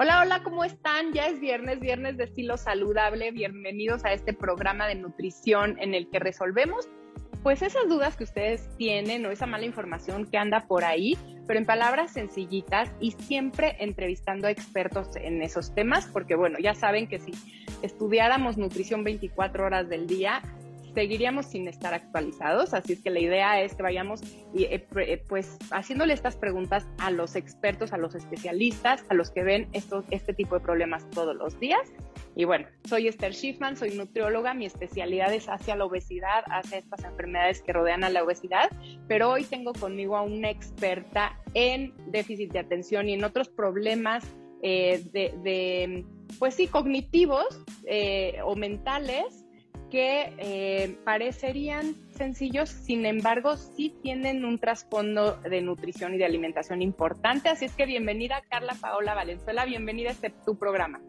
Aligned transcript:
Hola, 0.00 0.20
hola, 0.22 0.42
¿cómo 0.44 0.62
están? 0.62 1.12
Ya 1.12 1.26
es 1.26 1.40
viernes, 1.40 1.80
viernes 1.80 2.16
de 2.16 2.24
estilo 2.24 2.56
saludable. 2.56 3.32
Bienvenidos 3.32 4.04
a 4.04 4.12
este 4.12 4.32
programa 4.32 4.86
de 4.86 4.94
nutrición 4.94 5.76
en 5.80 5.92
el 5.92 6.08
que 6.08 6.20
resolvemos 6.20 6.88
pues 7.48 7.62
esas 7.62 7.88
dudas 7.88 8.14
que 8.14 8.24
ustedes 8.24 8.68
tienen 8.76 9.24
o 9.24 9.30
esa 9.30 9.46
mala 9.46 9.64
información 9.64 10.26
que 10.26 10.36
anda 10.36 10.66
por 10.68 10.84
ahí, 10.84 11.16
pero 11.46 11.58
en 11.58 11.64
palabras 11.64 12.12
sencillitas 12.12 12.92
y 13.00 13.12
siempre 13.12 13.74
entrevistando 13.80 14.48
a 14.48 14.50
expertos 14.50 15.16
en 15.16 15.40
esos 15.40 15.74
temas, 15.74 16.04
porque 16.12 16.34
bueno, 16.34 16.58
ya 16.58 16.74
saben 16.74 17.08
que 17.08 17.18
si 17.18 17.32
estudiáramos 17.80 18.58
nutrición 18.58 19.02
24 19.02 19.64
horas 19.64 19.88
del 19.88 20.06
día, 20.06 20.42
seguiríamos 20.98 21.46
sin 21.46 21.68
estar 21.68 21.94
actualizados, 21.94 22.74
así 22.74 22.94
es 22.94 23.00
que 23.00 23.10
la 23.10 23.20
idea 23.20 23.62
es 23.62 23.76
que 23.76 23.84
vayamos 23.84 24.20
eh, 24.52 24.84
eh, 24.96 25.24
pues 25.28 25.56
haciéndole 25.70 26.12
estas 26.12 26.34
preguntas 26.34 26.88
a 26.98 27.12
los 27.12 27.36
expertos, 27.36 27.92
a 27.92 27.98
los 27.98 28.16
especialistas, 28.16 29.04
a 29.08 29.14
los 29.14 29.30
que 29.30 29.44
ven 29.44 29.68
estos, 29.74 30.04
este 30.10 30.34
tipo 30.34 30.56
de 30.56 30.60
problemas 30.60 31.08
todos 31.10 31.36
los 31.36 31.60
días. 31.60 31.88
Y 32.34 32.46
bueno, 32.46 32.66
soy 32.88 33.06
Esther 33.06 33.32
Schiffman, 33.32 33.76
soy 33.76 33.96
nutrióloga, 33.96 34.54
mi 34.54 34.66
especialidad 34.66 35.32
es 35.32 35.48
hacia 35.48 35.76
la 35.76 35.84
obesidad, 35.84 36.42
hacia 36.46 36.78
estas 36.78 37.04
enfermedades 37.04 37.62
que 37.62 37.72
rodean 37.72 38.02
a 38.02 38.10
la 38.10 38.24
obesidad, 38.24 38.68
pero 39.06 39.30
hoy 39.30 39.44
tengo 39.44 39.74
conmigo 39.74 40.16
a 40.16 40.22
una 40.22 40.50
experta 40.50 41.38
en 41.54 41.94
déficit 42.10 42.50
de 42.50 42.58
atención 42.58 43.08
y 43.08 43.12
en 43.12 43.22
otros 43.22 43.48
problemas 43.48 44.24
eh, 44.64 45.00
de, 45.12 46.04
pues 46.40 46.54
sí, 46.54 46.66
cognitivos 46.66 47.64
o 48.44 48.56
mentales 48.56 49.44
que 49.90 50.34
eh, 50.38 50.98
parecerían 51.04 51.94
sencillos, 52.16 52.68
sin 52.68 53.06
embargo, 53.06 53.56
sí 53.56 53.94
tienen 54.02 54.44
un 54.44 54.58
trasfondo 54.58 55.36
de 55.36 55.62
nutrición 55.62 56.14
y 56.14 56.18
de 56.18 56.24
alimentación 56.24 56.82
importante. 56.82 57.48
Así 57.48 57.64
es 57.64 57.72
que 57.74 57.86
bienvenida 57.86 58.42
Carla 58.48 58.74
Paola 58.80 59.14
Valenzuela, 59.14 59.64
bienvenida 59.64 60.10
a 60.10 60.12
este 60.12 60.30
tu 60.30 60.58
programa. 60.58 61.00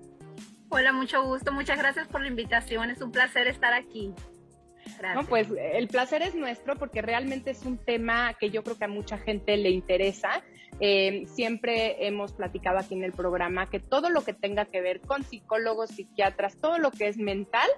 Hola, 0.70 0.94
mucho 0.94 1.24
gusto, 1.24 1.52
muchas 1.52 1.78
gracias 1.80 2.08
por 2.08 2.22
la 2.22 2.28
invitación, 2.28 2.92
es 2.92 3.02
un 3.02 3.12
placer 3.12 3.48
estar 3.48 3.74
aquí. 3.74 4.14
Gracias. 4.98 5.28
pues 5.28 5.48
el 5.74 5.88
placer 5.88 6.22
es 6.22 6.36
nuestro 6.36 6.76
porque 6.76 7.02
realmente 7.02 7.52
es 7.52 7.64
un 7.66 7.78
tema 7.78 8.34
que 8.34 8.50
yo 8.50 8.64
creo 8.64 8.78
que 8.78 8.86
a 8.86 8.90
mucha 8.90 9.18
gente 9.18 9.56
le 9.58 9.70
interesa. 9.70 10.44
Eh, 10.80 11.26
siempre 11.28 12.08
hemos 12.08 12.34
platicado 12.34 12.80
aquí 12.80 12.96
en 12.96 13.04
el 13.04 13.12
programa 13.12 13.70
que 13.70 13.80
todo 13.80 14.10
lo 14.10 14.24
que 14.24 14.34
tenga 14.34 14.66
que 14.66 14.82
ver 14.82 15.02
con 15.02 15.24
psicólogos, 15.24 15.90
psiquiatras, 15.92 16.58
todo 16.60 16.78
lo 16.78 16.92
que 16.92 17.08
es 17.08 17.18
mental, 17.18 17.70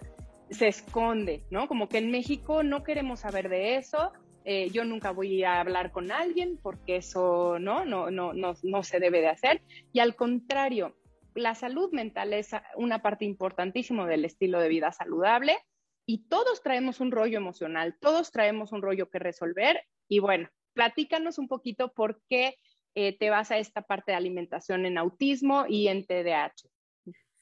se 0.52 0.68
esconde, 0.68 1.44
¿no? 1.50 1.68
Como 1.68 1.90
que 1.90 1.98
en 1.98 2.12
México 2.12 2.62
no 2.62 2.84
queremos 2.84 3.22
saber 3.22 3.50
de 3.50 3.78
eso. 3.78 4.12
Eh, 4.44 4.70
yo 4.72 4.84
nunca 4.86 5.12
voy 5.12 5.44
a 5.44 5.60
hablar 5.60 5.92
con 5.92 6.12
alguien 6.12 6.60
porque 6.62 6.98
eso 6.98 7.60
¿no? 7.60 7.86
No, 7.86 8.12
no, 8.12 8.34
no, 8.34 8.54
no 8.64 8.84
se 8.84 9.00
debe 9.00 9.22
de 9.22 9.30
hacer. 9.30 9.62
Y 9.94 10.00
al 10.00 10.16
contrario, 10.16 10.96
la 11.36 11.56
salud 11.56 11.92
mental 11.94 12.34
es 12.34 12.52
una 12.76 13.02
parte 13.02 13.26
importantísima 13.26 14.06
del 14.08 14.26
estilo 14.26 14.60
de 14.60 14.70
vida 14.70 14.92
saludable 14.92 15.58
y 16.06 16.28
todos 16.28 16.62
traemos 16.62 17.00
un 17.00 17.12
rollo 17.12 17.38
emocional, 17.38 17.98
todos 18.00 18.32
traemos 18.32 18.74
un 18.74 18.82
rollo 18.82 19.10
que 19.10 19.20
resolver. 19.20 19.82
Y 20.10 20.20
bueno, 20.20 20.50
platícanos 20.74 21.38
un 21.38 21.48
poquito 21.48 21.94
por 21.94 22.22
qué 22.28 22.56
eh, 22.96 23.18
te 23.18 23.30
vas 23.30 23.52
a 23.52 23.58
esta 23.58 23.84
parte 23.84 24.12
de 24.12 24.18
alimentación 24.18 24.86
en 24.86 24.98
autismo 24.98 25.66
y 25.70 25.88
en 25.88 26.06
TDAH. 26.06 26.68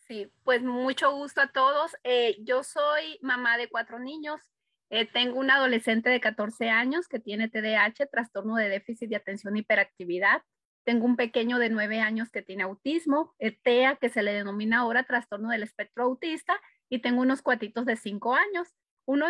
Sí, 0.09 0.31
pues 0.43 0.63
mucho 0.63 1.11
gusto 1.13 1.39
a 1.39 1.51
todos. 1.51 1.95
Eh, 2.03 2.37
yo 2.43 2.63
soy 2.63 3.19
mamá 3.21 3.57
de 3.57 3.69
cuatro 3.69 3.99
niños. 3.99 4.41
Eh, 4.89 5.05
tengo 5.05 5.39
un 5.39 5.51
adolescente 5.51 6.09
de 6.09 6.19
14 6.19 6.69
años 6.71 7.07
que 7.07 7.19
tiene 7.19 7.47
TDAH, 7.47 8.07
trastorno 8.11 8.55
de 8.55 8.69
déficit 8.69 9.07
de 9.07 9.17
atención 9.17 9.55
e 9.55 9.59
hiperactividad. 9.59 10.41
Tengo 10.83 11.05
un 11.05 11.15
pequeño 11.15 11.59
de 11.59 11.69
9 11.69 11.99
años 11.99 12.31
que 12.31 12.41
tiene 12.41 12.63
autismo, 12.63 13.35
TEA, 13.63 13.97
que 13.97 14.09
se 14.09 14.23
le 14.23 14.33
denomina 14.33 14.79
ahora 14.79 15.03
trastorno 15.03 15.49
del 15.49 15.61
espectro 15.61 16.05
autista, 16.05 16.59
y 16.89 16.99
tengo 17.03 17.21
unos 17.21 17.43
cuatitos 17.43 17.85
de 17.85 17.95
5 17.95 18.33
años. 18.33 18.73
Uno 19.05 19.27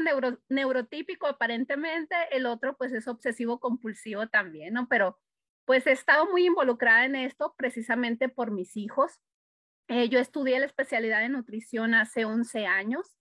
neurotípico 0.48 1.28
aparentemente, 1.28 2.16
el 2.32 2.46
otro 2.46 2.78
pues 2.78 2.94
es 2.94 3.10
obsesivo 3.10 3.60
compulsivo 3.60 4.28
también, 4.30 4.76
¿no? 4.76 4.88
Pero 4.88 5.20
pues 5.66 5.86
he 5.88 5.92
estado 5.92 6.32
muy 6.32 6.46
involucrada 6.46 7.04
en 7.04 7.18
esto 7.18 7.54
precisamente 7.58 8.30
por 8.30 8.52
mis 8.52 8.78
hijos. 8.78 9.20
Eh, 9.90 10.08
yo 10.08 10.20
estudié 10.20 10.60
la 10.60 10.68
especialidad 10.68 11.20
de 11.20 11.30
nutrición 11.30 11.96
hace 11.96 12.24
11 12.24 12.68
años 12.68 13.18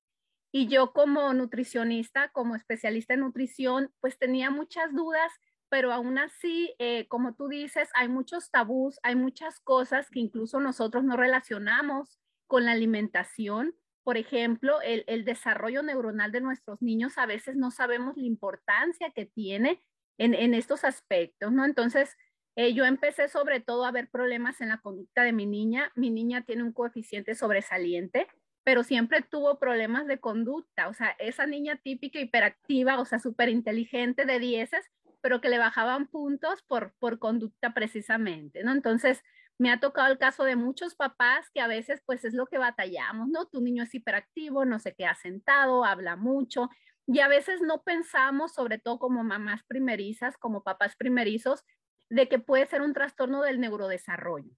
y 0.53 0.69
yo 0.69 0.93
como 0.93 1.33
nutricionista, 1.33 2.29
como 2.29 2.57
especialista 2.57 3.15
en 3.15 3.21
nutrición, 3.21 3.91
pues 4.01 4.19
tenía 4.19 4.51
muchas 4.51 4.95
dudas, 4.95 5.33
pero 5.71 5.93
aún 5.93 6.19
así, 6.19 6.75
eh, 6.79 7.09
como 7.09 7.35
tú 7.35 7.49
dices, 7.49 7.89
hay 7.95 8.09
muchos 8.09 8.51
tabús, 8.51 9.01
hay 9.03 9.17
muchas 9.17 9.61
cosas 9.61 10.11
que 10.11 10.21
incluso 10.21 10.61
nosotros 10.61 11.05
no 11.05 11.17
relacionamos 11.17 12.21
con 12.47 12.67
la 12.67 12.73
alimentación. 12.73 13.75
Por 14.05 14.19
ejemplo, 14.19 14.81
el, 14.83 15.25
desarrollo 15.25 15.83
neuronal 15.83 16.33
de 16.33 16.43
nuestros 16.43 16.83
niños, 16.83 17.17
a 17.17 17.25
veces 17.25 17.57
no 17.57 17.71
sabemos 17.71 18.17
la 18.19 18.27
importancia 18.27 19.11
que 19.15 19.25
tiene 19.25 19.83
en, 20.19 20.35
en 20.35 20.53
estos 20.53 20.85
aspectos, 20.85 21.51
¿no? 21.51 21.65
Entonces, 21.65 22.15
eh, 22.59 22.75
yo 22.75 22.85
empecé 22.85 23.29
sobre 23.29 23.61
todo 23.61 23.85
a 23.85 23.93
ver 23.93 24.09
problemas 24.11 24.61
en 24.61 24.71
la 24.71 24.79
conducta 24.79 25.23
de 25.23 25.33
mi 25.33 25.47
niña. 25.47 25.93
Mi 25.95 26.11
niña 26.11 26.45
tiene 26.45 26.65
un 26.65 26.73
coeficiente 26.73 27.37
sobresaliente, 27.37 28.27
pero 28.65 28.83
siempre 28.83 29.23
tuvo 29.23 29.61
problemas 29.61 30.09
de 30.09 30.19
conducta. 30.19 30.89
O 30.89 30.93
sea, 30.93 31.11
esa 31.21 31.47
niña 31.47 31.81
típica 31.81 32.19
hiperactiva, 32.19 32.99
o 32.99 33.05
sea, 33.05 33.21
súper 33.21 33.49
inteligente 33.49 34.25
de 34.25 34.41
dieces, 34.41 34.85
pero 35.21 35.41
que 35.41 35.51
le 35.51 35.59
bajaban 35.59 36.09
puntos 36.09 36.65
por, 36.67 36.95
por 36.99 37.21
conducta 37.21 37.75
precisamente, 37.75 38.65
¿no? 38.65 38.73
Entonces, 38.73 39.23
me 39.57 39.71
ha 39.71 39.79
tocado 39.79 40.11
el 40.11 40.19
caso 40.19 40.43
de 40.43 40.57
muchos 40.57 40.97
papás 40.97 41.51
que 41.55 41.61
a 41.61 41.69
veces 41.69 42.03
pues 42.07 42.25
es 42.25 42.35
lo 42.35 42.47
que 42.47 42.59
batallamos, 42.59 43.29
¿no? 43.29 43.47
Tu 43.47 43.61
niño 43.61 43.85
es 43.85 43.95
hiperactivo, 43.95 44.65
no 44.65 44.81
se 44.81 44.97
queda 44.97 45.15
sentado, 45.15 45.85
habla 45.85 46.17
mucho 46.17 46.71
y 47.11 47.21
a 47.21 47.29
veces 47.29 47.63
no 47.63 47.83
pensamos, 47.83 48.53
sobre 48.53 48.79
todo 48.79 48.99
como 48.99 49.25
mamás 49.25 49.63
primerizas, 49.65 50.37
como 50.37 50.63
papás 50.63 50.95
primerizos, 50.95 51.65
de 52.11 52.29
que 52.29 52.39
puede 52.39 52.67
ser 52.67 52.83
un 52.83 52.95
trastorno 52.95 53.43
del 53.43 53.61
neurodesarrollo. 53.61 54.51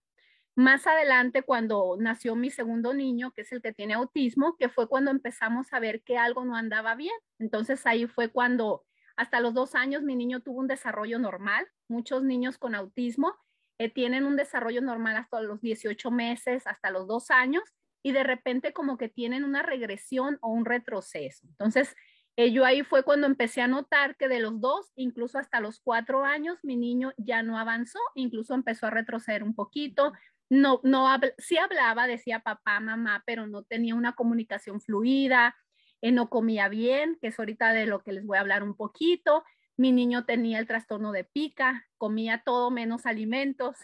Más 0.57 0.87
adelante, 0.87 1.43
cuando 1.43 1.97
nació 1.99 2.37
mi 2.37 2.51
segundo 2.51 2.93
niño, 2.93 3.33
que 3.33 3.43
es 3.43 3.53
el 3.53 3.63
que 3.63 3.73
tiene 3.73 3.95
autismo, 3.95 4.57
que 4.59 4.69
fue 4.69 4.89
cuando 4.89 5.11
empezamos 5.11 5.73
a 5.73 5.81
ver 5.81 6.03
que 6.03 6.19
algo 6.19 6.45
no 6.45 6.57
andaba 6.57 6.95
bien. 6.95 7.15
Entonces 7.39 7.87
ahí 7.87 8.07
fue 8.07 8.29
cuando 8.29 8.85
hasta 9.17 9.41
los 9.41 9.55
dos 9.55 9.75
años 9.75 10.03
mi 10.03 10.17
niño 10.17 10.41
tuvo 10.41 10.61
un 10.61 10.67
desarrollo 10.67 11.19
normal. 11.19 11.67
Muchos 11.89 12.23
niños 12.25 12.59
con 12.59 12.75
autismo 12.75 13.35
eh, 13.79 13.89
tienen 13.89 14.27
un 14.27 14.37
desarrollo 14.37 14.83
normal 14.83 15.17
hasta 15.17 15.41
los 15.41 15.61
18 15.61 16.11
meses, 16.11 16.67
hasta 16.67 16.91
los 16.91 17.07
dos 17.07 17.31
años, 17.31 17.65
y 18.03 18.13
de 18.13 18.25
repente 18.25 18.73
como 18.73 18.99
que 18.99 19.09
tienen 19.09 19.45
una 19.45 19.63
regresión 19.63 20.39
o 20.43 20.51
un 20.51 20.65
retroceso. 20.65 21.47
Entonces, 21.49 21.95
eh, 22.37 22.53
yo 22.53 22.65
ahí 22.65 22.83
fue 22.83 23.03
cuando 23.03 23.27
empecé 23.27 23.61
a 23.61 23.69
notar 23.69 24.17
que 24.17 24.29
de 24.29 24.41
los 24.41 24.61
dos, 24.61 24.93
incluso 24.97 25.39
hasta 25.39 25.61
los 25.61 25.81
cuatro 25.81 26.25
años, 26.25 26.59
mi 26.63 26.77
niño 26.77 27.13
ya 27.19 27.43
no 27.43 27.59
avanzó, 27.59 27.99
incluso 28.15 28.55
empezó 28.55 28.87
a 28.87 28.91
retroceder 28.91 29.43
un 29.43 29.55
poquito. 29.55 30.13
No, 30.49 30.81
no, 30.83 31.09
sí 31.39 31.59
hablaba, 31.59 32.07
decía 32.07 32.41
papá, 32.41 32.81
mamá, 32.81 33.23
pero 33.27 33.47
no 33.47 33.63
tenía 33.63 33.95
una 33.95 34.15
comunicación 34.15 34.81
fluida, 34.81 35.57
eh, 36.01 36.13
no 36.13 36.31
comía 36.31 36.69
bien, 36.69 37.19
que 37.21 37.29
es 37.29 37.39
ahorita 37.39 37.73
de 37.73 37.87
lo 37.87 38.03
que 38.03 38.13
les 38.13 38.25
voy 38.25 38.39
a 38.39 38.41
hablar 38.41 38.63
un 38.63 38.75
poquito. 38.75 39.45
Mi 39.77 39.93
niño 39.93 40.25
tenía 40.25 40.59
el 40.59 40.67
trastorno 40.67 41.13
de 41.13 41.25
pica, 41.25 41.87
comía 41.99 42.43
todo 42.45 42.71
menos 42.71 43.07
alimentos, 43.07 43.77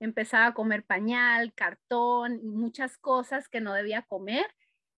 empezaba 0.00 0.46
a 0.46 0.54
comer 0.54 0.84
pañal, 0.84 1.54
cartón, 1.54 2.40
muchas 2.44 2.98
cosas 2.98 3.48
que 3.48 3.60
no 3.60 3.72
debía 3.72 4.02
comer. 4.02 4.46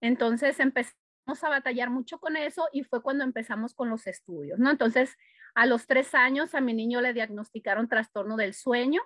Entonces 0.00 0.58
empecé 0.60 0.94
a 1.26 1.48
batallar 1.48 1.90
mucho 1.90 2.18
con 2.18 2.36
eso 2.36 2.68
y 2.72 2.84
fue 2.84 3.02
cuando 3.02 3.24
empezamos 3.24 3.74
con 3.74 3.88
los 3.88 4.06
estudios, 4.06 4.58
¿no? 4.58 4.70
Entonces, 4.70 5.16
a 5.54 5.66
los 5.66 5.86
tres 5.86 6.14
años 6.14 6.54
a 6.54 6.60
mi 6.60 6.74
niño 6.74 7.00
le 7.00 7.12
diagnosticaron 7.12 7.88
trastorno 7.88 8.36
del 8.36 8.54
sueño 8.54 9.00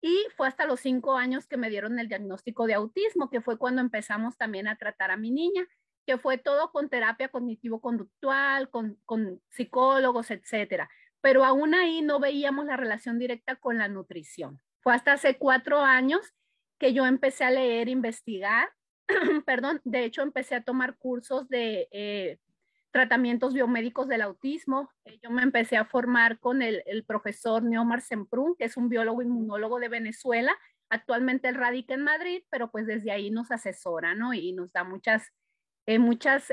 y 0.00 0.26
fue 0.36 0.48
hasta 0.48 0.66
los 0.66 0.80
cinco 0.80 1.16
años 1.16 1.46
que 1.46 1.56
me 1.56 1.70
dieron 1.70 1.98
el 1.98 2.08
diagnóstico 2.08 2.66
de 2.66 2.74
autismo, 2.74 3.30
que 3.30 3.40
fue 3.40 3.56
cuando 3.58 3.80
empezamos 3.80 4.36
también 4.36 4.66
a 4.66 4.76
tratar 4.76 5.10
a 5.10 5.16
mi 5.16 5.30
niña, 5.30 5.66
que 6.06 6.18
fue 6.18 6.38
todo 6.38 6.72
con 6.72 6.88
terapia 6.88 7.28
cognitivo-conductual, 7.28 8.68
con, 8.68 8.98
con 9.04 9.40
psicólogos, 9.50 10.30
etcétera. 10.30 10.90
Pero 11.20 11.44
aún 11.44 11.74
ahí 11.74 12.02
no 12.02 12.18
veíamos 12.18 12.66
la 12.66 12.76
relación 12.76 13.18
directa 13.18 13.54
con 13.56 13.78
la 13.78 13.86
nutrición. 13.86 14.60
Fue 14.80 14.92
hasta 14.92 15.12
hace 15.12 15.38
cuatro 15.38 15.80
años 15.80 16.34
que 16.78 16.92
yo 16.92 17.06
empecé 17.06 17.44
a 17.44 17.52
leer, 17.52 17.88
investigar 17.88 18.70
perdón, 19.46 19.80
de 19.84 20.04
hecho 20.04 20.22
empecé 20.22 20.54
a 20.54 20.62
tomar 20.62 20.96
cursos 20.96 21.48
de 21.48 21.88
eh, 21.90 22.38
tratamientos 22.90 23.54
biomédicos 23.54 24.08
del 24.08 24.22
autismo. 24.22 24.90
Eh, 25.04 25.18
yo 25.22 25.30
me 25.30 25.42
empecé 25.42 25.76
a 25.76 25.84
formar 25.84 26.38
con 26.38 26.62
el, 26.62 26.82
profesor 27.06 27.62
Neomar 27.62 28.00
Semprún, 28.00 28.54
que 28.56 28.64
es 28.64 28.76
un 28.76 28.88
biólogo 28.88 29.22
inmunólogo 29.22 29.78
de 29.78 29.88
Venezuela, 29.88 30.56
Actualmente 30.94 31.48
él 31.48 31.54
radica 31.54 31.94
en 31.94 32.02
Madrid, 32.02 32.42
pero 32.50 32.70
pues 32.70 32.86
desde 32.86 33.12
ahí 33.12 33.30
nos 33.30 33.50
asesora, 33.50 34.14
¿no? 34.14 34.34
Y 34.34 34.52
nos 34.52 34.72
da 34.72 34.84
muchas, 34.84 35.32
eh, 35.86 35.98
muchas 35.98 36.52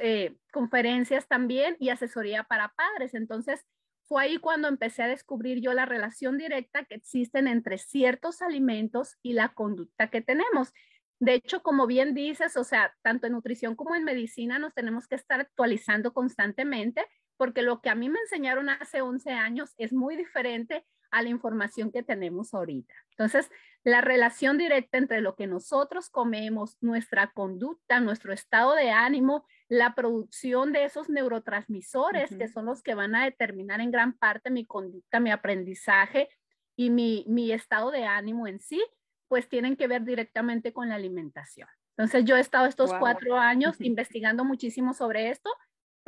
conferencias 0.54 1.28
también 1.28 1.76
y 1.78 1.90
asesoría 1.90 2.46
para 2.46 2.74
padres. 2.74 3.16
Entonces, 3.16 3.66
fue 4.10 4.24
ahí 4.24 4.38
cuando 4.38 4.68
empecé 4.68 5.04
a 5.04 5.08
descubrir 5.08 5.62
yo 5.62 5.74
la 5.74 5.86
relación 5.86 6.38
directa 6.38 6.84
que 6.84 6.96
existen 6.96 7.48
entre 7.48 7.78
ciertos 7.78 8.42
alimentos 8.42 9.18
y 9.22 9.34
la 9.34 9.50
conducta 9.50 10.10
que 10.10 10.22
tenemos. 10.22 10.74
De 11.20 11.34
hecho, 11.34 11.62
como 11.62 11.86
bien 11.86 12.14
dices, 12.14 12.56
o 12.56 12.64
sea, 12.64 12.96
tanto 13.02 13.28
en 13.28 13.34
nutrición 13.34 13.76
como 13.76 13.96
en 13.96 14.06
medicina 14.06 14.58
nos 14.58 14.74
tenemos 14.74 15.08
que 15.08 15.16
estar 15.16 15.42
actualizando 15.42 16.14
constantemente 16.14 17.06
porque 17.38 17.62
lo 17.62 17.82
que 17.82 17.90
a 17.90 17.96
mí 17.96 18.10
me 18.10 18.20
enseñaron 18.20 18.70
hace 18.70 19.02
11 19.02 19.32
años 19.32 19.74
es 19.78 19.94
muy 19.94 20.18
diferente 20.18 20.86
a 21.12 21.24
la 21.24 21.30
información 21.30 21.92
que 21.92 22.04
tenemos 22.04 22.54
ahorita. 22.54 22.94
Entonces, 23.12 23.50
la 23.84 24.02
relación 24.02 24.58
directa 24.58 24.98
entre 24.98 25.22
lo 25.22 25.36
que 25.36 25.48
nosotros 25.48 26.10
comemos, 26.10 26.78
nuestra 26.82 27.32
conducta, 27.32 28.00
nuestro 28.00 28.34
estado 28.34 28.76
de 28.76 28.92
ánimo, 28.92 29.46
la 29.70 29.96
producción 29.96 30.74
de 30.74 30.84
esos 30.84 31.10
neurotransmisores 31.10 32.30
que 32.36 32.48
son 32.48 32.66
los 32.66 32.84
que 32.84 32.96
van 32.96 33.16
a 33.16 33.26
determinar 33.26 33.82
en 33.82 33.92
gran 33.92 34.14
parte 34.14 34.50
mi 34.50 34.66
conducta, 34.66 35.20
mi 35.20 35.32
aprendizaje 35.32 36.30
y 36.76 36.90
mi, 36.90 37.26
mi 37.28 37.52
estado 37.52 37.92
de 37.92 38.06
ánimo 38.06 38.48
en 38.48 38.60
sí, 38.60 38.84
pues 39.30 39.48
tienen 39.48 39.78
que 39.78 39.88
ver 39.88 40.04
directamente 40.04 40.74
con 40.74 40.90
la 40.90 40.96
alimentación. 40.96 41.70
Entonces, 41.96 42.26
yo 42.26 42.36
he 42.36 42.42
estado 42.42 42.66
estos 42.66 42.92
cuatro 43.00 43.38
años 43.38 43.78
investigando 43.80 44.44
muchísimo 44.44 44.94
sobre 44.94 45.30
esto 45.30 45.50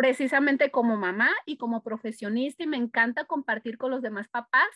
precisamente 0.01 0.71
como 0.71 0.97
mamá 0.97 1.29
y 1.45 1.57
como 1.57 1.83
profesionista 1.83 2.63
y 2.63 2.68
me 2.68 2.77
encanta 2.77 3.25
compartir 3.25 3.77
con 3.77 3.91
los 3.91 4.01
demás 4.01 4.27
papás 4.29 4.68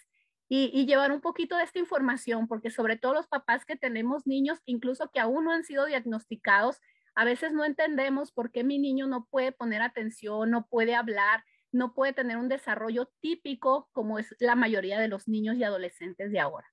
y, 0.48 0.86
llevar 0.86 1.12
un 1.12 1.22
poquito 1.22 1.58
de 1.58 1.64
esta 1.64 1.80
información, 1.80 2.48
porque 2.48 2.70
sobre 2.70 2.96
todo 2.96 3.16
los 3.16 3.26
papás 3.26 3.66
que 3.66 3.76
tenemos 3.76 4.28
niños, 4.28 4.60
incluso 4.66 5.10
que 5.12 5.20
aún 5.20 5.46
no 5.46 5.52
han 5.52 5.64
sido 5.64 5.86
diagnosticados, 5.86 6.80
a 7.16 7.26
veces 7.26 7.54
no 7.54 7.66
entendemos 7.66 8.32
por 8.32 8.52
qué 8.52 8.64
mi 8.64 8.78
niño 8.78 9.08
no 9.08 9.26
puede 9.32 9.52
poner 9.52 9.82
atención, 9.82 10.52
no 10.52 10.68
puede 10.68 10.94
hablar, 10.94 11.44
no 11.72 11.96
puede 11.96 12.14
tener 12.14 12.38
un 12.38 12.48
desarrollo 12.48 13.12
típico 13.20 13.90
como 13.92 14.20
es 14.20 14.36
la 14.38 14.54
mayoría 14.54 15.00
de 15.00 15.08
los 15.08 15.28
niños 15.28 15.56
y 15.56 15.64
adolescentes 15.64 16.32
de 16.32 16.40
ahora. 16.40 16.68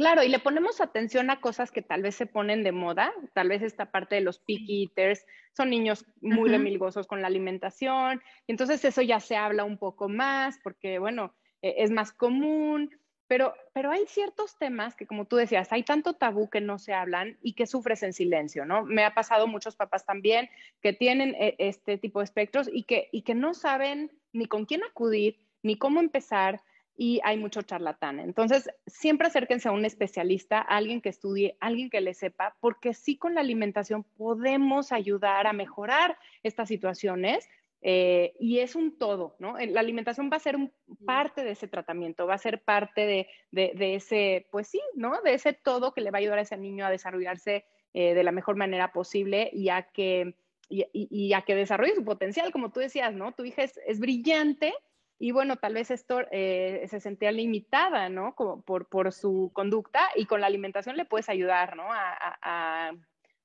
Claro, 0.00 0.22
y 0.22 0.30
le 0.30 0.38
ponemos 0.38 0.80
atención 0.80 1.28
a 1.28 1.42
cosas 1.42 1.70
que 1.70 1.82
tal 1.82 2.00
vez 2.00 2.14
se 2.14 2.24
ponen 2.24 2.62
de 2.62 2.72
moda, 2.72 3.12
tal 3.34 3.50
vez 3.50 3.60
esta 3.60 3.90
parte 3.90 4.14
de 4.14 4.22
los 4.22 4.38
picky 4.38 4.84
eaters, 4.84 5.26
son 5.54 5.68
niños 5.68 6.06
muy 6.22 6.48
remilgosos 6.48 7.06
con 7.06 7.20
la 7.20 7.26
alimentación, 7.26 8.22
y 8.46 8.52
entonces 8.52 8.82
eso 8.82 9.02
ya 9.02 9.20
se 9.20 9.36
habla 9.36 9.64
un 9.64 9.76
poco 9.76 10.08
más 10.08 10.58
porque, 10.64 10.98
bueno, 10.98 11.34
e, 11.60 11.74
es 11.82 11.90
más 11.90 12.14
común, 12.14 12.98
pero, 13.26 13.52
pero 13.74 13.90
hay 13.90 14.06
ciertos 14.06 14.56
temas 14.56 14.96
que, 14.96 15.06
como 15.06 15.26
tú 15.26 15.36
decías, 15.36 15.70
hay 15.70 15.82
tanto 15.82 16.14
tabú 16.14 16.48
que 16.48 16.62
no 16.62 16.78
se 16.78 16.94
hablan 16.94 17.36
y 17.42 17.52
que 17.52 17.66
sufres 17.66 18.02
en 18.02 18.14
silencio, 18.14 18.64
¿no? 18.64 18.86
Me 18.86 19.04
ha 19.04 19.12
pasado 19.12 19.48
muchos 19.48 19.76
papás 19.76 20.06
también 20.06 20.48
que 20.80 20.94
tienen 20.94 21.34
e, 21.34 21.56
este 21.58 21.98
tipo 21.98 22.20
de 22.20 22.24
espectros 22.24 22.70
y 22.72 22.84
que, 22.84 23.10
y 23.12 23.20
que 23.20 23.34
no 23.34 23.52
saben 23.52 24.10
ni 24.32 24.46
con 24.46 24.64
quién 24.64 24.82
acudir, 24.82 25.42
ni 25.62 25.76
cómo 25.76 26.00
empezar, 26.00 26.62
y 27.02 27.18
hay 27.24 27.38
mucho 27.38 27.62
charlatán. 27.62 28.20
Entonces, 28.20 28.68
siempre 28.86 29.28
acérquense 29.28 29.70
a 29.70 29.72
un 29.72 29.86
especialista, 29.86 30.58
a 30.58 30.76
alguien 30.76 31.00
que 31.00 31.08
estudie, 31.08 31.56
alguien 31.58 31.88
que 31.88 32.02
le 32.02 32.12
sepa, 32.12 32.54
porque 32.60 32.92
sí 32.92 33.16
con 33.16 33.34
la 33.34 33.40
alimentación 33.40 34.04
podemos 34.18 34.92
ayudar 34.92 35.46
a 35.46 35.54
mejorar 35.54 36.18
estas 36.42 36.68
situaciones 36.68 37.48
eh, 37.80 38.34
y 38.38 38.58
es 38.58 38.74
un 38.74 38.98
todo, 38.98 39.34
¿no? 39.38 39.54
La 39.56 39.80
alimentación 39.80 40.28
va 40.30 40.36
a 40.36 40.40
ser 40.40 40.58
parte 41.06 41.42
de 41.42 41.52
ese 41.52 41.68
tratamiento, 41.68 42.26
va 42.26 42.34
a 42.34 42.38
ser 42.38 42.60
parte 42.60 43.26
de, 43.50 43.94
ese, 43.94 44.46
pues 44.50 44.68
sí, 44.68 44.82
¿no? 44.94 45.22
De 45.22 45.32
ese 45.32 45.54
todo 45.54 45.94
que 45.94 46.02
le 46.02 46.10
va 46.10 46.18
a 46.18 46.20
ayudar 46.20 46.38
a 46.38 46.42
ese 46.42 46.58
niño 46.58 46.84
a 46.84 46.90
desarrollarse 46.90 47.64
eh, 47.94 48.12
de 48.12 48.22
la 48.22 48.30
mejor 48.30 48.56
manera 48.56 48.92
posible 48.92 49.48
y 49.54 49.70
a 49.70 49.84
que, 49.84 50.34
y, 50.68 51.32
a 51.32 51.40
que 51.40 51.54
desarrolle 51.54 51.94
su 51.94 52.04
potencial, 52.04 52.52
como 52.52 52.70
tú 52.72 52.80
decías, 52.80 53.14
¿no? 53.14 53.32
Tu 53.32 53.46
hija 53.46 53.62
es, 53.62 53.98
brillante 53.98 54.74
y 55.20 55.30
bueno, 55.30 55.56
tal 55.56 55.74
vez 55.74 55.92
esto 55.92 56.22
eh, 56.32 56.84
se 56.88 56.98
sentía 56.98 57.30
limitada, 57.30 58.08
¿no? 58.08 58.34
Como 58.34 58.62
por, 58.62 58.88
por, 58.88 59.12
su 59.12 59.52
conducta 59.52 60.00
y 60.16 60.26
con 60.26 60.40
la 60.40 60.48
alimentación 60.48 60.96
le 60.96 61.04
puedes 61.04 61.28
ayudar, 61.28 61.76
¿no? 61.76 61.84
a 61.88 62.90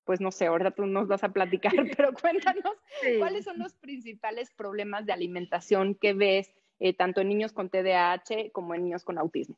pues 0.05 0.21
no 0.21 0.31
sé, 0.31 0.45
ahora 0.45 0.71
tú 0.71 0.85
nos 0.85 1.07
vas 1.07 1.23
a 1.23 1.29
platicar, 1.29 1.73
pero 1.97 2.13
cuéntanos 2.13 2.73
cuáles 3.19 3.43
son 3.43 3.59
los 3.59 3.73
principales 3.73 4.51
problemas 4.51 5.05
de 5.05 5.13
alimentación 5.13 5.95
que 5.95 6.13
ves 6.13 6.53
eh, 6.79 6.93
tanto 6.93 7.21
en 7.21 7.29
niños 7.29 7.51
con 7.51 7.69
TDAH 7.69 8.51
como 8.53 8.75
en 8.75 8.83
niños 8.83 9.03
con 9.03 9.17
autismo. 9.17 9.57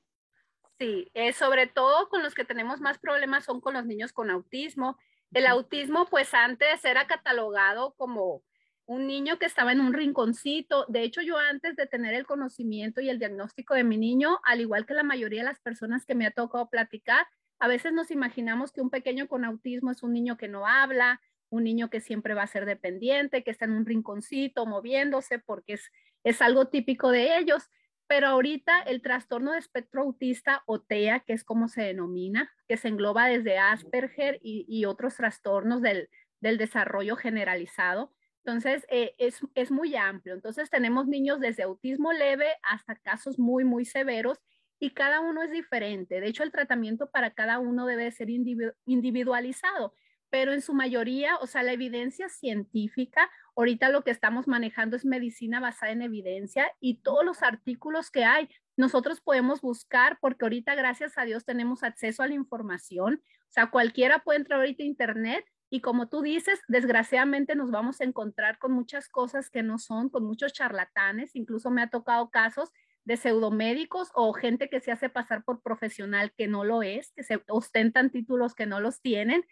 Sí, 0.79 1.09
eh, 1.13 1.33
sobre 1.33 1.67
todo 1.67 2.07
con 2.09 2.23
los 2.23 2.33
que 2.33 2.45
tenemos 2.45 2.79
más 2.81 2.97
problemas 2.99 3.45
son 3.45 3.61
con 3.61 3.73
los 3.73 3.85
niños 3.85 4.13
con 4.13 4.29
autismo. 4.29 4.97
El 5.33 5.47
autismo, 5.47 6.05
pues 6.05 6.33
antes 6.33 6.85
era 6.85 7.07
catalogado 7.07 7.93
como 7.95 8.43
un 8.87 9.05
niño 9.05 9.37
que 9.37 9.45
estaba 9.45 9.73
en 9.73 9.81
un 9.81 9.93
rinconcito. 9.93 10.85
De 10.87 11.03
hecho, 11.03 11.21
yo 11.21 11.37
antes 11.37 11.75
de 11.75 11.85
tener 11.85 12.13
el 12.13 12.25
conocimiento 12.25 13.01
y 13.01 13.09
el 13.09 13.19
diagnóstico 13.19 13.75
de 13.75 13.83
mi 13.83 13.97
niño, 13.97 14.39
al 14.43 14.61
igual 14.61 14.85
que 14.85 14.93
la 14.93 15.03
mayoría 15.03 15.41
de 15.41 15.49
las 15.49 15.59
personas 15.59 16.05
que 16.05 16.15
me 16.15 16.25
ha 16.25 16.31
tocado 16.31 16.69
platicar, 16.69 17.27
a 17.59 17.67
veces 17.67 17.91
nos 17.91 18.11
imaginamos 18.11 18.71
que 18.71 18.81
un 18.81 18.89
pequeño 18.89 19.27
con 19.27 19.43
autismo 19.43 19.91
es 19.91 20.03
un 20.03 20.13
niño 20.13 20.37
que 20.37 20.47
no 20.47 20.65
habla, 20.65 21.21
un 21.49 21.65
niño 21.65 21.89
que 21.89 22.01
siempre 22.01 22.33
va 22.33 22.43
a 22.43 22.47
ser 22.47 22.65
dependiente, 22.65 23.43
que 23.43 23.51
está 23.51 23.65
en 23.65 23.71
un 23.71 23.85
rinconcito 23.85 24.65
moviéndose 24.65 25.39
porque 25.39 25.73
es, 25.73 25.91
es 26.23 26.41
algo 26.41 26.67
típico 26.67 27.11
de 27.11 27.37
ellos. 27.37 27.69
Pero 28.07 28.27
ahorita 28.27 28.81
el 28.83 29.01
trastorno 29.01 29.51
de 29.51 29.59
espectro 29.59 30.03
autista 30.03 30.63
o 30.65 30.79
TEA, 30.79 31.19
que 31.21 31.33
es 31.33 31.43
como 31.43 31.67
se 31.67 31.81
denomina, 31.81 32.49
que 32.67 32.77
se 32.77 32.87
engloba 32.87 33.27
desde 33.27 33.57
Asperger 33.57 34.39
y, 34.41 34.85
otros 34.85 35.15
trastornos 35.15 35.81
del, 35.81 36.09
desarrollo 36.39 37.17
generalizado, 37.17 38.13
entonces, 38.47 38.85
eh, 38.89 39.13
es, 39.17 39.41
es, 39.55 39.71
muy 39.71 39.93
amplio. 39.97 40.33
Entonces, 40.33 40.69
tenemos 40.69 41.05
niños 41.05 41.41
desde 41.41 41.63
autismo 41.63 42.13
leve 42.13 42.47
hasta 42.63 42.95
casos 42.95 43.37
muy, 43.37 43.65
muy 43.65 43.83
severos 43.83 44.39
y 44.79 44.91
cada 44.91 45.19
uno 45.19 45.43
es 45.43 45.51
diferente. 45.51 46.21
De 46.21 46.27
hecho, 46.27 46.43
el 46.43 46.53
tratamiento 46.53 47.09
para 47.11 47.31
cada 47.31 47.59
uno 47.59 47.85
debe 47.85 48.09
ser 48.09 48.29
individualizado, 48.29 49.93
pero 50.29 50.53
en 50.53 50.61
su 50.61 50.73
mayoría, 50.73 51.35
o 51.41 51.47
sea, 51.47 51.61
la 51.61 51.73
evidencia 51.73 52.29
científica, 52.29 53.29
ahorita 53.57 53.89
lo 53.89 54.05
que 54.05 54.11
estamos 54.11 54.47
manejando 54.47 54.95
es 54.95 55.03
medicina 55.03 55.59
basada 55.59 55.91
en 55.91 56.01
evidencia 56.01 56.71
y 56.79 57.01
todos 57.01 57.25
los 57.25 57.43
artículos 57.43 58.09
que 58.11 58.23
hay, 58.23 58.47
nosotros 58.77 59.19
podemos 59.19 59.59
buscar 59.59 60.19
porque 60.21 60.45
ahorita, 60.45 60.73
gracias 60.75 61.17
a 61.17 61.25
Dios, 61.25 61.43
tenemos 61.43 61.83
acceso 61.83 62.23
a 62.23 62.27
la 62.27 62.35
información. 62.35 63.21
O 63.49 63.51
sea, 63.51 63.71
cualquiera 63.71 64.19
puede 64.19 64.39
entrar 64.39 64.61
ahorita 64.61 64.83
a 64.83 64.85
Internet 64.85 65.45
y 65.69 65.81
como 65.81 66.07
tú 66.07 66.21
dices, 66.21 66.61
desgraciadamente 66.67 67.55
nos 67.55 67.71
vamos 67.71 67.99
a 67.99 68.05
encontrar 68.05 68.57
con 68.57 68.71
muchas 68.71 69.09
cosas 69.09 69.49
que 69.49 69.63
no 69.63 69.77
son, 69.79 70.09
con 70.09 70.23
muchos 70.23 70.53
charlatanes. 70.53 71.35
Incluso 71.35 71.71
me 71.71 71.81
ha 71.81 71.89
tocado 71.89 72.29
casos 72.29 72.71
de 73.03 73.17
pseudomédicos 73.17 74.11
o 74.13 74.33
gente 74.33 74.69
que 74.69 74.79
se 74.79 74.91
hace 74.91 75.09
pasar 75.09 75.43
por 75.43 75.61
profesional 75.61 76.33
que 76.37 76.47
no 76.47 76.63
lo 76.63 76.83
es, 76.83 77.11
que 77.11 77.23
se 77.23 77.43
ostentan 77.49 78.11
títulos 78.11 78.55
que 78.55 78.65
no 78.65 78.79
los 78.79 79.01
tienen. 79.01 79.43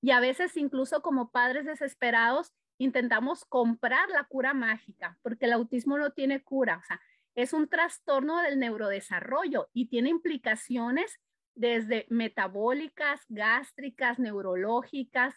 Y 0.00 0.12
a 0.12 0.20
veces 0.20 0.56
incluso 0.56 1.02
como 1.02 1.30
padres 1.30 1.64
desesperados 1.64 2.52
intentamos 2.78 3.44
comprar 3.44 4.08
la 4.10 4.24
cura 4.24 4.54
mágica, 4.54 5.18
porque 5.22 5.46
el 5.46 5.52
autismo 5.52 5.98
no 5.98 6.10
tiene 6.10 6.42
cura, 6.42 6.78
o 6.82 6.86
sea, 6.86 7.00
es 7.34 7.52
un 7.52 7.68
trastorno 7.68 8.40
del 8.42 8.58
neurodesarrollo 8.58 9.68
y 9.72 9.88
tiene 9.88 10.10
implicaciones 10.10 11.18
desde 11.54 12.06
metabólicas, 12.08 13.20
gástricas, 13.28 14.18
neurológicas. 14.18 15.34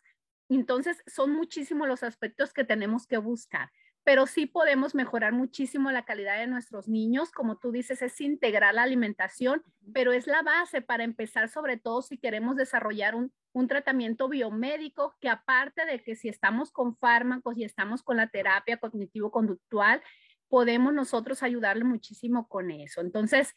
Entonces, 0.49 1.03
son 1.07 1.31
muchísimos 1.31 1.87
los 1.87 2.03
aspectos 2.03 2.53
que 2.53 2.63
tenemos 2.63 3.07
que 3.07 3.17
buscar 3.17 3.69
pero 4.07 4.25
sí 4.25 4.45
podemos 4.45 4.95
mejorar 4.95 5.33
muchísimo 5.33 5.91
la 5.91 6.05
calidad 6.05 6.37
de 6.39 6.47
nuestros 6.47 6.87
niños. 6.87 7.29
Como 7.33 7.57
tú 7.57 7.73
dices, 7.73 8.01
es 8.01 8.21
integrar 8.21 8.73
la 8.73 8.83
alimentación, 8.83 9.61
pero 9.93 10.13
es 10.13 10.27
la 10.27 10.43
base 10.43 10.81
para 10.81 11.03
empezar, 11.03 11.49
sobre 11.49 11.75
todo 11.75 12.01
si 12.01 12.17
queremos 12.17 12.55
desarrollar 12.55 13.15
un, 13.15 13.33
un 13.51 13.67
tratamiento 13.67 14.29
biomédico, 14.29 15.17
que 15.19 15.27
aparte 15.27 15.85
de 15.85 16.01
que 16.03 16.15
si 16.15 16.29
estamos 16.29 16.71
con 16.71 16.95
fármacos 16.95 17.57
y 17.57 17.65
estamos 17.65 18.01
con 18.01 18.15
la 18.15 18.27
terapia 18.27 18.77
cognitivo-conductual, 18.77 20.01
podemos 20.47 20.93
nosotros 20.93 21.43
ayudarle 21.43 21.83
muchísimo 21.83 22.47
con 22.47 22.71
eso. 22.71 23.01
Entonces, 23.01 23.53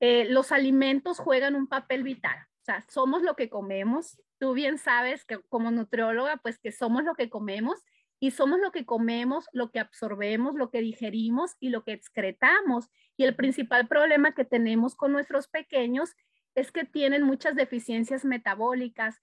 eh, 0.00 0.26
los 0.28 0.52
alimentos 0.52 1.18
juegan 1.18 1.54
un 1.54 1.66
papel 1.66 2.02
vital. 2.02 2.36
O 2.64 2.66
sea, 2.66 2.82
somos 2.88 3.20
lo 3.20 3.36
que 3.36 3.50
comemos. 3.50 4.18
Tú 4.38 4.54
bien 4.54 4.78
sabes 4.78 5.26
que 5.26 5.38
como 5.50 5.70
nutrióloga, 5.70 6.38
pues 6.38 6.58
que 6.58 6.72
somos 6.72 7.04
lo 7.04 7.14
que 7.14 7.28
comemos 7.28 7.84
y 8.18 8.30
somos 8.30 8.58
lo 8.58 8.72
que 8.72 8.86
comemos, 8.86 9.50
lo 9.52 9.70
que 9.70 9.80
absorbemos, 9.80 10.54
lo 10.54 10.70
que 10.70 10.80
digerimos 10.80 11.56
y 11.60 11.68
lo 11.68 11.84
que 11.84 11.92
excretamos. 11.92 12.88
Y 13.18 13.24
el 13.24 13.36
principal 13.36 13.86
problema 13.86 14.32
que 14.32 14.46
tenemos 14.46 14.96
con 14.96 15.12
nuestros 15.12 15.46
pequeños 15.46 16.16
es 16.54 16.72
que 16.72 16.84
tienen 16.84 17.22
muchas 17.22 17.54
deficiencias 17.54 18.24
metabólicas, 18.24 19.20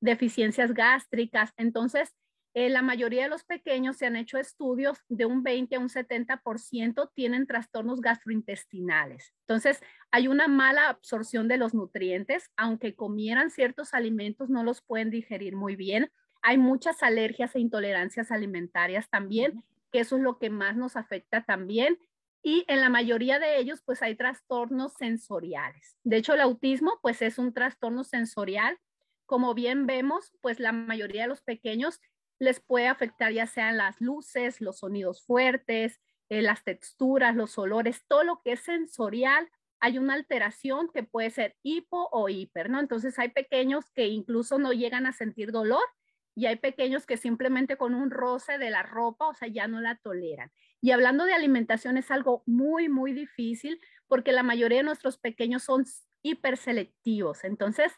deficiencias 0.00 0.72
gástricas. 0.72 1.52
Entonces, 1.58 2.14
en 2.54 2.74
la 2.74 2.82
mayoría 2.82 3.22
de 3.22 3.28
los 3.30 3.44
pequeños 3.44 3.96
se 3.96 4.06
han 4.06 4.16
hecho 4.16 4.36
estudios 4.36 4.98
de 5.08 5.24
un 5.24 5.42
20 5.42 5.76
a 5.76 5.80
un 5.80 5.88
70% 5.88 7.10
tienen 7.14 7.46
trastornos 7.46 8.00
gastrointestinales. 8.00 9.32
Entonces, 9.40 9.80
hay 10.10 10.28
una 10.28 10.48
mala 10.48 10.88
absorción 10.88 11.48
de 11.48 11.56
los 11.56 11.72
nutrientes, 11.72 12.50
aunque 12.56 12.94
comieran 12.94 13.50
ciertos 13.50 13.94
alimentos, 13.94 14.50
no 14.50 14.64
los 14.64 14.82
pueden 14.82 15.10
digerir 15.10 15.56
muy 15.56 15.76
bien. 15.76 16.10
Hay 16.42 16.58
muchas 16.58 17.02
alergias 17.02 17.54
e 17.54 17.60
intolerancias 17.60 18.30
alimentarias 18.30 19.08
también, 19.08 19.64
que 19.90 20.00
eso 20.00 20.16
es 20.16 20.22
lo 20.22 20.38
que 20.38 20.50
más 20.50 20.76
nos 20.76 20.96
afecta 20.96 21.44
también. 21.44 21.98
Y 22.42 22.64
en 22.66 22.80
la 22.80 22.90
mayoría 22.90 23.38
de 23.38 23.58
ellos, 23.58 23.80
pues 23.82 24.02
hay 24.02 24.16
trastornos 24.16 24.92
sensoriales. 24.94 25.96
De 26.02 26.16
hecho, 26.16 26.34
el 26.34 26.40
autismo, 26.40 26.98
pues 27.00 27.22
es 27.22 27.38
un 27.38 27.54
trastorno 27.54 28.04
sensorial. 28.04 28.78
Como 29.24 29.54
bien 29.54 29.86
vemos, 29.86 30.32
pues 30.42 30.58
la 30.58 30.72
mayoría 30.72 31.22
de 31.22 31.28
los 31.28 31.40
pequeños 31.40 32.00
les 32.42 32.58
puede 32.58 32.88
afectar 32.88 33.32
ya 33.32 33.46
sean 33.46 33.76
las 33.76 34.00
luces, 34.00 34.60
los 34.60 34.80
sonidos 34.80 35.24
fuertes, 35.24 36.00
eh, 36.28 36.42
las 36.42 36.64
texturas, 36.64 37.36
los 37.36 37.56
olores, 37.56 38.02
todo 38.08 38.24
lo 38.24 38.42
que 38.42 38.52
es 38.52 38.60
sensorial. 38.60 39.48
Hay 39.78 39.98
una 39.98 40.14
alteración 40.14 40.90
que 40.92 41.04
puede 41.04 41.30
ser 41.30 41.56
hipo 41.62 42.08
o 42.10 42.28
hiper, 42.28 42.68
¿no? 42.68 42.80
Entonces 42.80 43.16
hay 43.20 43.28
pequeños 43.28 43.92
que 43.94 44.08
incluso 44.08 44.58
no 44.58 44.72
llegan 44.72 45.06
a 45.06 45.12
sentir 45.12 45.52
dolor 45.52 45.84
y 46.34 46.46
hay 46.46 46.56
pequeños 46.56 47.06
que 47.06 47.16
simplemente 47.16 47.76
con 47.76 47.94
un 47.94 48.10
roce 48.10 48.58
de 48.58 48.70
la 48.70 48.82
ropa, 48.82 49.28
o 49.28 49.34
sea, 49.34 49.46
ya 49.46 49.68
no 49.68 49.80
la 49.80 49.94
toleran. 49.98 50.50
Y 50.80 50.90
hablando 50.90 51.24
de 51.24 51.34
alimentación 51.34 51.96
es 51.96 52.10
algo 52.10 52.42
muy, 52.46 52.88
muy 52.88 53.12
difícil 53.12 53.80
porque 54.08 54.32
la 54.32 54.42
mayoría 54.42 54.78
de 54.78 54.84
nuestros 54.84 55.16
pequeños 55.16 55.62
son 55.62 55.84
hiperselectivos. 56.22 57.44
Entonces, 57.44 57.92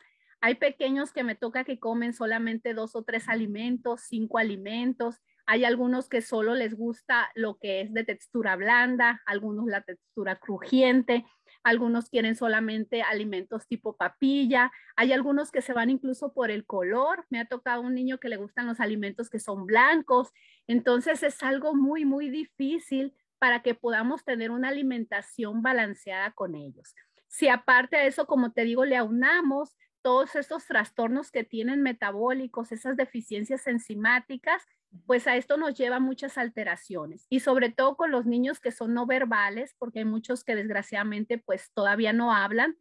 hay 0.45 0.57
pequeños 0.57 1.11
que 1.11 1.25
me 1.25 1.37
toca 1.37 1.65
que 1.65 1.79
comen 1.79 2.13
solamente 2.13 2.75
dos 2.75 2.95
o 2.97 3.03
tres 3.03 3.31
alimentos, 3.31 4.03
cinco 4.03 4.37
alimentos. 4.37 5.23
Hay 5.47 5.65
algunos 5.65 6.11
que 6.11 6.21
solo 6.21 6.55
les 6.55 6.75
gusta 6.75 7.31
lo 7.35 7.57
que 7.57 7.81
es 7.81 7.95
de 7.95 8.05
textura 8.05 8.55
blanda, 8.55 9.23
algunos 9.25 9.65
la 9.69 9.81
textura 9.81 10.37
crujiente, 10.37 11.25
algunos 11.63 12.11
quieren 12.11 12.37
solamente 12.37 13.01
alimentos 13.01 13.67
tipo 13.67 13.97
papilla, 13.97 14.71
hay 14.97 15.15
algunos 15.15 15.51
que 15.51 15.63
se 15.63 15.73
van 15.73 15.89
incluso 15.89 16.35
por 16.35 16.51
el 16.51 16.67
color. 16.67 17.25
Me 17.31 17.41
ha 17.41 17.47
tocado 17.47 17.81
un 17.81 17.95
niño 17.95 18.21
que 18.21 18.29
le 18.29 18.37
gustan 18.37 18.67
los 18.67 18.81
alimentos 18.81 19.31
que 19.31 19.41
son 19.41 19.65
blancos. 19.65 20.31
Entonces 20.67 21.23
es 21.23 21.43
algo 21.43 21.75
muy, 21.75 22.05
muy 22.05 22.29
difícil 22.29 23.15
para 23.39 23.63
que 23.63 23.75
podamos 23.75 24.27
tener 24.27 24.51
una 24.51 24.69
alimentación 24.69 25.63
balanceada 25.63 26.33
con 26.33 26.55
ellos. 26.55 26.95
Si 27.29 27.49
aparte 27.49 27.97
de 27.97 28.09
eso, 28.09 28.27
como 28.27 28.53
te 28.53 28.65
digo, 28.65 28.85
le 28.85 28.99
aunamos 28.99 29.75
todos 30.05 30.37
estos 30.37 30.67
trastornos 30.67 31.31
que 31.31 31.45
tienen 31.45 31.81
metabólicos, 31.81 32.73
esas 32.73 32.95
deficiencias 32.95 33.67
enzimáticas, 33.67 34.63
pues 35.07 35.27
a 35.27 35.35
esto 35.37 35.57
nos 35.57 35.79
lleva 35.79 35.99
muchas 35.99 36.37
alteraciones 36.37 37.27
y 37.31 37.41
sobre 37.41 37.71
todo 37.71 37.97
con 37.97 38.11
los 38.11 38.27
niños 38.27 38.61
que 38.61 38.71
son 38.71 38.93
no 38.93 39.07
verbales, 39.07 39.75
porque 39.79 40.01
hay 40.01 40.05
muchos 40.05 40.45
que 40.45 40.57
desgraciadamente 40.57 41.39
pues 41.39 41.73
todavía 41.73 42.13
no 42.13 42.35
hablan. 42.35 42.77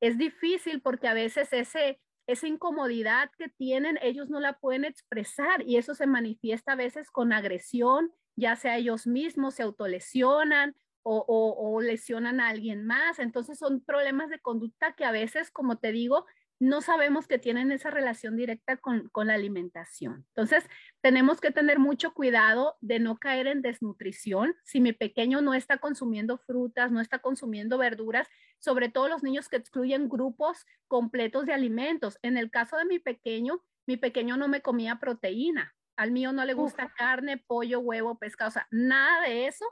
Es 0.00 0.16
difícil 0.16 0.80
porque 0.80 1.08
a 1.08 1.14
veces 1.14 1.52
ese, 1.52 2.00
esa 2.26 2.48
incomodidad 2.48 3.30
que 3.36 3.50
tienen 3.50 3.98
ellos 4.00 4.30
no 4.30 4.40
la 4.40 4.58
pueden 4.58 4.86
expresar 4.86 5.62
y 5.68 5.76
eso 5.76 5.94
se 5.94 6.06
manifiesta 6.06 6.72
a 6.72 6.76
veces 6.76 7.10
con 7.10 7.34
agresión, 7.34 8.10
ya 8.34 8.56
sea 8.56 8.78
ellos 8.78 9.06
mismos 9.06 9.56
se 9.56 9.62
autolesionan 9.62 10.74
o, 11.02 11.22
o 11.28 11.82
lesionan 11.82 12.40
a 12.40 12.48
alguien 12.48 12.86
más. 12.86 13.18
Entonces 13.18 13.58
son 13.58 13.84
problemas 13.84 14.30
de 14.30 14.38
conducta 14.38 14.94
que 14.94 15.04
a 15.04 15.12
veces, 15.12 15.50
como 15.50 15.76
te 15.76 15.92
digo, 15.92 16.24
no 16.62 16.80
sabemos 16.80 17.26
que 17.26 17.40
tienen 17.40 17.72
esa 17.72 17.90
relación 17.90 18.36
directa 18.36 18.76
con, 18.76 19.10
la 19.12 19.34
alimentación. 19.34 20.24
Entonces, 20.28 20.64
tenemos 21.00 21.40
que 21.40 21.50
tener 21.50 21.80
mucho 21.80 22.14
cuidado 22.14 22.76
de 22.80 23.00
no 23.00 23.18
caer 23.18 23.48
en 23.48 23.62
desnutrición. 23.62 24.54
Si 24.62 24.80
mi 24.80 24.92
pequeño 24.92 25.40
no 25.40 25.54
está 25.54 25.78
consumiendo 25.78 26.38
frutas, 26.38 26.92
no 26.92 27.00
está 27.00 27.18
consumiendo 27.18 27.78
verduras, 27.78 28.28
sobre 28.60 28.88
todo 28.88 29.08
los 29.08 29.24
niños 29.24 29.48
que 29.48 29.56
excluyen 29.56 30.08
grupos 30.08 30.64
completos 30.86 31.46
de 31.46 31.52
alimentos. 31.52 32.16
En 32.22 32.36
el 32.36 32.48
caso 32.48 32.76
de 32.76 32.84
mi 32.84 33.00
pequeño, 33.00 33.60
mi 33.84 33.96
pequeño 33.96 34.36
no 34.36 34.46
me 34.46 34.62
comía 34.62 35.00
proteína. 35.00 35.74
Al 35.96 36.12
mío 36.12 36.32
no 36.32 36.44
le 36.44 36.54
gusta 36.54 36.92
carne, 36.96 37.38
pollo, 37.38 37.80
huevo, 37.80 38.20
pescado, 38.20 38.50
o 38.50 38.52
sea, 38.52 38.68
nada 38.70 39.22
de 39.22 39.48
eso. 39.48 39.64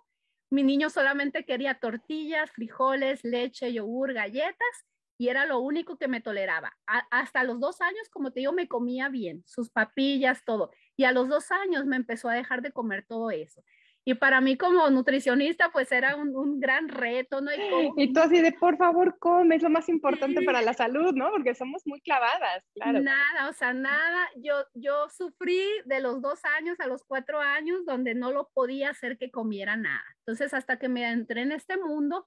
Mi 0.50 0.64
niño 0.64 0.90
solamente 0.90 1.44
quería 1.44 1.78
tortillas, 1.78 2.50
frijoles, 2.50 3.22
leche, 3.22 3.72
yogur, 3.72 4.12
galletas 4.12 4.89
y 5.20 5.28
era 5.28 5.44
lo 5.44 5.60
único 5.60 5.98
que 5.98 6.08
me 6.08 6.22
toleraba. 6.22 6.72
hasta 7.10 7.44
los 7.44 7.60
dos 7.60 7.82
años, 7.82 8.08
como 8.10 8.32
te 8.32 8.40
digo, 8.40 8.52
me 8.52 8.68
comía 8.68 9.10
bien, 9.10 9.42
sus 9.44 9.68
papillas, 9.68 10.42
todo. 10.46 10.70
Y 10.96 11.04
a 11.04 11.12
los 11.12 11.28
dos 11.28 11.52
años 11.52 11.84
me 11.84 11.96
empezó 11.96 12.30
a 12.30 12.34
dejar 12.34 12.62
de 12.62 12.72
comer 12.72 13.04
todo 13.06 13.30
eso. 13.30 13.62
Y 14.02 14.14
para 14.14 14.40
mí 14.40 14.56
como 14.56 14.88
nutricionista, 14.88 15.72
pues 15.72 15.92
era 15.92 16.16
un, 16.16 16.58
gran 16.58 16.88
reto, 16.88 17.42
¿no? 17.42 17.50
Y, 17.98 18.14
tú 18.14 18.20
así 18.20 18.40
de, 18.40 18.52
por 18.52 18.78
favor, 18.78 19.18
come, 19.18 19.56
es 19.56 19.62
lo 19.62 19.68
más 19.68 19.90
importante 19.90 20.40
para 20.40 20.62
la 20.62 20.72
salud, 20.72 21.12
¿no? 21.12 21.28
Porque 21.30 21.54
somos 21.54 21.82
muy 21.84 22.00
clavadas, 22.00 22.64
claro. 22.72 23.02
Nada, 23.02 23.50
o 23.50 23.52
sea, 23.52 23.74
nada. 23.74 24.26
Yo, 24.36 24.54
yo 24.72 25.06
sufrí 25.10 25.62
de 25.84 26.00
los 26.00 26.22
dos 26.22 26.42
años 26.56 26.80
a 26.80 26.86
los 26.86 27.04
cuatro 27.04 27.40
años 27.40 27.84
donde 27.84 28.14
no 28.14 28.32
lo 28.32 28.48
podía 28.54 28.88
hacer 28.88 29.18
que 29.18 29.30
comiera 29.30 29.76
nada. 29.76 30.16
Entonces, 30.20 30.54
hasta 30.54 30.78
que 30.78 30.88
me 30.88 31.06
entré 31.10 31.42
en 31.42 31.52
este 31.52 31.76
mundo, 31.76 32.26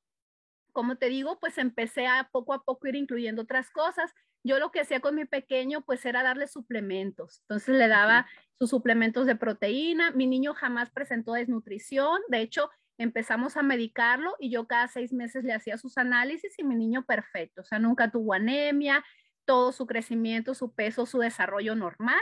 como 0.73 0.97
te 0.97 1.07
digo, 1.07 1.39
pues 1.39 1.57
empecé 1.57 2.07
a 2.07 2.29
poco 2.31 2.53
a 2.53 2.63
poco 2.63 2.87
ir 2.87 2.95
incluyendo 2.95 3.43
otras 3.43 3.69
cosas. 3.69 4.13
Yo 4.43 4.59
lo 4.59 4.71
que 4.71 4.81
hacía 4.81 4.99
con 4.99 5.15
mi 5.15 5.25
pequeño, 5.25 5.81
pues 5.81 6.05
era 6.05 6.23
darle 6.23 6.47
suplementos. 6.47 7.41
Entonces 7.41 7.77
le 7.77 7.87
daba 7.87 8.27
sus 8.59 8.71
suplementos 8.71 9.25
de 9.25 9.35
proteína. 9.35 10.11
Mi 10.11 10.27
niño 10.27 10.53
jamás 10.53 10.89
presentó 10.91 11.33
desnutrición. 11.33 12.19
De 12.27 12.41
hecho, 12.41 12.69
empezamos 12.97 13.55
a 13.55 13.63
medicarlo 13.63 14.35
y 14.39 14.51
yo 14.51 14.67
cada 14.67 14.87
seis 14.87 15.13
meses 15.13 15.43
le 15.43 15.53
hacía 15.53 15.77
sus 15.77 15.97
análisis 15.97 16.57
y 16.57 16.63
mi 16.63 16.75
niño 16.75 17.05
perfecto. 17.05 17.61
O 17.61 17.65
sea, 17.65 17.79
nunca 17.79 18.11
tuvo 18.11 18.33
anemia, 18.33 19.05
todo 19.45 19.71
su 19.71 19.85
crecimiento, 19.85 20.55
su 20.55 20.73
peso, 20.73 21.05
su 21.05 21.19
desarrollo 21.19 21.75
normal. 21.75 22.21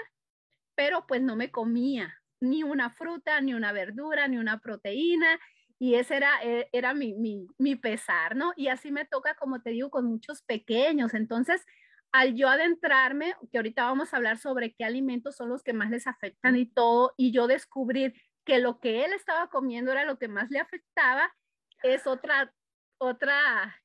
Pero 0.75 1.07
pues 1.07 1.21
no 1.21 1.35
me 1.35 1.51
comía 1.51 2.21
ni 2.41 2.63
una 2.63 2.89
fruta, 2.89 3.39
ni 3.41 3.53
una 3.53 3.71
verdura, 3.71 4.27
ni 4.27 4.37
una 4.37 4.59
proteína 4.59 5.39
y 5.81 5.95
ese 5.95 6.15
era, 6.15 6.43
eh, 6.43 6.69
era 6.73 6.93
mi, 6.93 7.15
mi, 7.15 7.47
mi, 7.57 7.75
pesar, 7.75 8.35
¿no? 8.35 8.53
Y 8.55 8.67
así 8.67 8.91
me 8.91 9.03
toca, 9.03 9.33
como 9.33 9.63
te 9.63 9.71
digo, 9.71 9.89
con 9.89 10.05
muchos 10.05 10.43
pequeños. 10.43 11.15
Entonces, 11.15 11.65
al 12.11 12.35
yo 12.35 12.49
adentrarme, 12.49 13.33
que 13.51 13.57
ahorita 13.57 13.85
vamos 13.85 14.13
a 14.13 14.17
hablar 14.17 14.37
sobre 14.37 14.75
qué 14.75 14.85
alimentos 14.85 15.35
son 15.35 15.49
los 15.49 15.63
que 15.63 15.73
más 15.73 15.89
les 15.89 16.05
afectan 16.05 16.55
y 16.55 16.67
todo, 16.67 17.15
y 17.17 17.31
yo 17.31 17.47
descubrir 17.47 18.13
que 18.45 18.59
lo 18.59 18.79
que 18.79 19.05
él 19.05 19.13
estaba 19.13 19.49
comiendo 19.49 19.91
era 19.91 20.05
lo 20.05 20.19
que 20.19 20.27
más 20.27 20.51
le 20.51 20.59
afectaba, 20.59 21.33
es 21.81 22.05
otra, 22.05 22.53
otra 22.99 23.75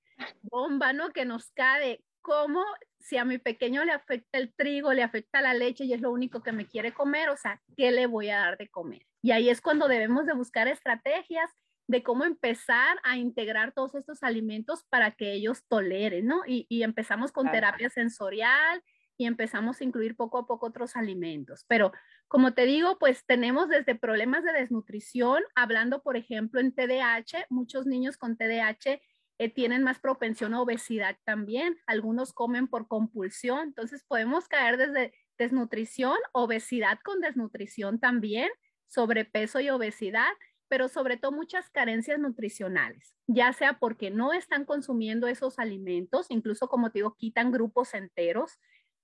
bomba, 0.43 0.93
¿no? 0.93 1.15
Que 1.15 1.25
nos 1.25 1.51
cae 1.53 2.05
cómo 2.21 2.63
si 2.99 3.17
a 3.17 3.25
mi 3.25 3.39
pequeño 3.39 3.87
le 3.87 3.93
afecta 3.93 4.37
el 4.37 4.53
trigo, 4.53 4.93
le 4.93 5.03
afecta 5.03 5.41
la 5.41 5.55
leche 5.55 5.85
y 5.87 5.95
es 5.95 6.03
lo 6.03 6.11
único 6.11 6.43
que 6.43 6.53
me 6.53 6.67
quiere 6.67 6.93
comer, 6.93 7.31
o 7.31 7.39
sea, 7.39 7.63
¿qué 7.75 7.91
le 7.91 8.07
voy 8.07 8.29
a 8.29 8.41
dar 8.41 8.59
de 8.59 8.69
comer? 8.69 9.07
Y 9.23 9.31
ahí 9.31 9.49
es 9.49 9.63
cuando 9.63 9.89
debemos 9.89 10.27
de 10.27 10.35
buscar 10.35 10.69
estrategias 10.69 11.51
de 11.89 12.03
cómo 12.03 12.25
empezar 12.25 12.99
a 13.05 13.17
integrar 13.17 13.73
todos 13.73 13.95
estos 13.95 14.23
alimentos 14.23 14.85
para 14.89 15.13
que 15.13 15.33
ellos 15.33 15.65
toleren, 15.69 16.27
¿no? 16.27 16.43
Y, 16.47 16.67
empezamos 16.83 17.33
con 17.33 17.51
terapia 17.51 17.91
sensorial 17.91 18.83
y 19.17 19.27
empezamos 19.27 19.81
a 19.81 19.85
incluir 19.85 20.17
poco 20.17 20.39
a 20.39 20.47
poco 20.47 20.67
otros 20.67 20.97
alimentos. 20.97 21.65
Pero 21.69 21.93
como 22.29 22.55
te 22.55 22.67
digo, 22.67 22.99
pues 22.99 23.25
tenemos 23.25 23.69
desde 23.69 23.95
problemas 23.95 24.43
de 24.43 24.53
desnutrición, 24.53 25.43
hablando, 25.55 26.03
por 26.03 26.17
ejemplo, 26.17 26.61
en 26.61 26.75
TDAH, 26.75 27.47
muchos 27.51 27.87
niños 27.87 28.17
con 28.17 28.37
TDAH 28.37 29.01
eh, 29.39 29.51
tienen 29.51 29.83
más 29.85 30.01
propensión 30.01 30.55
a 30.55 30.61
obesidad 30.61 31.17
también. 31.25 31.79
Algunos 31.87 32.33
comen 32.33 32.67
por 32.67 32.89
compulsión, 32.89 33.61
entonces 33.61 34.05
podemos 34.09 34.49
caer 34.49 34.77
desde 34.77 35.13
desnutrición, 35.39 36.17
obesidad 36.33 36.99
con 37.05 37.21
desnutrición 37.21 38.01
también, 38.01 38.51
sobrepeso 38.89 39.61
y 39.61 39.71
obesidad 39.71 40.33
pero 40.69 40.89
sobre 40.89 41.17
todo 41.17 41.33
muchas 41.33 41.71
carencias 41.71 42.19
nutricionales, 42.19 43.15
ya 43.27 43.53
sea 43.53 43.79
porque 43.79 44.11
no 44.11 44.33
están 44.33 44.65
consumiendo 44.65 45.27
esos 45.27 45.59
alimentos, 45.59 46.27
incluso 46.31 46.69
como 46.69 46.91
te 46.91 47.01
digo, 47.01 47.15
quitan 47.17 47.53
grupos 47.53 47.95
enteros 47.95 48.59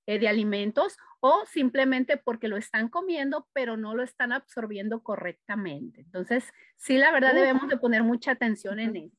eh, 0.07 0.19
de 0.19 0.27
alimentos, 0.27 0.97
o 1.21 1.45
simplemente 1.47 2.17
porque 2.17 2.49
lo 2.49 2.57
están 2.57 2.89
comiendo, 2.89 3.47
pero 3.53 3.77
no 3.77 3.95
lo 3.95 4.03
están 4.03 4.33
absorbiendo 4.33 5.05
correctamente. 5.05 6.01
Entonces, 6.01 6.53
sí, 6.77 6.99
la 6.99 7.13
verdad 7.13 7.35
debemos 7.35 7.69
de 7.69 7.77
poner 7.77 8.03
mucha 8.03 8.33
atención 8.33 8.81
en 8.81 8.97
eso. 8.97 9.17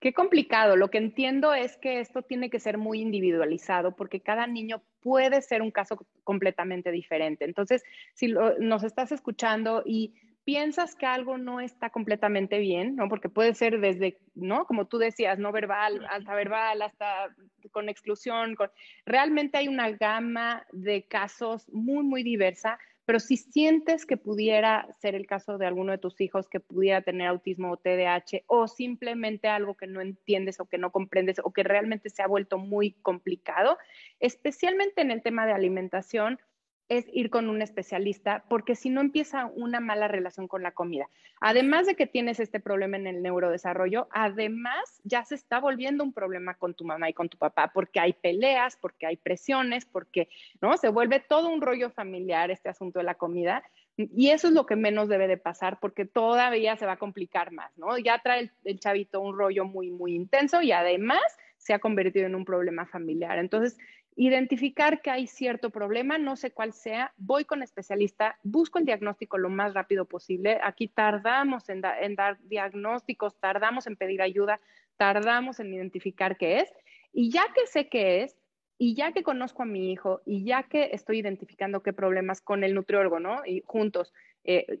Qué 0.00 0.12
complicado. 0.12 0.76
Lo 0.76 0.90
que 0.90 0.98
entiendo 0.98 1.54
es 1.54 1.76
que 1.76 2.00
esto 2.00 2.22
tiene 2.22 2.50
que 2.50 2.58
ser 2.58 2.76
muy 2.76 3.00
individualizado 3.00 3.94
porque 3.94 4.20
cada 4.20 4.46
niño 4.48 4.82
puede 5.00 5.40
ser 5.40 5.62
un 5.62 5.70
caso 5.70 5.96
completamente 6.24 6.90
diferente. 6.90 7.44
Entonces, 7.44 7.84
si 8.12 8.34
nos 8.58 8.82
estás 8.82 9.12
escuchando 9.12 9.82
y 9.86 10.14
piensas 10.44 10.94
que 10.94 11.06
algo 11.06 11.38
no 11.38 11.60
está 11.60 11.90
completamente 11.90 12.58
bien, 12.58 12.96
¿no? 12.96 13.08
Porque 13.08 13.28
puede 13.28 13.54
ser 13.54 13.80
desde, 13.80 14.18
¿no? 14.34 14.66
Como 14.66 14.86
tú 14.86 14.98
decías, 14.98 15.38
no 15.38 15.52
verbal, 15.52 16.06
alta 16.08 16.34
verbal, 16.34 16.82
hasta 16.82 17.34
con 17.72 17.88
exclusión. 17.88 18.54
Con... 18.54 18.70
Realmente 19.06 19.58
hay 19.58 19.68
una 19.68 19.90
gama 19.90 20.66
de 20.72 21.04
casos 21.04 21.68
muy, 21.72 22.04
muy 22.04 22.22
diversa, 22.22 22.78
pero 23.06 23.20
si 23.20 23.36
sientes 23.36 24.06
que 24.06 24.16
pudiera 24.16 24.86
ser 25.00 25.14
el 25.14 25.26
caso 25.26 25.58
de 25.58 25.66
alguno 25.66 25.92
de 25.92 25.98
tus 25.98 26.20
hijos 26.20 26.48
que 26.48 26.60
pudiera 26.60 27.02
tener 27.02 27.28
autismo 27.28 27.72
o 27.72 27.76
TDAH 27.76 28.42
o 28.46 28.66
simplemente 28.66 29.48
algo 29.48 29.74
que 29.74 29.86
no 29.86 30.00
entiendes 30.00 30.60
o 30.60 30.66
que 30.66 30.78
no 30.78 30.90
comprendes 30.90 31.40
o 31.42 31.52
que 31.52 31.62
realmente 31.62 32.08
se 32.08 32.22
ha 32.22 32.26
vuelto 32.26 32.58
muy 32.58 32.92
complicado, 33.02 33.78
especialmente 34.20 35.02
en 35.02 35.10
el 35.10 35.22
tema 35.22 35.46
de 35.46 35.52
alimentación, 35.52 36.38
es 36.88 37.06
ir 37.12 37.30
con 37.30 37.48
un 37.48 37.62
especialista, 37.62 38.44
porque 38.48 38.74
si 38.74 38.90
no 38.90 39.00
empieza 39.00 39.46
una 39.46 39.80
mala 39.80 40.06
relación 40.06 40.48
con 40.48 40.62
la 40.62 40.72
comida. 40.72 41.08
Además 41.40 41.86
de 41.86 41.94
que 41.94 42.06
tienes 42.06 42.40
este 42.40 42.60
problema 42.60 42.96
en 42.96 43.06
el 43.06 43.22
neurodesarrollo, 43.22 44.08
además 44.10 45.00
ya 45.02 45.24
se 45.24 45.34
está 45.34 45.60
volviendo 45.60 46.04
un 46.04 46.12
problema 46.12 46.54
con 46.54 46.74
tu 46.74 46.84
mamá 46.84 47.08
y 47.08 47.14
con 47.14 47.28
tu 47.28 47.38
papá, 47.38 47.70
porque 47.72 48.00
hay 48.00 48.12
peleas, 48.12 48.76
porque 48.76 49.06
hay 49.06 49.16
presiones, 49.16 49.84
porque 49.86 50.28
no 50.60 50.76
se 50.76 50.88
vuelve 50.88 51.20
todo 51.20 51.48
un 51.48 51.62
rollo 51.62 51.90
familiar 51.90 52.50
este 52.50 52.68
asunto 52.68 52.98
de 52.98 53.04
la 53.04 53.14
comida. 53.14 53.62
Y 53.96 54.30
eso 54.30 54.48
es 54.48 54.54
lo 54.54 54.66
que 54.66 54.76
menos 54.76 55.08
debe 55.08 55.28
de 55.28 55.36
pasar, 55.36 55.78
porque 55.80 56.04
todavía 56.04 56.76
se 56.76 56.86
va 56.86 56.92
a 56.92 56.98
complicar 56.98 57.52
más, 57.52 57.76
¿no? 57.78 57.96
Ya 57.98 58.18
trae 58.18 58.50
el, 58.64 58.80
chavito 58.80 59.20
un 59.20 59.36
rollo 59.36 59.64
muy, 59.64 59.90
muy 59.90 60.14
intenso 60.14 60.60
y 60.62 60.72
además 60.72 61.22
se 61.58 61.72
ha 61.72 61.78
convertido 61.78 62.26
en 62.26 62.34
un 62.34 62.44
problema 62.44 62.86
familiar. 62.86 63.38
Entonces, 63.38 63.78
identificar 64.16 65.02
que 65.02 65.10
hay 65.10 65.26
cierto 65.26 65.70
problema, 65.70 66.18
no 66.18 66.36
sé 66.36 66.52
cuál 66.52 66.72
sea, 66.72 67.12
voy 67.16 67.44
con 67.44 67.62
especialista, 67.62 68.38
busco 68.42 68.78
el 68.78 68.84
diagnóstico 68.84 69.38
lo 69.38 69.48
más 69.48 69.74
rápido 69.74 70.04
posible. 70.04 70.60
Aquí 70.62 70.88
tardamos 70.88 71.68
en, 71.68 71.80
dar 71.80 72.38
diagnósticos, 72.42 73.38
tardamos 73.40 73.86
en 73.86 73.96
pedir 73.96 74.22
ayuda, 74.22 74.60
tardamos 74.96 75.58
en 75.58 75.74
identificar 75.74 76.36
qué 76.36 76.60
es. 76.60 76.72
Y 77.12 77.30
ya 77.30 77.44
que 77.54 77.66
sé 77.66 77.88
qué 77.88 78.22
es, 78.22 78.36
y 78.78 78.94
ya 78.94 79.12
que 79.12 79.22
conozco 79.22 79.62
a 79.62 79.66
mi 79.66 79.92
hijo, 79.92 80.20
y 80.24 80.44
ya 80.44 80.64
que 80.64 80.90
estoy 80.92 81.18
identificando 81.18 81.82
qué 81.82 81.92
problemas 81.92 82.40
con 82.40 82.64
el 82.64 82.74
nutriólogo, 82.74 83.20
¿no? 83.20 83.44
Y 83.44 83.62
juntos 83.66 84.12
eh, 84.44 84.80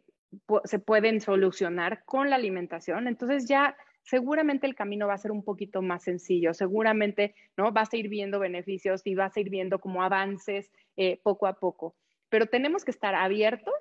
se 0.64 0.78
pueden 0.78 1.20
solucionar 1.20 2.04
con 2.04 2.30
la 2.30 2.36
alimentación, 2.36 3.06
entonces 3.06 3.46
ya 3.46 3.76
seguramente 4.04 4.66
el 4.66 4.74
camino 4.74 5.06
va 5.06 5.14
a 5.14 5.18
ser 5.18 5.32
un 5.32 5.42
poquito 5.42 5.82
más 5.82 6.04
sencillo, 6.04 6.54
seguramente 6.54 7.34
¿no? 7.56 7.72
vas 7.72 7.92
a 7.92 7.96
ir 7.96 8.08
viendo 8.08 8.38
beneficios 8.38 9.02
y 9.04 9.14
vas 9.14 9.36
a 9.36 9.40
ir 9.40 9.50
viendo 9.50 9.78
como 9.80 10.02
avances 10.02 10.70
eh, 10.96 11.18
poco 11.22 11.46
a 11.46 11.54
poco. 11.54 11.96
Pero 12.28 12.46
tenemos 12.46 12.84
que 12.84 12.90
estar 12.90 13.14
abiertos 13.14 13.74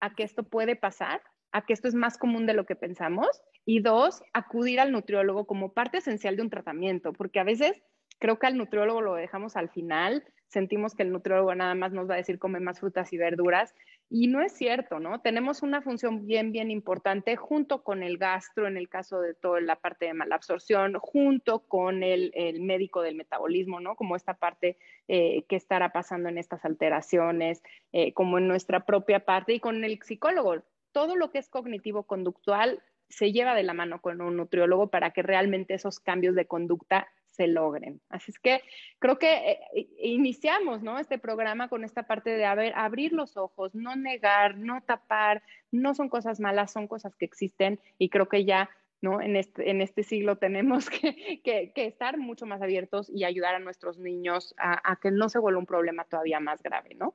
a 0.00 0.14
que 0.14 0.22
esto 0.22 0.42
puede 0.42 0.76
pasar, 0.76 1.22
a 1.52 1.64
que 1.64 1.72
esto 1.72 1.88
es 1.88 1.94
más 1.94 2.18
común 2.18 2.46
de 2.46 2.54
lo 2.54 2.66
que 2.66 2.76
pensamos 2.76 3.42
y 3.64 3.80
dos, 3.80 4.22
acudir 4.32 4.80
al 4.80 4.92
nutriólogo 4.92 5.46
como 5.46 5.72
parte 5.72 5.98
esencial 5.98 6.36
de 6.36 6.42
un 6.42 6.50
tratamiento, 6.50 7.12
porque 7.12 7.40
a 7.40 7.44
veces 7.44 7.82
creo 8.18 8.38
que 8.38 8.46
al 8.46 8.56
nutriólogo 8.56 9.00
lo 9.00 9.14
dejamos 9.14 9.56
al 9.56 9.70
final, 9.70 10.24
sentimos 10.48 10.94
que 10.94 11.04
el 11.04 11.12
nutriólogo 11.12 11.54
nada 11.54 11.74
más 11.74 11.92
nos 11.92 12.08
va 12.08 12.14
a 12.14 12.18
decir 12.18 12.38
come 12.38 12.60
más 12.60 12.80
frutas 12.80 13.12
y 13.12 13.16
verduras 13.16 13.74
y 14.12 14.26
no 14.26 14.42
es 14.42 14.52
cierto, 14.52 14.98
¿no? 14.98 15.20
Tenemos 15.20 15.62
una 15.62 15.82
función 15.82 16.26
bien, 16.26 16.50
bien 16.50 16.72
importante 16.72 17.36
junto 17.36 17.84
con 17.84 18.02
el 18.02 18.18
gastro, 18.18 18.66
en 18.66 18.76
el 18.76 18.88
caso 18.88 19.20
de 19.20 19.34
toda 19.34 19.60
la 19.60 19.76
parte 19.76 20.06
de 20.06 20.14
malabsorción, 20.14 20.94
junto 20.98 21.60
con 21.60 22.02
el, 22.02 22.32
médico 22.60 23.02
del 23.02 23.14
metabolismo, 23.14 23.78
¿no? 23.78 23.94
Como 23.94 24.16
esta 24.16 24.34
parte 24.34 24.76
eh, 25.06 25.44
que 25.48 25.54
estará 25.54 25.92
pasando 25.92 26.28
en 26.28 26.38
estas 26.38 26.64
alteraciones, 26.64 27.62
eh, 27.92 28.12
como 28.12 28.38
en 28.38 28.48
nuestra 28.48 28.84
propia 28.84 29.24
parte 29.24 29.54
y 29.54 29.60
con 29.60 29.84
el 29.84 30.00
psicólogo. 30.02 30.64
Todo 30.90 31.14
lo 31.14 31.30
que 31.30 31.38
es 31.38 31.48
cognitivo-conductual 31.48 32.82
se 33.08 33.30
lleva 33.30 33.54
de 33.54 33.62
la 33.62 33.74
mano 33.74 34.00
con 34.00 34.20
un 34.20 34.36
nutriólogo 34.36 34.88
para 34.88 35.12
que 35.12 35.22
realmente 35.22 35.74
esos 35.74 36.00
cambios 36.00 36.34
de 36.34 36.46
conducta 36.46 37.06
se 37.30 37.46
logren. 37.46 38.00
Así 38.08 38.30
es 38.30 38.38
que 38.38 38.60
creo 38.98 39.18
que 39.18 39.32
eh, 39.74 39.88
iniciamos 39.98 40.82
¿no? 40.82 40.98
este 40.98 41.18
programa 41.18 41.68
con 41.68 41.84
esta 41.84 42.04
parte 42.04 42.30
de 42.30 42.44
abrir 42.44 43.12
los 43.12 43.36
ojos, 43.36 43.74
no 43.74 43.96
negar, 43.96 44.56
no 44.58 44.82
tapar, 44.82 45.42
no 45.70 45.94
son 45.94 46.08
cosas 46.08 46.40
malas, 46.40 46.72
son 46.72 46.88
cosas 46.88 47.14
que 47.16 47.24
existen 47.24 47.80
y 47.98 48.08
creo 48.08 48.28
que 48.28 48.44
ya 48.44 48.70
¿no? 49.02 49.22
En 49.22 49.34
este, 49.36 49.70
en 49.70 49.80
este 49.80 50.02
siglo 50.02 50.36
tenemos 50.36 50.90
que, 51.42 51.72
que, 51.74 51.86
estar 51.86 52.18
mucho 52.18 52.44
más 52.44 52.60
abiertos 52.60 53.08
y 53.08 53.24
ayudar 53.24 53.54
a 53.54 53.58
nuestros 53.58 53.98
niños 53.98 54.54
a, 54.58 54.92
a 54.92 54.96
que 54.96 55.10
no 55.10 55.30
se 55.30 55.38
vuelva 55.38 55.58
un 55.58 55.66
problema 55.66 56.04
todavía 56.04 56.38
más 56.38 56.62
grave, 56.62 56.94
¿no? 56.94 57.14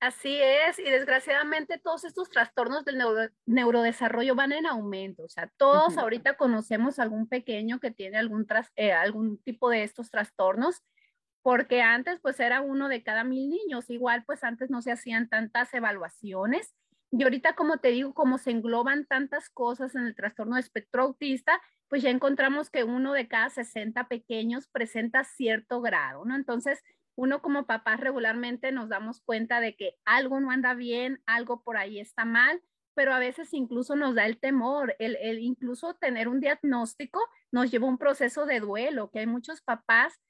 Así 0.00 0.40
es, 0.40 0.78
y 0.78 0.84
desgraciadamente 0.84 1.76
todos 1.76 2.04
estos 2.04 2.30
trastornos 2.30 2.86
del 2.86 2.98
neurodesarrollo 3.44 4.34
van 4.34 4.52
en 4.52 4.66
aumento. 4.66 5.24
O 5.24 5.28
sea, 5.28 5.52
todos 5.58 5.98
ahorita 5.98 6.38
conocemos 6.38 6.98
algún 6.98 7.28
pequeño 7.28 7.80
que 7.80 7.90
tiene 7.90 8.16
algún, 8.16 8.46
eh, 8.76 8.92
algún 8.92 9.36
tipo 9.42 9.68
de 9.68 9.82
estos 9.82 10.10
trastornos, 10.10 10.82
porque 11.42 11.82
antes 11.82 12.18
pues 12.20 12.40
era 12.40 12.62
uno 12.62 12.88
de 12.88 13.02
cada 13.02 13.24
mil 13.24 13.50
niños. 13.50 13.90
Igual 13.90 14.24
pues 14.24 14.42
antes 14.42 14.70
no 14.70 14.80
se 14.80 14.90
hacían 14.90 15.28
tantas 15.28 15.74
evaluaciones. 15.74 16.74
Y 17.10 17.22
ahorita, 17.22 17.54
como 17.54 17.76
te 17.76 17.88
digo, 17.88 18.14
como 18.14 18.38
se 18.38 18.52
engloban 18.52 19.04
tantas 19.04 19.50
cosas 19.50 19.94
en 19.96 20.06
el 20.06 20.14
trastorno 20.14 20.54
de 20.54 20.62
espectro 20.62 21.02
autista, 21.02 21.60
pues 21.88 22.02
ya 22.02 22.08
encontramos 22.08 22.70
que 22.70 22.84
uno 22.84 23.12
de 23.12 23.28
cada 23.28 23.50
60 23.50 24.08
pequeños 24.08 24.66
presenta 24.68 25.24
cierto 25.24 25.82
grado, 25.82 26.24
¿no? 26.24 26.36
Entonces, 26.36 26.82
uno 27.16 27.42
como 27.42 27.66
papá 27.66 27.96
regularmente 27.96 28.72
nos 28.72 28.88
damos 28.88 29.20
cuenta 29.20 29.60
de 29.60 29.76
que 29.76 29.96
algo 30.04 30.40
no 30.40 30.50
anda 30.50 30.74
bien, 30.74 31.22
algo 31.26 31.62
por 31.62 31.76
ahí 31.76 32.00
está 32.00 32.24
mal, 32.24 32.62
pero 32.94 33.14
a 33.14 33.18
veces 33.18 33.52
incluso 33.54 33.96
nos 33.96 34.14
da 34.14 34.26
el 34.26 34.38
temor, 34.38 34.96
el, 34.98 35.38
incluso 35.38 35.94
tener 35.94 36.28
un 36.28 36.40
diagnóstico 36.40 37.20
nos 37.52 37.70
lleva 37.70 37.86
a 37.86 37.90
un 37.90 37.98
proceso 37.98 38.46
de 38.46 38.60
duelo, 38.60 39.10
que 39.10 39.20
hay 39.20 39.26
muchos 39.26 39.62
papás 39.62 40.20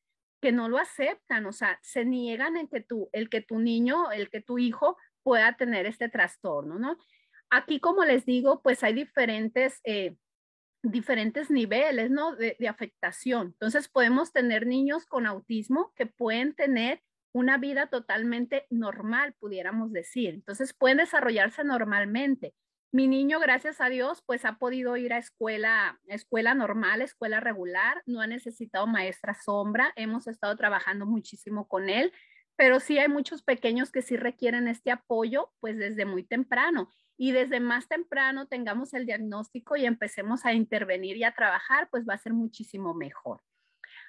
que 0.40 0.52
no 0.52 0.68
lo 0.68 0.78
aceptan, 0.78 1.46
o 1.46 1.52
sea, 1.52 1.78
se 1.82 2.04
niegan 2.04 2.56
en 2.56 2.68
que 2.68 2.80
tú, 2.80 3.10
el 3.12 3.28
que 3.28 3.42
tu 3.42 3.58
niño, 3.58 4.10
el 4.10 4.30
que 4.30 4.40
tu 4.40 4.58
hijo 4.58 4.96
pueda 5.22 5.56
tener 5.56 5.86
este 5.86 6.08
trastorno, 6.08 6.78
¿no? 6.78 6.96
Aquí, 7.50 7.80
como 7.80 8.04
les 8.04 8.24
digo, 8.24 8.62
pues 8.62 8.82
hay 8.84 8.94
diferentes 8.94 9.80
eh, 9.84 10.16
diferentes 10.82 11.50
niveles, 11.50 12.10
¿no? 12.10 12.34
De, 12.36 12.56
afectación. 12.68 13.48
Entonces, 13.48 13.88
podemos 13.88 14.32
tener 14.32 14.66
niños 14.66 15.06
con 15.06 15.26
autismo 15.26 15.92
que 15.96 16.06
pueden 16.06 16.54
tener 16.54 17.02
una 17.32 17.58
vida 17.58 17.86
totalmente 17.88 18.66
normal, 18.70 19.34
pudiéramos 19.38 19.92
decir. 19.92 20.34
Entonces, 20.34 20.72
pueden 20.74 20.98
desarrollarse 20.98 21.64
normalmente. 21.64 22.54
Mi 22.92 23.06
niño, 23.06 23.38
gracias 23.38 23.80
a 23.80 23.88
Dios, 23.88 24.22
pues 24.26 24.44
ha 24.44 24.58
podido 24.58 24.96
ir 24.96 25.12
a 25.12 25.18
escuela, 25.18 26.00
escuela 26.08 26.54
normal, 26.54 27.02
escuela 27.02 27.38
regular, 27.38 28.02
no 28.04 28.20
ha 28.20 28.26
necesitado 28.26 28.88
maestra 28.88 29.34
sombra, 29.34 29.92
hemos 29.94 30.26
estado 30.26 30.56
trabajando 30.56 31.06
muchísimo 31.06 31.68
con 31.68 31.88
él, 31.88 32.12
pero 32.56 32.80
sí 32.80 32.98
hay 32.98 33.06
muchos 33.08 33.44
pequeños 33.44 33.92
que 33.92 34.02
sí 34.02 34.16
requieren 34.16 34.66
este 34.66 34.90
apoyo, 34.90 35.52
pues 35.60 35.76
desde 35.76 36.04
muy 36.04 36.24
temprano 36.24 36.88
y 37.22 37.32
desde 37.32 37.60
más 37.60 37.86
temprano 37.86 38.46
tengamos 38.46 38.94
el 38.94 39.04
diagnóstico 39.04 39.76
y 39.76 39.84
empecemos 39.84 40.46
a 40.46 40.54
intervenir 40.54 41.18
y 41.18 41.24
a 41.24 41.34
trabajar, 41.34 41.86
pues 41.90 42.08
va 42.08 42.14
a 42.14 42.18
ser 42.18 42.32
muchísimo 42.32 42.94
mejor. 42.94 43.42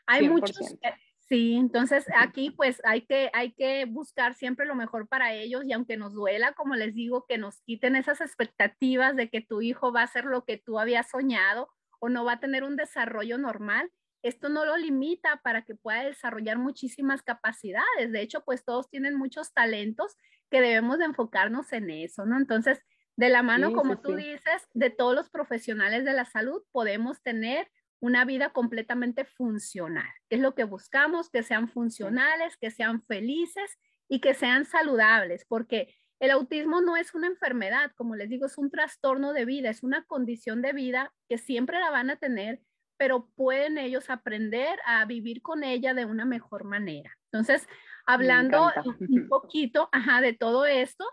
Hay 0.05 0.29
muchos, 0.29 0.77
sí, 1.19 1.55
entonces 1.55 2.05
aquí 2.15 2.51
pues 2.51 2.81
hay 2.85 3.01
que, 3.01 3.29
hay 3.33 3.51
que 3.51 3.83
buscar 3.83 4.33
siempre 4.33 4.65
lo 4.65 4.75
mejor 4.75 5.09
para 5.09 5.33
ellos 5.33 5.65
y 5.65 5.73
aunque 5.73 5.97
nos 5.97 6.13
duela, 6.13 6.53
como 6.53 6.75
les 6.75 6.95
digo, 6.95 7.25
que 7.27 7.37
nos 7.37 7.59
quiten 7.63 7.97
esas 7.97 8.21
expectativas 8.21 9.17
de 9.17 9.29
que 9.29 9.41
tu 9.41 9.61
hijo 9.61 9.91
va 9.91 9.99
a 9.99 10.05
hacer 10.05 10.23
lo 10.23 10.45
que 10.45 10.55
tú 10.55 10.79
habías 10.79 11.09
soñado 11.09 11.67
o 11.99 12.07
no 12.07 12.23
va 12.23 12.33
a 12.33 12.39
tener 12.39 12.63
un 12.63 12.77
desarrollo 12.77 13.37
normal, 13.37 13.91
esto 14.23 14.47
no 14.47 14.63
lo 14.63 14.77
limita 14.77 15.41
para 15.43 15.63
que 15.65 15.75
pueda 15.75 16.05
desarrollar 16.05 16.59
muchísimas 16.59 17.23
capacidades. 17.23 18.13
De 18.13 18.21
hecho, 18.21 18.41
pues 18.45 18.63
todos 18.63 18.89
tienen 18.89 19.15
muchos 19.15 19.51
talentos 19.51 20.15
que 20.49 20.61
debemos 20.61 20.99
de 20.99 21.05
enfocarnos 21.05 21.73
en 21.73 21.89
eso, 21.89 22.25
¿no? 22.25 22.37
Entonces, 22.37 22.81
de 23.17 23.29
la 23.29 23.43
mano, 23.43 23.73
como 23.73 23.99
tú 23.99 24.15
dices, 24.15 24.67
de 24.73 24.89
todos 24.89 25.15
los 25.15 25.29
profesionales 25.29 26.05
de 26.05 26.13
la 26.13 26.25
salud, 26.25 26.63
podemos 26.71 27.21
tener 27.21 27.69
una 27.99 28.25
vida 28.25 28.49
completamente 28.49 29.25
funcional. 29.25 30.09
Es 30.29 30.39
lo 30.39 30.55
que 30.55 30.63
buscamos, 30.63 31.29
que 31.29 31.43
sean 31.43 31.69
funcionales, 31.69 32.57
que 32.57 32.71
sean 32.71 33.03
felices 33.03 33.77
y 34.09 34.19
que 34.21 34.33
sean 34.33 34.65
saludables, 34.65 35.45
porque 35.47 35.93
el 36.19 36.31
autismo 36.31 36.81
no 36.81 36.97
es 36.97 37.13
una 37.15 37.27
enfermedad, 37.27 37.91
como 37.95 38.15
les 38.15 38.29
digo, 38.29 38.45
es 38.45 38.57
un 38.57 38.69
trastorno 38.69 39.33
de 39.33 39.45
vida, 39.45 39.69
es 39.69 39.83
una 39.83 40.03
condición 40.05 40.61
de 40.61 40.73
vida 40.73 41.13
que 41.27 41.37
siempre 41.37 41.79
la 41.79 41.89
van 41.89 42.09
a 42.09 42.15
tener, 42.15 42.61
pero 42.97 43.27
pueden 43.35 43.77
ellos 43.77 44.09
aprender 44.09 44.79
a 44.85 45.05
vivir 45.05 45.41
con 45.41 45.63
ella 45.63 45.93
de 45.93 46.05
una 46.05 46.25
mejor 46.25 46.63
manera. 46.63 47.17
Entonces, 47.31 47.67
hablando 48.05 48.71
un 48.99 49.27
poquito 49.29 49.89
ajá, 49.91 50.21
de 50.21 50.33
todo 50.33 50.65
esto, 50.65 51.05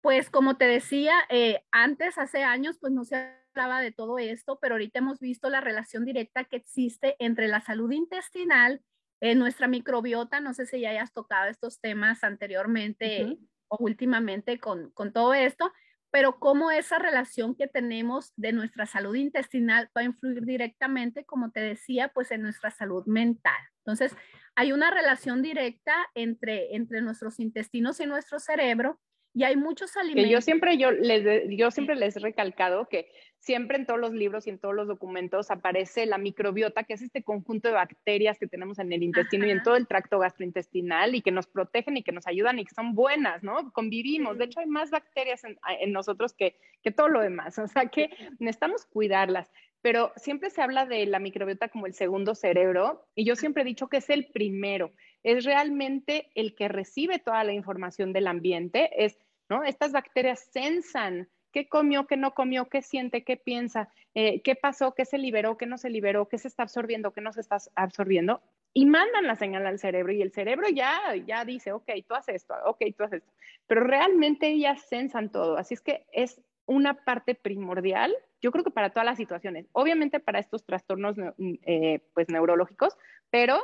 pues 0.00 0.30
como 0.30 0.56
te 0.56 0.66
decía, 0.66 1.14
eh, 1.28 1.62
antes, 1.70 2.18
hace 2.18 2.44
años, 2.44 2.78
pues 2.80 2.92
no 2.92 3.04
se 3.04 3.34
hablaba 3.54 3.80
de 3.80 3.92
todo 3.92 4.18
esto, 4.18 4.58
pero 4.60 4.74
ahorita 4.74 5.00
hemos 5.00 5.18
visto 5.18 5.50
la 5.50 5.60
relación 5.60 6.04
directa 6.04 6.44
que 6.44 6.56
existe 6.56 7.16
entre 7.18 7.48
la 7.48 7.60
salud 7.60 7.90
intestinal, 7.90 8.80
eh, 9.20 9.34
nuestra 9.34 9.66
microbiota, 9.66 10.40
no 10.40 10.54
sé 10.54 10.66
si 10.66 10.80
ya 10.80 10.90
hayas 10.90 11.12
tocado 11.12 11.50
estos 11.50 11.80
temas 11.80 12.22
anteriormente 12.22 13.38
o 13.66 13.76
últimamente 13.80 14.60
con, 14.60 14.90
con 14.92 15.12
todo 15.12 15.34
esto, 15.34 15.72
pero 16.10 16.38
cómo 16.38 16.70
esa 16.70 16.98
relación 16.98 17.54
que 17.54 17.66
tenemos 17.66 18.32
de 18.36 18.52
nuestra 18.52 18.86
salud 18.86 19.14
intestinal 19.16 19.90
va 19.96 20.02
a 20.02 20.04
influir 20.04 20.44
directamente, 20.44 21.24
como 21.24 21.50
te 21.50 21.60
decía, 21.60 22.08
pues 22.08 22.30
en 22.30 22.42
nuestra 22.42 22.70
salud 22.70 23.04
mental. 23.06 23.58
Entonces, 23.78 24.16
hay 24.54 24.72
una 24.72 24.90
relación 24.90 25.42
directa 25.42 25.94
entre, 26.14 26.76
entre 26.76 27.02
nuestros 27.02 27.40
intestinos 27.40 28.00
y 28.00 28.06
nuestro 28.06 28.38
cerebro 28.38 29.00
Y 29.38 29.44
hay 29.44 29.54
muchos 29.54 29.96
alimentos. 29.96 30.24
Que 30.24 30.30
yo 30.32 30.40
siempre, 30.40 30.76
yo 30.78 30.90
les, 30.90 31.44
yo 31.56 31.70
siempre 31.70 31.94
les 31.94 32.16
he 32.16 32.18
recalcado 32.18 32.88
que 32.88 33.08
siempre 33.38 33.76
en 33.76 33.86
todos 33.86 34.00
los 34.00 34.12
libros 34.12 34.48
y 34.48 34.50
en 34.50 34.58
todos 34.58 34.74
los 34.74 34.88
documentos 34.88 35.52
aparece 35.52 36.06
la 36.06 36.18
microbiota, 36.18 36.82
que 36.82 36.94
es 36.94 37.02
este 37.02 37.22
conjunto 37.22 37.68
de 37.68 37.74
bacterias 37.74 38.36
que 38.36 38.48
tenemos 38.48 38.80
en 38.80 38.92
el 38.92 39.04
intestino 39.04 39.46
y 39.46 39.52
en 39.52 39.62
todo 39.62 39.76
el 39.76 39.86
tracto 39.86 40.18
gastrointestinal 40.18 41.14
y 41.14 41.22
que 41.22 41.30
nos 41.30 41.46
protegen 41.46 41.96
y 41.96 42.02
que 42.02 42.10
nos 42.10 42.26
ayudan 42.26 42.58
y 42.58 42.64
que 42.64 42.74
son 42.74 42.96
buenas, 42.96 43.44
¿no? 43.44 43.72
Convivimos. 43.72 44.38
De 44.38 44.46
hecho, 44.46 44.58
hay 44.58 44.66
más 44.66 44.90
bacterias 44.90 45.44
en, 45.44 45.56
en 45.80 45.92
nosotros 45.92 46.34
que, 46.34 46.58
que 46.82 46.90
todo 46.90 47.08
lo 47.08 47.20
demás. 47.20 47.60
O 47.60 47.68
sea 47.68 47.86
que 47.86 48.10
necesitamos 48.40 48.86
cuidarlas 48.86 49.48
pero 49.80 50.12
siempre 50.16 50.50
se 50.50 50.60
habla 50.60 50.86
de 50.86 51.06
la 51.06 51.20
microbiota 51.20 51.68
como 51.68 51.86
el 51.86 51.94
segundo 51.94 52.34
cerebro 52.34 53.06
y 53.14 53.24
yo 53.24 53.36
siempre 53.36 53.62
he 53.62 53.66
dicho 53.66 53.88
que 53.88 53.98
es 53.98 54.10
el 54.10 54.26
primero, 54.26 54.92
es 55.22 55.44
realmente 55.44 56.30
el 56.34 56.54
que 56.54 56.68
recibe 56.68 57.18
toda 57.18 57.44
la 57.44 57.52
información 57.52 58.12
del 58.12 58.26
ambiente, 58.26 58.90
es, 59.04 59.18
¿no? 59.48 59.64
Estas 59.64 59.92
bacterias 59.92 60.48
sensan 60.52 61.28
qué 61.52 61.68
comió, 61.68 62.06
qué 62.06 62.16
no 62.16 62.34
comió, 62.34 62.68
qué 62.68 62.82
siente, 62.82 63.24
qué 63.24 63.36
piensa, 63.36 63.88
eh, 64.14 64.42
qué 64.42 64.54
pasó, 64.54 64.94
qué 64.94 65.04
se 65.04 65.18
liberó, 65.18 65.56
qué 65.56 65.66
no 65.66 65.78
se 65.78 65.90
liberó, 65.90 66.28
qué 66.28 66.38
se 66.38 66.48
está 66.48 66.62
absorbiendo, 66.64 67.12
qué 67.12 67.20
no 67.20 67.32
se 67.32 67.40
está 67.40 67.58
absorbiendo 67.74 68.42
y 68.74 68.86
mandan 68.86 69.26
la 69.26 69.36
señal 69.36 69.66
al 69.66 69.78
cerebro 69.78 70.12
y 70.12 70.22
el 70.22 70.32
cerebro 70.32 70.68
ya, 70.68 71.16
ya 71.26 71.44
dice, 71.44 71.72
ok, 71.72 71.90
tú 72.06 72.14
haces 72.14 72.36
esto, 72.36 72.54
ok, 72.64 72.82
tú 72.96 73.04
haces 73.04 73.22
esto, 73.22 73.32
pero 73.66 73.82
realmente 73.82 74.48
ellas 74.48 74.82
sensan 74.88 75.30
todo, 75.30 75.56
así 75.56 75.74
es 75.74 75.80
que 75.80 76.06
es 76.12 76.40
una 76.66 77.04
parte 77.04 77.34
primordial, 77.34 78.14
yo 78.40 78.52
creo 78.52 78.62
que 78.62 78.70
para 78.70 78.90
todas 78.90 79.06
las 79.06 79.16
situaciones, 79.16 79.66
obviamente 79.72 80.20
para 80.20 80.38
estos 80.38 80.64
trastornos 80.64 81.16
eh, 81.38 82.00
pues 82.12 82.28
neurológicos, 82.28 82.96
pero 83.30 83.58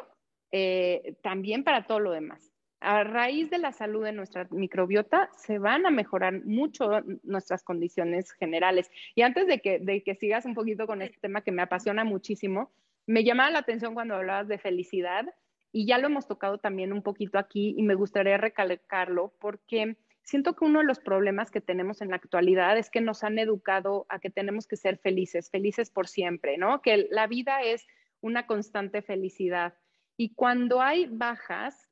eh, 0.51 1.17
también 1.23 1.65
para 1.65 1.87
todo 1.87 2.01
lo 2.01 2.11
demás. 2.11 2.54
A 2.87 3.03
raíz 3.03 3.49
de 3.49 3.57
la 3.57 3.73
salud 3.73 4.05
de 4.05 4.13
nuestra 4.13 4.47
microbiota 4.51 5.31
se 5.37 5.59
van 5.59 5.87
a 5.87 5.91
mejorar 5.91 6.45
mucho 6.45 7.01
nuestras 7.23 7.63
condiciones 7.63 8.31
generales. 8.33 8.91
Y 9.15 9.23
antes 9.23 9.47
de 9.47 9.61
que, 9.61 9.79
de 9.79 10.03
que 10.03 10.15
sigas 10.17 10.45
un 10.45 10.53
poquito 10.53 10.87
con 10.87 11.01
este 11.01 11.19
tema 11.19 11.41
que 11.41 11.51
me 11.51 11.63
apasiona 11.63 12.05
muchísimo, 12.05 12.75
me 13.07 13.25
llamaba 13.25 13.51
la 13.51 13.61
atención 13.61 13.95
cuando 13.95 14.17
hablabas 14.17 14.49
de 14.49 14.59
felicidad 14.59 15.25
y 15.73 15.87
ya 15.87 15.97
lo 15.97 16.09
hemos 16.09 16.29
tocado 16.29 16.59
también 16.59 16.93
un 16.93 17.03
poquito 17.03 17.39
aquí 17.39 17.75
y 17.75 17.83
me 17.83 17.95
gustaría 17.95 18.37
recalcarlo 18.37 19.35
porque 19.41 19.97
siento 20.23 20.55
que 20.55 20.67
uno 20.67 20.81
de 20.81 20.85
los 20.85 21.01
problemas 21.01 21.51
que 21.51 21.63
tenemos 21.63 22.03
en 22.03 22.11
la 22.11 22.17
actualidad 22.17 22.77
es 22.77 22.91
que 22.91 23.01
nos 23.01 23.25
han 23.25 23.39
educado 23.39 24.05
a 24.11 24.19
que 24.19 24.29
tenemos 24.29 24.67
que 24.67 24.77
ser 24.77 24.99
felices, 24.99 25.51
felices 25.51 25.91
por 25.91 26.07
siempre, 26.07 26.59
¿no? 26.59 26.83
Que 26.83 27.09
la 27.11 27.27
vida 27.29 27.63
es 27.63 27.87
una 28.21 28.47
constante 28.47 29.01
felicidad. 29.01 29.73
Y 30.19 30.35
cuando 30.35 30.83
hay 30.83 31.07
bajas, 31.07 31.84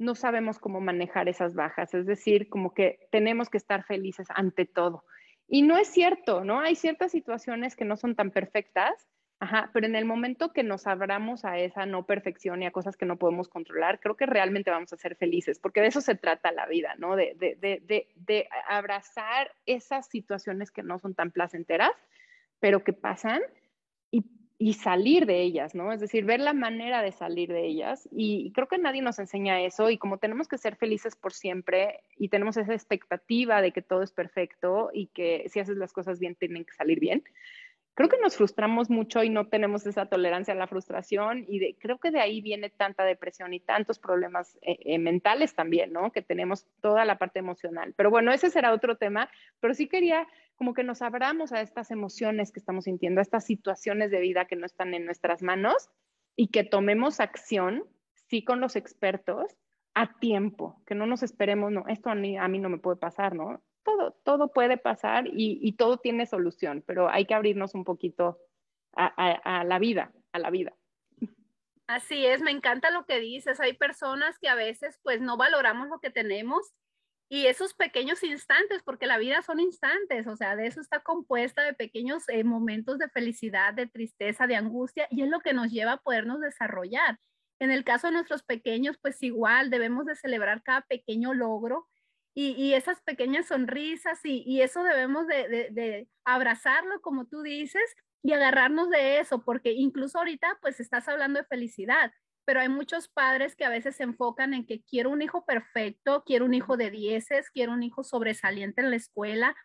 no 0.00 0.14
sabemos 0.14 0.58
cómo 0.58 0.80
manejar 0.80 1.28
esas 1.28 1.54
bajas, 1.54 1.94
es 1.94 2.06
decir, 2.06 2.48
como 2.48 2.74
que 2.74 3.06
tenemos 3.12 3.48
que 3.48 3.58
estar 3.58 3.84
felices 3.84 4.26
ante 4.34 4.66
todo. 4.66 5.04
Y 5.46 5.62
no 5.62 5.78
es 5.78 5.88
cierto, 5.88 6.44
¿no? 6.44 6.60
Hay 6.60 6.74
ciertas 6.74 7.12
situaciones 7.12 7.76
que 7.76 7.84
no 7.84 7.96
son 7.96 8.16
tan 8.16 8.30
perfectas 8.30 9.06
Ajá, 9.42 9.70
pero 9.72 9.86
en 9.86 9.96
el 9.96 10.04
momento 10.04 10.52
que 10.52 10.62
nos 10.62 10.86
abramos 10.86 11.46
a 11.46 11.58
esa 11.58 11.86
no 11.86 12.04
perfección 12.04 12.62
y 12.62 12.66
a 12.66 12.70
cosas 12.72 12.98
que 12.98 13.06
no 13.06 13.16
podemos 13.16 13.48
controlar, 13.48 13.98
creo 13.98 14.14
que 14.14 14.26
realmente 14.26 14.70
vamos 14.70 14.92
a 14.92 14.98
ser 14.98 15.16
felices, 15.16 15.58
porque 15.58 15.80
de 15.80 15.86
eso 15.86 16.02
se 16.02 16.14
trata 16.14 16.52
la 16.52 16.66
vida, 16.66 16.94
¿no? 16.98 17.16
De, 17.16 17.34
de, 17.38 17.56
de, 17.56 18.08
de 18.16 18.48
abrazar 18.68 19.50
esas 19.64 20.06
situaciones 20.08 20.70
que 20.70 20.82
no 20.82 20.98
son 20.98 21.14
tan 21.14 21.30
placenteras, 21.30 21.92
pero 22.58 22.84
que 22.84 22.92
pasan 22.92 23.40
y, 24.10 24.26
y, 24.60 24.74
salir 24.74 25.26
de 25.26 25.40
ellas, 25.40 25.74
¿no? 25.74 25.92
Es 25.92 26.00
decir, 26.00 26.24
ver 26.24 26.40
la 26.40 26.52
manera 26.52 27.02
de 27.02 27.12
salir 27.12 27.50
de 27.50 27.66
ellas. 27.66 28.08
Y 28.12 28.52
creo 28.52 28.68
que 28.68 28.78
nadie 28.78 29.02
nos 29.02 29.18
enseña 29.18 29.60
eso 29.62 29.90
y 29.90 29.98
como 29.98 30.18
tenemos 30.18 30.48
que 30.48 30.58
ser 30.58 30.76
felices 30.76 31.16
por 31.16 31.32
siempre 31.32 32.00
y 32.16 32.28
tenemos 32.28 32.56
esa 32.56 32.74
expectativa 32.74 33.62
de 33.62 33.72
que 33.72 33.82
todo 33.82 34.02
es 34.02 34.12
perfecto 34.12 34.90
y 34.92 35.06
que 35.08 35.46
si 35.48 35.60
haces 35.60 35.76
las 35.76 35.92
cosas 35.92 36.20
bien, 36.20 36.34
tienen 36.34 36.64
que 36.64 36.74
salir 36.74 37.00
bien 37.00 37.24
creo 37.94 38.08
que 38.08 38.18
nos 38.18 38.36
frustramos 38.36 38.88
mucho 38.88 39.22
y 39.22 39.28
no 39.28 39.48
tenemos 39.48 39.86
esa 39.86 40.06
tolerancia 40.06 40.54
a 40.54 40.56
la 40.56 40.66
frustración 40.66 41.44
y 41.46 41.74
creo 41.74 41.98
que 41.98 42.10
de 42.10 42.20
ahí 42.20 42.40
viene 42.40 42.70
tanta 42.70 43.04
depresión 43.04 43.52
y 43.52 43.60
tantos 43.60 43.98
problemas 43.98 44.56
eh, 44.62 44.78
eh, 44.86 44.98
mentales 44.98 45.54
también, 45.54 45.92
¿no? 45.92 46.10
Que 46.10 46.22
tenemos 46.22 46.66
toda 46.80 47.04
la 47.04 47.18
parte 47.18 47.40
emocional. 47.40 47.92
Pero 47.96 48.08
bueno, 48.08 48.32
ese 48.32 48.48
será 48.48 48.72
otro 48.72 48.96
tema, 48.96 49.28
pero 49.60 49.74
sí 49.74 49.86
quería 49.86 50.26
como 50.60 50.74
que 50.74 50.84
nos 50.84 51.00
abramos 51.00 51.52
a 51.52 51.62
estas 51.62 51.90
emociones 51.90 52.52
que 52.52 52.60
estamos 52.60 52.84
sintiendo, 52.84 53.20
a 53.20 53.22
estas 53.22 53.46
situaciones 53.46 54.10
de 54.10 54.20
vida 54.20 54.44
que 54.44 54.56
no 54.56 54.66
están 54.66 54.92
en 54.92 55.06
nuestras 55.06 55.40
manos 55.40 55.88
y 56.36 56.48
que 56.48 56.64
tomemos 56.64 57.18
acción, 57.18 57.84
sí, 58.28 58.44
con 58.44 58.60
los 58.60 58.76
expertos 58.76 59.56
a 59.94 60.18
tiempo, 60.18 60.82
que 60.84 60.94
no 60.94 61.06
nos 61.06 61.22
esperemos, 61.22 61.72
no, 61.72 61.84
esto 61.88 62.10
a 62.10 62.14
mí, 62.14 62.36
a 62.36 62.46
no 62.46 62.68
me 62.68 62.76
puede 62.76 62.98
pasar, 62.98 63.34
¿no? 63.34 63.62
todo, 63.82 64.12
todo 64.22 64.52
puede 64.52 64.76
pasar 64.76 65.24
y, 65.32 65.72
todo 65.78 65.96
tiene 65.96 66.26
solución, 66.26 66.84
pero 66.86 67.08
hay 67.08 67.24
que 67.24 67.32
abrirnos 67.32 67.74
un 67.74 67.84
poquito 67.84 68.38
a, 68.92 69.64
la 69.64 69.78
vida, 69.78 70.12
a 70.32 70.38
la 70.40 70.50
vida. 70.50 70.74
Así 71.86 72.26
es, 72.26 72.42
me 72.42 72.50
encanta 72.50 72.90
lo 72.90 73.06
que 73.06 73.18
dices. 73.18 73.60
Hay 73.60 73.72
personas 73.72 74.38
que 74.38 74.50
a 74.50 74.54
veces 74.56 75.00
pues 75.02 75.22
no 75.22 75.38
valoramos 75.38 75.88
lo 75.88 76.00
que 76.00 76.10
tenemos 76.10 76.74
y 77.32 77.46
esos 77.46 77.74
pequeños 77.74 78.24
instantes, 78.24 78.82
porque 78.82 79.06
la 79.06 79.16
vida 79.16 79.40
son 79.42 79.60
instantes, 79.60 80.26
o 80.26 80.34
sea, 80.34 80.56
de 80.56 80.66
eso 80.66 80.80
está 80.80 80.98
compuesta 80.98 81.62
de 81.62 81.74
pequeños 81.74 82.28
eh, 82.28 82.42
momentos 82.42 82.98
de 82.98 83.08
felicidad, 83.08 83.72
de 83.72 83.86
tristeza, 83.86 84.48
de 84.48 84.56
angustia 84.56 85.06
y 85.10 85.22
es 85.22 85.28
lo 85.28 85.38
que 85.38 85.52
nos 85.52 85.70
lleva 85.70 85.92
a 85.92 86.02
podernos 86.02 86.40
desarrollar. 86.40 87.20
En 87.60 87.70
el 87.70 87.84
caso 87.84 88.08
de 88.08 88.14
nuestros 88.14 88.42
pequeños, 88.42 88.96
pues 89.00 89.22
igual 89.22 89.70
debemos 89.70 90.06
de 90.06 90.16
celebrar 90.16 90.64
cada 90.64 90.80
pequeño 90.82 91.32
logro 91.32 91.86
y, 92.34 92.74
esas 92.74 93.00
pequeñas 93.02 93.46
sonrisas 93.46 94.18
y, 94.24 94.60
eso 94.60 94.82
debemos 94.82 95.28
de, 95.28 96.08
abrazarlo, 96.24 97.00
como 97.00 97.26
tú 97.26 97.42
dices, 97.42 97.94
y 98.24 98.32
agarrarnos 98.32 98.90
de 98.90 99.20
eso, 99.20 99.44
porque 99.44 99.72
incluso 99.72 100.18
ahorita 100.18 100.58
pues 100.60 100.80
estás 100.80 101.06
hablando 101.08 101.38
de 101.38 101.46
felicidad, 101.46 102.12
pero 102.44 102.60
hay 102.60 102.68
muchos 102.68 103.08
padres 103.08 103.56
que 103.56 103.64
a 103.64 103.70
veces 103.70 103.96
se 103.96 104.04
enfocan 104.04 104.54
en 104.54 104.66
que 104.66 104.82
quiero 104.82 105.10
un 105.10 105.22
hijo 105.22 105.44
perfecto, 105.44 106.24
quiero 106.24 106.44
un 106.44 106.54
hijo 106.54 106.76
de 106.76 106.90
dieces, 106.90 107.50
quiero 107.50 107.72
un 107.72 107.82
hijo 107.82 108.02
sobresaliente 108.04 108.80
en 108.80 108.90
la 108.90 108.96
escuela, 108.96 109.56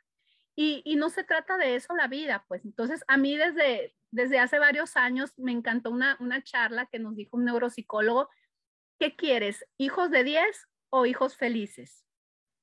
y, 0.58 0.96
no 0.96 1.10
se 1.10 1.26
trata 1.26 1.58
de 1.58 1.76
eso 1.76 1.94
la 1.96 2.08
vida, 2.08 2.46
pues 2.48 2.64
entonces 2.64 3.04
a 3.10 3.18
mí 3.18 3.36
desde, 3.36 3.94
desde 4.12 4.40
hace 4.40 4.58
varios 4.58 4.96
años 4.96 5.34
me 5.38 5.52
encantó 5.52 5.92
una, 5.92 6.16
una 6.22 6.44
charla 6.44 6.86
que 6.86 6.98
nos 6.98 7.16
dijo 7.18 7.36
un 7.36 7.44
neuropsicólogo, 7.44 8.30
¿qué 8.98 9.18
quieres? 9.18 9.66
¿Hijos 9.78 10.12
de 10.12 10.24
10 10.24 10.70
o 10.92 11.06
hijos 11.06 11.36
felices? 11.36 12.06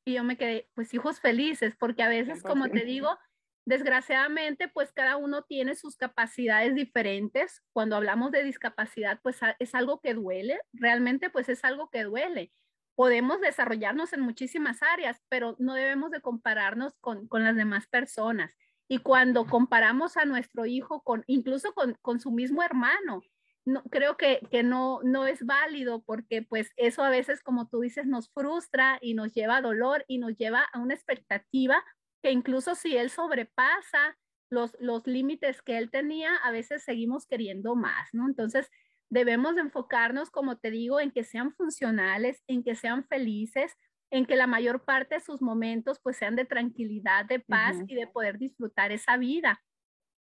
y 0.05 0.14
yo 0.14 0.25
me 0.25 0.37
quedé, 0.37 0.68
pues 0.75 0.92
hijos 0.94 1.20
felices, 1.20 1.77
porque 1.79 2.03
a 2.03 2.09
veces, 2.09 2.42
como 2.42 2.68
te 2.68 2.85
digo, 2.85 3.18
desgraciadamente, 3.64 4.68
pues 4.68 4.92
cada 4.92 5.16
uno 5.16 5.42
tiene 5.42 5.75
sus 5.75 5.96
capacidades 5.96 6.75
diferentes. 6.75 7.62
Cuando 7.72 7.96
hablamos 7.96 8.33
de 8.33 8.44
discapacidad, 8.44 9.20
pues 9.22 9.38
es 9.59 9.75
algo 9.75 10.01
que 10.01 10.14
duele, 10.14 10.61
realmente 10.72 11.31
pues 11.31 11.48
es 11.48 11.64
algo 11.64 11.88
que 11.90 12.05
duele. 12.05 12.53
Podemos 12.94 13.40
desarrollarnos 13.40 14.12
en 14.12 14.20
muchísimas 14.20 14.83
áreas, 14.83 15.20
pero 15.29 15.57
no 15.59 15.75
debemos 15.75 16.11
de 16.11 16.20
compararnos 16.20 16.94
con, 17.01 17.27
con 17.29 17.44
las 17.44 17.57
demás 17.57 17.87
personas. 17.87 18.55
Y 18.88 18.98
cuando 18.98 19.46
comparamos 19.46 20.16
a 20.16 20.27
nuestro 20.27 20.66
hijo 20.66 21.03
con, 21.03 21.25
incluso 21.27 21.72
con, 21.72 21.96
con 22.03 22.20
su 22.20 22.31
mismo 22.31 22.62
hermano, 22.62 23.22
no, 23.64 23.83
creo 23.85 24.16
que, 24.16 24.40
que, 24.51 24.62
no, 24.62 25.01
no 25.05 25.27
es 25.27 25.46
válido 25.46 26.03
porque 26.03 26.42
pues 26.42 26.72
eso 26.77 27.03
a 27.05 27.11
veces, 27.11 27.42
como 27.42 27.68
tú 27.68 27.81
dices, 27.81 28.07
nos 28.07 28.29
frustra 28.31 28.98
y 29.01 29.14
nos 29.14 29.33
lleva 29.33 29.59
a 29.59 29.62
dolor 29.62 30.05
y 30.09 30.18
nos 30.18 30.37
lleva 30.37 30.64
a 30.72 30.81
una 30.81 30.94
expectativa 30.94 31.83
que 32.23 32.31
incluso 32.31 32.75
si 32.75 32.97
él 32.97 33.11
sobrepasa 33.11 34.17
los, 34.51 34.77
los 34.81 35.07
límites 35.07 35.63
que 35.63 35.79
él 35.79 35.91
tenía, 35.91 36.37
a 36.37 36.51
veces 36.51 36.85
seguimos 36.85 37.27
queriendo 37.27 37.75
más, 37.75 38.09
¿no? 38.13 38.27
Entonces, 38.27 38.71
debemos 39.11 39.57
enfocarnos, 39.57 40.31
como 40.31 40.59
te 40.59 40.71
digo, 40.71 41.01
en 41.01 41.11
que 41.11 41.25
sean 41.25 41.53
funcionales, 41.55 42.43
en 42.47 42.63
que 42.63 42.75
sean 42.75 43.07
felices, 43.07 43.77
en 44.11 44.27
que 44.27 44.37
la 44.37 44.47
mayor 44.47 44.85
parte 44.85 45.17
de 45.17 45.21
sus 45.21 45.41
momentos 45.41 45.99
pues 46.03 46.17
sean 46.17 46.37
de 46.37 46.45
tranquilidad, 46.45 47.25
de 47.25 47.41
paz 47.41 47.79
y 47.87 47.95
de 47.95 48.07
poder 48.07 48.39
disfrutar 48.39 48.93
esa 48.93 49.17
vida. 49.17 49.63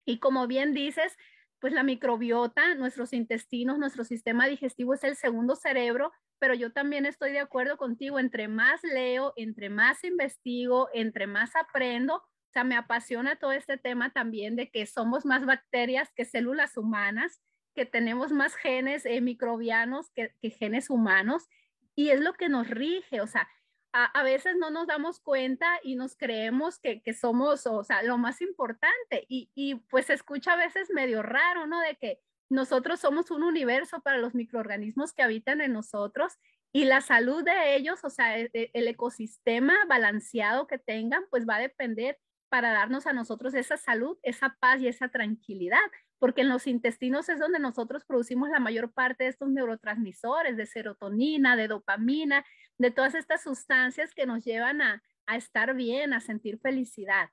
Y 0.06 0.20
como 0.20 0.46
bien 0.48 0.74
dices, 0.74 1.16
pues 1.60 1.74
la 1.74 1.84
microbiota, 1.84 2.76
nuestros 2.76 3.14
intestinos, 3.14 3.80
nuestro 3.80 4.04
sistema 4.04 4.48
digestivo 4.48 4.94
es 4.94 5.04
el 5.04 5.16
segundo 5.16 5.56
cerebro, 5.56 6.12
pero 6.39 6.54
yo 6.54 6.71
también 6.71 7.06
estoy 7.06 7.32
de 7.32 7.39
acuerdo 7.39 7.78
contigo, 7.78 8.19
entre 8.19 8.47
más 8.47 8.84
leo, 8.84 9.34
entre 9.36 9.69
más 9.69 10.04
investigo, 10.04 10.89
entre 10.93 11.28
más 11.28 11.56
aprendo, 11.56 12.15
o 12.15 12.52
sea, 12.54 12.63
me 12.63 12.76
apasiona 12.76 13.36
todo 13.36 13.52
este 13.52 13.78
tema 13.78 14.12
también 14.12 14.56
de 14.56 14.69
que 14.69 14.86
somos 14.86 15.26
más 15.26 15.45
bacterias 15.45 16.12
que 16.15 16.26
células 16.26 16.78
humanas, 16.78 17.41
que 17.76 17.86
tenemos 17.86 18.32
más 18.32 18.56
genes 18.56 19.06
eh, 19.06 19.21
microbianos 19.21 20.10
que, 20.12 20.34
genes 20.50 20.89
humanos, 20.89 21.47
y 21.95 22.10
es 22.10 22.21
lo 22.21 22.34
que 22.34 22.50
nos 22.50 22.69
rige, 22.69 23.21
o 23.21 23.28
sea, 23.28 23.47
a, 23.93 24.21
veces 24.21 24.56
no 24.58 24.69
nos 24.69 24.86
damos 24.86 25.19
cuenta 25.19 25.80
y 25.82 25.95
nos 25.95 26.15
creemos 26.15 26.78
que, 26.78 27.02
que 27.02 27.13
somos, 27.13 27.65
o 27.65 27.84
sea, 27.84 28.04
lo 28.04 28.19
más 28.19 28.41
importante. 28.41 29.26
Y, 29.28 29.50
y, 29.56 29.76
pues 29.89 30.06
se 30.06 30.13
escucha 30.13 30.54
a 30.54 30.58
veces 30.58 30.91
medio 30.91 31.23
raro, 31.23 31.65
¿no? 31.65 31.80
De 31.80 31.95
que 31.95 32.19
nosotros 32.50 33.00
somos 33.00 33.32
un 33.32 33.44
universo 33.44 34.02
para 34.02 34.18
los 34.18 34.34
microorganismos 34.36 35.14
que 35.14 35.24
habitan 35.24 35.62
en 35.62 35.74
nosotros 35.74 36.34
y 36.72 36.86
la 36.86 37.02
salud 37.02 37.44
de 37.44 37.76
ellos, 37.76 38.00
o 38.04 38.10
sea, 38.10 38.40
e, 38.40 38.50
e, 38.54 38.70
el, 38.74 38.88
ecosistema 38.88 39.74
balanceado 39.88 40.68
que 40.68 40.78
tengan, 40.78 41.24
pues 41.30 41.48
va 41.48 41.56
a 41.56 41.62
depender 41.62 42.20
para 42.50 42.72
darnos 42.72 43.08
a 43.08 43.14
nosotros 43.14 43.54
esa 43.54 43.78
salud, 43.78 44.18
esa 44.24 44.58
paz 44.60 44.82
y 44.82 44.88
esa 44.88 45.10
tranquilidad, 45.10 45.80
porque 46.20 46.42
en 46.42 46.50
los 46.50 46.68
intestinos 46.68 47.30
es 47.30 47.40
donde 47.40 47.60
nosotros 47.60 48.06
producimos 48.06 48.50
la 48.50 48.60
mayor 48.60 48.92
parte 48.92 49.26
de 49.26 49.30
estos 49.30 49.50
neurotransmisores, 49.50 50.58
de 50.58 50.66
serotonina, 50.66 51.56
de 51.56 51.68
dopamina, 51.68 52.46
de 52.78 52.92
todas 52.92 53.16
estas 53.16 53.44
sustancias 53.44 54.14
que 54.14 54.26
nos 54.26 54.44
llevan 54.44 54.82
a, 54.82 55.02
estar 55.36 55.74
bien, 55.76 56.14
a 56.14 56.22
sentir 56.22 56.58
felicidad. 56.60 57.30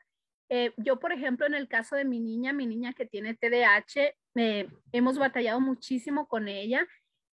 Eh, 0.49 0.73
yo, 0.77 0.99
por 0.99 1.13
ejemplo, 1.13 1.47
en 1.47 1.55
el 1.55 1.69
caso 1.69 1.97
de 1.97 2.05
mi 2.05 2.21
niña, 2.21 2.53
mi 2.53 2.67
niña 2.67 2.93
que 2.93 3.07
tiene 3.07 3.35
TDAH, 3.35 4.15
eh, 4.37 4.69
hemos 4.93 5.19
batallado 5.19 5.61
muchísimo 5.61 6.29
con 6.29 6.49
ella 6.49 6.87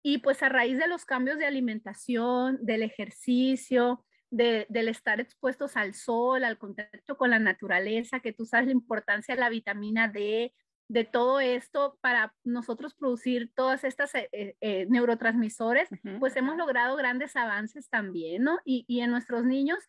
y 0.04 0.20
pues 0.20 0.42
a 0.44 0.50
raíz 0.50 0.78
de 0.78 0.88
los 0.88 1.06
cambios 1.06 1.38
de 1.38 1.46
alimentación, 1.46 2.60
del 2.62 2.84
ejercicio, 2.84 4.06
del 4.32 4.88
estar 4.88 5.20
expuestos 5.20 5.76
al 5.76 5.96
sol, 5.96 6.44
al 6.44 6.58
contacto 6.58 7.18
con 7.18 7.32
la 7.32 7.40
naturaleza, 7.40 8.20
que 8.20 8.32
tú 8.32 8.46
sabes 8.46 8.68
la 8.68 8.74
importancia 8.74 9.36
de 9.36 9.42
la 9.42 9.50
vitamina 9.50 10.08
D, 10.08 10.54
de 10.90 11.04
todo 11.04 11.40
esto 11.40 11.98
para 12.02 12.34
nosotros 12.44 12.96
producir 12.96 13.52
todas 13.56 13.84
estas 13.84 14.14
eh, 14.16 14.28
eh, 14.32 14.56
eh, 14.60 14.88
neurotransmisores, 14.90 15.88
pues 16.20 16.36
hemos 16.36 16.58
logrado 16.58 16.96
grandes 16.96 17.36
avances 17.36 17.90
también, 17.90 18.44
¿no? 18.44 18.60
Y, 18.66 18.86
y 18.88 19.02
en 19.02 19.12
nuestros 19.12 19.46
niños, 19.46 19.80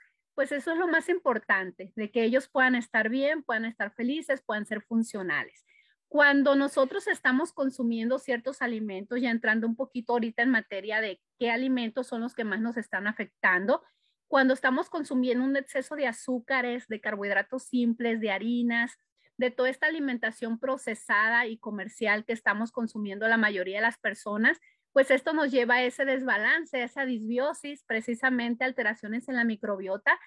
pues 0.41 0.53
eso 0.53 0.73
es 0.73 0.79
lo 0.79 0.89
más 0.89 1.11
importante, 1.11 1.93
de 1.97 2.11
que 2.11 2.25
ellos 2.25 2.49
puedan 2.49 2.75
estar 2.75 3.11
bien, 3.11 3.43
puedan 3.43 3.67
estar 3.67 3.93
felices, 3.93 4.41
puedan 4.41 4.65
ser 4.65 4.81
funcionales. 4.81 5.67
Cuando 6.09 6.55
nosotros 6.55 7.09
estamos 7.09 7.53
consumiendo 7.53 8.19
ciertos 8.19 8.63
alimentos, 8.63 9.21
ya 9.21 9.29
entrando 9.29 9.67
un 9.67 9.77
poquito 9.77 10.15
ahorita 10.15 10.43
en 10.43 10.49
materia 10.49 11.03
de 11.03 11.21
qué 11.39 11.51
alimentos 11.51 12.07
son 12.07 12.23
los 12.23 12.35
que 12.35 12.45
más 12.45 12.59
nos 12.59 12.79
están 12.79 13.07
afectando, 13.07 13.83
cuando 14.29 14.55
estamos 14.55 14.89
consumiendo 14.89 15.45
un 15.45 15.59
exceso 15.59 15.95
de 15.95 16.07
azúcares, 16.07 16.89
de 16.89 17.03
carbohidratos 17.03 17.65
simples, 17.65 18.19
de 18.19 18.31
harinas, 18.31 18.99
de 19.37 19.51
toda 19.51 19.69
esta 19.69 19.89
alimentación 19.89 20.59
procesada 20.59 21.49
y 21.49 21.59
comercial 21.59 22.25
que 22.25 22.33
estamos 22.33 22.73
consumiendo 22.73 23.29
la 23.29 23.37
mayoría 23.37 23.77
de 23.77 23.83
las 23.83 23.99
personas, 23.99 24.59
pues 24.93 25.11
esto 25.11 25.33
nos 25.33 25.51
lleva 25.51 25.77
a 25.77 25.83
ese 25.83 26.05
desbalance, 26.05 26.77
a 26.79 26.85
esa 26.85 27.05
disbiosis, 27.05 27.85
precisamente 27.85 28.65
alteraciones 28.65 29.29
en 29.29 29.37
la 29.37 29.45
microbiota 29.45 30.19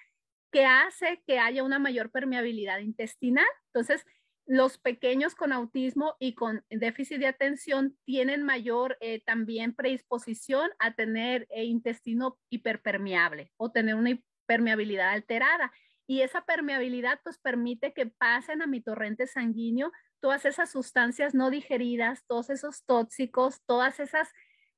que 0.50 0.66
hace 0.66 1.22
que 1.26 1.38
haya 1.38 1.64
una 1.64 1.78
mayor 1.78 2.10
permeabilidad 2.10 2.78
intestinal. 2.78 3.46
Entonces, 3.72 4.06
los 4.46 4.78
pequeños 4.78 5.34
con 5.34 5.52
autismo 5.52 6.14
y 6.18 6.34
con 6.34 6.64
déficit 6.70 7.18
de 7.18 7.26
atención 7.26 7.96
tienen 8.04 8.42
mayor 8.42 8.96
eh, 9.00 9.22
también 9.24 9.74
predisposición 9.74 10.70
a 10.78 10.94
tener 10.94 11.46
eh, 11.50 11.64
intestino 11.64 12.38
hiperpermeable 12.50 13.52
o 13.56 13.72
tener 13.72 13.94
una 13.94 14.18
permeabilidad 14.46 15.10
alterada. 15.10 15.72
Y 16.06 16.20
esa 16.20 16.44
permeabilidad 16.44 17.20
pues 17.24 17.38
permite 17.38 17.94
que 17.94 18.06
pasen 18.06 18.60
a 18.60 18.66
mi 18.66 18.82
torrente 18.82 19.26
sanguíneo 19.26 19.90
todas 20.20 20.44
esas 20.44 20.70
sustancias 20.70 21.34
no 21.34 21.50
digeridas, 21.50 22.24
todos 22.26 22.50
esos 22.50 22.84
tóxicos, 22.84 23.62
todas 23.66 23.98
esas 23.98 24.30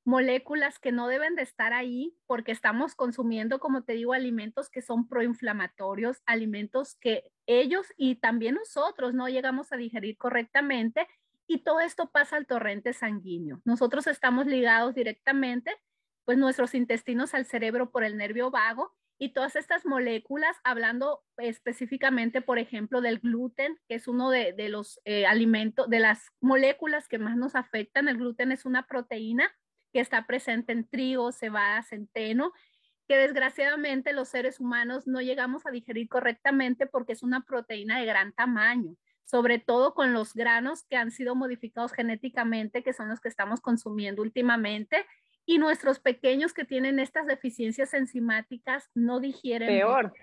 moléculas 0.07 0.79
que 0.79 0.93
no 0.93 1.09
deben 1.09 1.35
de 1.35 1.41
estar 1.41 1.73
ahí 1.73 2.15
porque 2.27 2.53
estamos 2.53 2.95
consumiendo, 2.95 3.59
como 3.59 3.83
te 3.83 3.91
digo, 3.91 4.13
alimentos 4.13 4.69
que 4.69 4.81
son 4.81 5.09
proinflamatorios, 5.09 6.23
alimentos 6.25 6.95
que 6.95 7.29
ellos 7.45 7.87
y 7.97 8.15
también 8.15 8.55
nosotros 8.55 9.13
no 9.13 9.27
llegamos 9.27 9.73
a 9.73 9.75
digerir 9.75 10.17
correctamente 10.17 11.09
y 11.45 11.59
todo 11.59 11.81
esto 11.81 12.09
pasa 12.09 12.37
al 12.37 12.47
torrente 12.47 12.93
sanguíneo. 12.93 13.59
Nosotros 13.65 14.07
estamos 14.07 14.45
ligados 14.45 14.95
directamente, 14.95 15.75
pues 16.23 16.37
nuestros 16.37 16.73
intestinos 16.73 17.33
al 17.33 17.45
cerebro 17.45 17.91
por 17.91 18.05
el 18.05 18.15
nervio 18.15 18.49
vago 18.49 18.93
y 19.19 19.33
todas 19.33 19.57
estas 19.57 19.85
moléculas, 19.85 20.55
hablando 20.63 21.21
específicamente, 21.35 22.41
por 22.41 22.59
ejemplo, 22.59 23.01
del 23.01 23.19
gluten, 23.19 23.77
que 23.89 23.95
es 23.95 24.07
uno 24.07 24.29
de, 24.29 24.53
los 24.69 25.01
eh, 25.03 25.25
alimentos, 25.25 25.89
de 25.89 25.99
las 25.99 26.31
moléculas 26.39 27.09
que 27.09 27.19
más 27.19 27.35
nos 27.35 27.55
afectan. 27.55 28.07
El 28.07 28.19
gluten 28.19 28.53
es 28.53 28.65
una 28.65 28.87
proteína 28.87 29.53
que 29.97 30.01
está 30.01 30.27
presente 30.27 30.73
en 30.73 30.87
trigo, 30.87 31.31
cebada, 31.31 31.81
centeno, 31.81 32.53
que 33.07 33.17
desgraciadamente 33.17 34.13
los 34.13 34.27
seres 34.27 34.59
humanos 34.59 35.07
no 35.07 35.21
llegamos 35.21 35.65
a 35.65 35.71
digerir 35.71 36.07
correctamente 36.07 36.85
porque 36.85 37.13
es 37.13 37.23
una 37.23 37.41
proteína 37.41 37.97
de 37.97 38.05
gran 38.05 38.31
tamaño, 38.31 38.95
sobre 39.25 39.57
todo 39.57 39.95
con 39.95 40.13
los 40.13 40.35
granos 40.35 40.83
que 40.83 40.97
han 40.97 41.09
sido 41.09 41.33
modificados 41.33 41.93
genéticamente, 41.93 42.83
que 42.83 42.93
son 42.93 43.09
los 43.09 43.19
que 43.19 43.27
estamos 43.27 43.59
consumiendo 43.59 44.21
últimamente, 44.21 45.03
y 45.47 45.57
nuestros 45.57 45.99
pequeños 45.99 46.53
que 46.53 46.63
tienen 46.63 46.99
estas 46.99 47.25
deficiencias 47.25 47.95
enzimáticas 47.95 48.91
no 48.93 49.19
digieren. 49.19 49.67
Peor. 49.67 50.13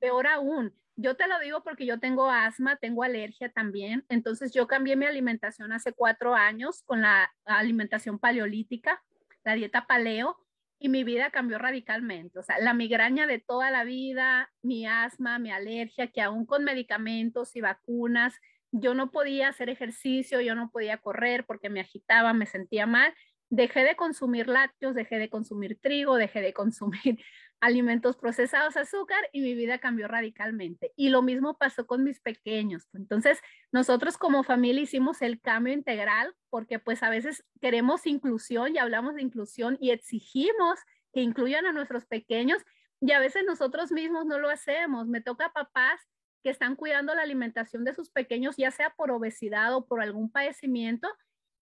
Peor 0.00 0.28
aún. 0.28 0.74
Yo 0.96 1.14
te 1.14 1.28
lo 1.28 1.38
digo 1.40 1.62
porque 1.62 1.84
yo 1.84 2.00
tengo 2.00 2.30
asma, 2.30 2.76
tengo 2.76 3.02
alergia 3.02 3.52
también, 3.52 4.06
entonces 4.08 4.54
yo 4.54 4.66
cambié 4.66 4.96
mi 4.96 5.04
alimentación 5.04 5.72
hace 5.72 5.92
cuatro 5.92 6.34
años 6.34 6.84
con 6.86 7.02
la 7.02 7.30
alimentación 7.44 8.18
paleolítica, 8.18 9.02
la 9.44 9.54
dieta 9.54 9.86
paleo, 9.86 10.36
y 10.80 10.88
mi 10.88 11.04
vida 11.04 11.30
cambió 11.30 11.58
radicalmente. 11.58 12.38
O 12.38 12.42
sea, 12.42 12.58
la 12.58 12.72
migraña 12.72 13.26
de 13.26 13.38
toda 13.38 13.70
la 13.70 13.84
vida, 13.84 14.50
mi 14.62 14.86
asma, 14.86 15.38
mi 15.38 15.52
alergia, 15.52 16.10
que 16.10 16.22
aún 16.22 16.46
con 16.46 16.64
medicamentos 16.64 17.54
y 17.54 17.60
vacunas, 17.60 18.34
yo 18.72 18.94
no 18.94 19.10
podía 19.10 19.48
hacer 19.48 19.68
ejercicio, 19.68 20.40
yo 20.40 20.54
no 20.54 20.70
podía 20.70 20.96
correr 20.96 21.44
porque 21.44 21.68
me 21.68 21.80
agitaba, 21.80 22.32
me 22.32 22.46
sentía 22.46 22.86
mal. 22.86 23.12
Dejé 23.50 23.84
de 23.84 23.94
consumir 23.94 24.48
lácteos, 24.48 24.94
dejé 24.94 25.18
de 25.18 25.28
consumir 25.28 25.78
trigo, 25.80 26.16
dejé 26.16 26.40
de 26.40 26.54
consumir 26.54 27.22
alimentos 27.60 28.16
procesados, 28.16 28.76
azúcar 28.76 29.18
y 29.32 29.42
mi 29.42 29.54
vida 29.54 29.78
cambió 29.78 30.08
radicalmente. 30.08 30.92
Y 30.96 31.10
lo 31.10 31.22
mismo 31.22 31.58
pasó 31.58 31.86
con 31.86 32.02
mis 32.02 32.20
pequeños. 32.20 32.88
Entonces, 32.94 33.38
nosotros 33.70 34.16
como 34.16 34.42
familia 34.42 34.82
hicimos 34.82 35.20
el 35.22 35.40
cambio 35.40 35.74
integral 35.74 36.34
porque 36.48 36.78
pues 36.78 37.02
a 37.02 37.10
veces 37.10 37.44
queremos 37.60 38.06
inclusión 38.06 38.74
y 38.74 38.78
hablamos 38.78 39.14
de 39.14 39.22
inclusión 39.22 39.76
y 39.80 39.90
exigimos 39.90 40.78
que 41.12 41.20
incluyan 41.20 41.66
a 41.66 41.72
nuestros 41.72 42.06
pequeños 42.06 42.62
y 43.00 43.12
a 43.12 43.20
veces 43.20 43.44
nosotros 43.46 43.92
mismos 43.92 44.26
no 44.26 44.38
lo 44.38 44.48
hacemos. 44.48 45.06
Me 45.06 45.20
toca 45.20 45.46
a 45.46 45.52
papás 45.52 46.00
que 46.42 46.50
están 46.50 46.76
cuidando 46.76 47.14
la 47.14 47.22
alimentación 47.22 47.84
de 47.84 47.94
sus 47.94 48.10
pequeños, 48.10 48.56
ya 48.56 48.70
sea 48.70 48.90
por 48.90 49.10
obesidad 49.10 49.74
o 49.74 49.86
por 49.86 50.00
algún 50.00 50.30
padecimiento, 50.30 51.08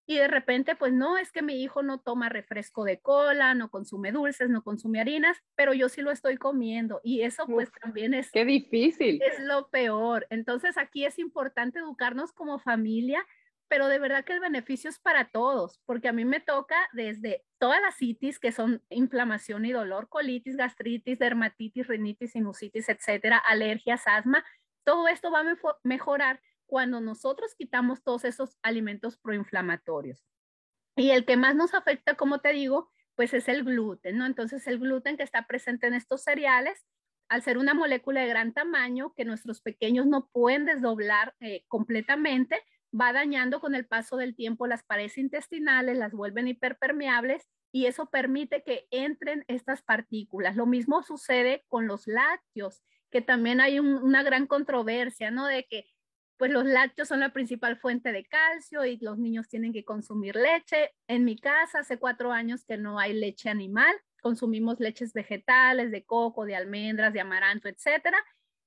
y 0.09 0.17
de 0.17 0.27
repente, 0.27 0.75
pues 0.75 0.91
no, 0.91 1.19
es 1.19 1.31
que 1.31 1.43
mi 1.43 1.61
hijo 1.61 1.83
no 1.83 1.99
toma 1.99 2.29
refresco 2.29 2.83
de 2.83 2.99
cola, 2.99 3.53
no 3.53 3.69
consume 3.69 4.11
dulces, 4.11 4.49
no 4.49 4.63
consume 4.63 4.99
harinas, 4.99 5.37
pero 5.53 5.71
yo 5.71 5.87
sí 5.87 6.01
lo 6.01 6.09
estoy 6.09 6.37
comiendo 6.37 6.99
y 7.03 7.21
eso 7.21 7.45
pues 7.45 7.71
también 7.79 8.15
es... 8.15 8.31
Qué 8.31 8.43
difícil. 8.43 9.21
Es 9.21 9.39
lo 9.39 9.69
peor. 9.69 10.25
Entonces 10.31 10.79
aquí 10.79 11.05
es 11.05 11.19
importante 11.19 11.77
educarnos 11.77 12.33
como 12.33 12.57
familia, 12.57 13.23
pero 13.67 13.87
de 13.87 13.99
verdad 13.99 14.25
que 14.25 14.33
el 14.33 14.39
beneficio 14.39 14.89
es 14.89 14.97
para 14.97 15.29
todos, 15.29 15.79
porque 15.85 16.07
a 16.07 16.13
mí 16.13 16.25
me 16.25 16.39
toca 16.39 16.89
desde 16.91 17.45
todas 17.59 17.79
las 17.79 17.95
citis, 17.95 18.39
que 18.39 18.51
son 18.51 18.81
inflamación 18.89 19.63
y 19.65 19.73
dolor, 19.73 20.09
colitis, 20.09 20.57
gastritis, 20.57 21.19
dermatitis, 21.19 21.85
rinitis, 21.85 22.31
sinusitis, 22.31 22.89
etcétera, 22.89 23.37
alergias, 23.37 24.07
asma, 24.07 24.43
todo 24.83 25.07
esto 25.07 25.29
va 25.29 25.41
a 25.41 25.55
mejorar 25.83 26.41
cuando 26.69 27.01
nosotros 27.01 27.55
quitamos 27.57 28.03
todos 28.03 28.23
esos 28.25 28.57
alimentos 28.61 29.17
proinflamatorios. 29.17 30.23
Y 30.95 31.09
el 31.11 31.25
que 31.25 31.35
más 31.35 31.55
nos 31.55 31.73
afecta, 31.73 32.15
como 32.15 32.39
te 32.39 32.53
digo, 32.53 32.91
pues 33.15 33.33
es 33.33 33.49
el 33.49 33.63
gluten, 33.63 34.17
¿no? 34.17 34.25
Entonces 34.25 34.67
el 34.67 34.79
gluten 34.79 35.17
que 35.17 35.23
está 35.23 35.47
presente 35.47 35.87
en 35.87 35.95
estos 35.95 36.23
cereales, 36.23 36.85
al 37.27 37.41
ser 37.41 37.57
una 37.57 37.73
molécula 37.73 38.21
de 38.21 38.27
gran 38.27 38.53
tamaño 38.53 39.13
que 39.15 39.25
nuestros 39.25 39.61
pequeños 39.61 40.05
no 40.05 40.29
pueden 40.31 40.65
desdoblar 40.65 41.35
eh, 41.39 41.63
completamente, 41.67 42.61
va 42.93 43.13
dañando 43.13 43.59
con 43.59 43.75
el 43.75 43.87
paso 43.87 44.17
del 44.17 44.35
tiempo 44.35 44.67
las 44.67 44.83
paredes 44.83 45.17
intestinales, 45.17 45.97
las 45.97 46.13
vuelven 46.13 46.47
hiperpermeables 46.47 47.47
y 47.71 47.87
eso 47.87 48.09
permite 48.09 48.63
que 48.63 48.87
entren 48.91 49.43
estas 49.47 49.81
partículas. 49.81 50.55
Lo 50.55 50.65
mismo 50.65 51.03
sucede 51.03 51.65
con 51.67 51.87
los 51.87 52.07
lácteos, 52.07 52.83
que 53.11 53.21
también 53.21 53.59
hay 53.59 53.79
una 53.79 54.23
gran 54.23 54.47
controversia, 54.47 55.31
¿no? 55.31 55.45
De 55.45 55.65
que 55.65 55.85
pues 56.39 56.51
los 56.51 56.63
lácteos 56.63 57.09
son 57.09 57.19
la 57.19 57.33
principal 57.33 57.75
fuente 57.75 58.13
de 58.13 58.23
calcio 58.23 58.85
y 58.85 58.97
los 59.01 59.17
niños 59.17 59.49
tienen 59.49 59.73
que 59.73 59.83
consumir 59.83 60.37
leche. 60.37 60.95
En 61.05 61.25
mi 61.25 61.37
casa 61.37 61.79
hace 61.79 61.99
cuatro 61.99 62.31
años 62.31 62.63
que 62.63 62.77
no 62.77 62.97
hay 62.97 63.11
leche 63.11 63.49
animal, 63.49 63.93
consumimos 64.21 64.79
leches 64.79 65.11
vegetales, 65.11 65.91
de 65.91 66.05
coco, 66.05 66.45
de 66.45 66.55
almendras, 66.55 67.11
de 67.11 67.19
amaranto, 67.19 67.67
etcétera. 67.67 68.17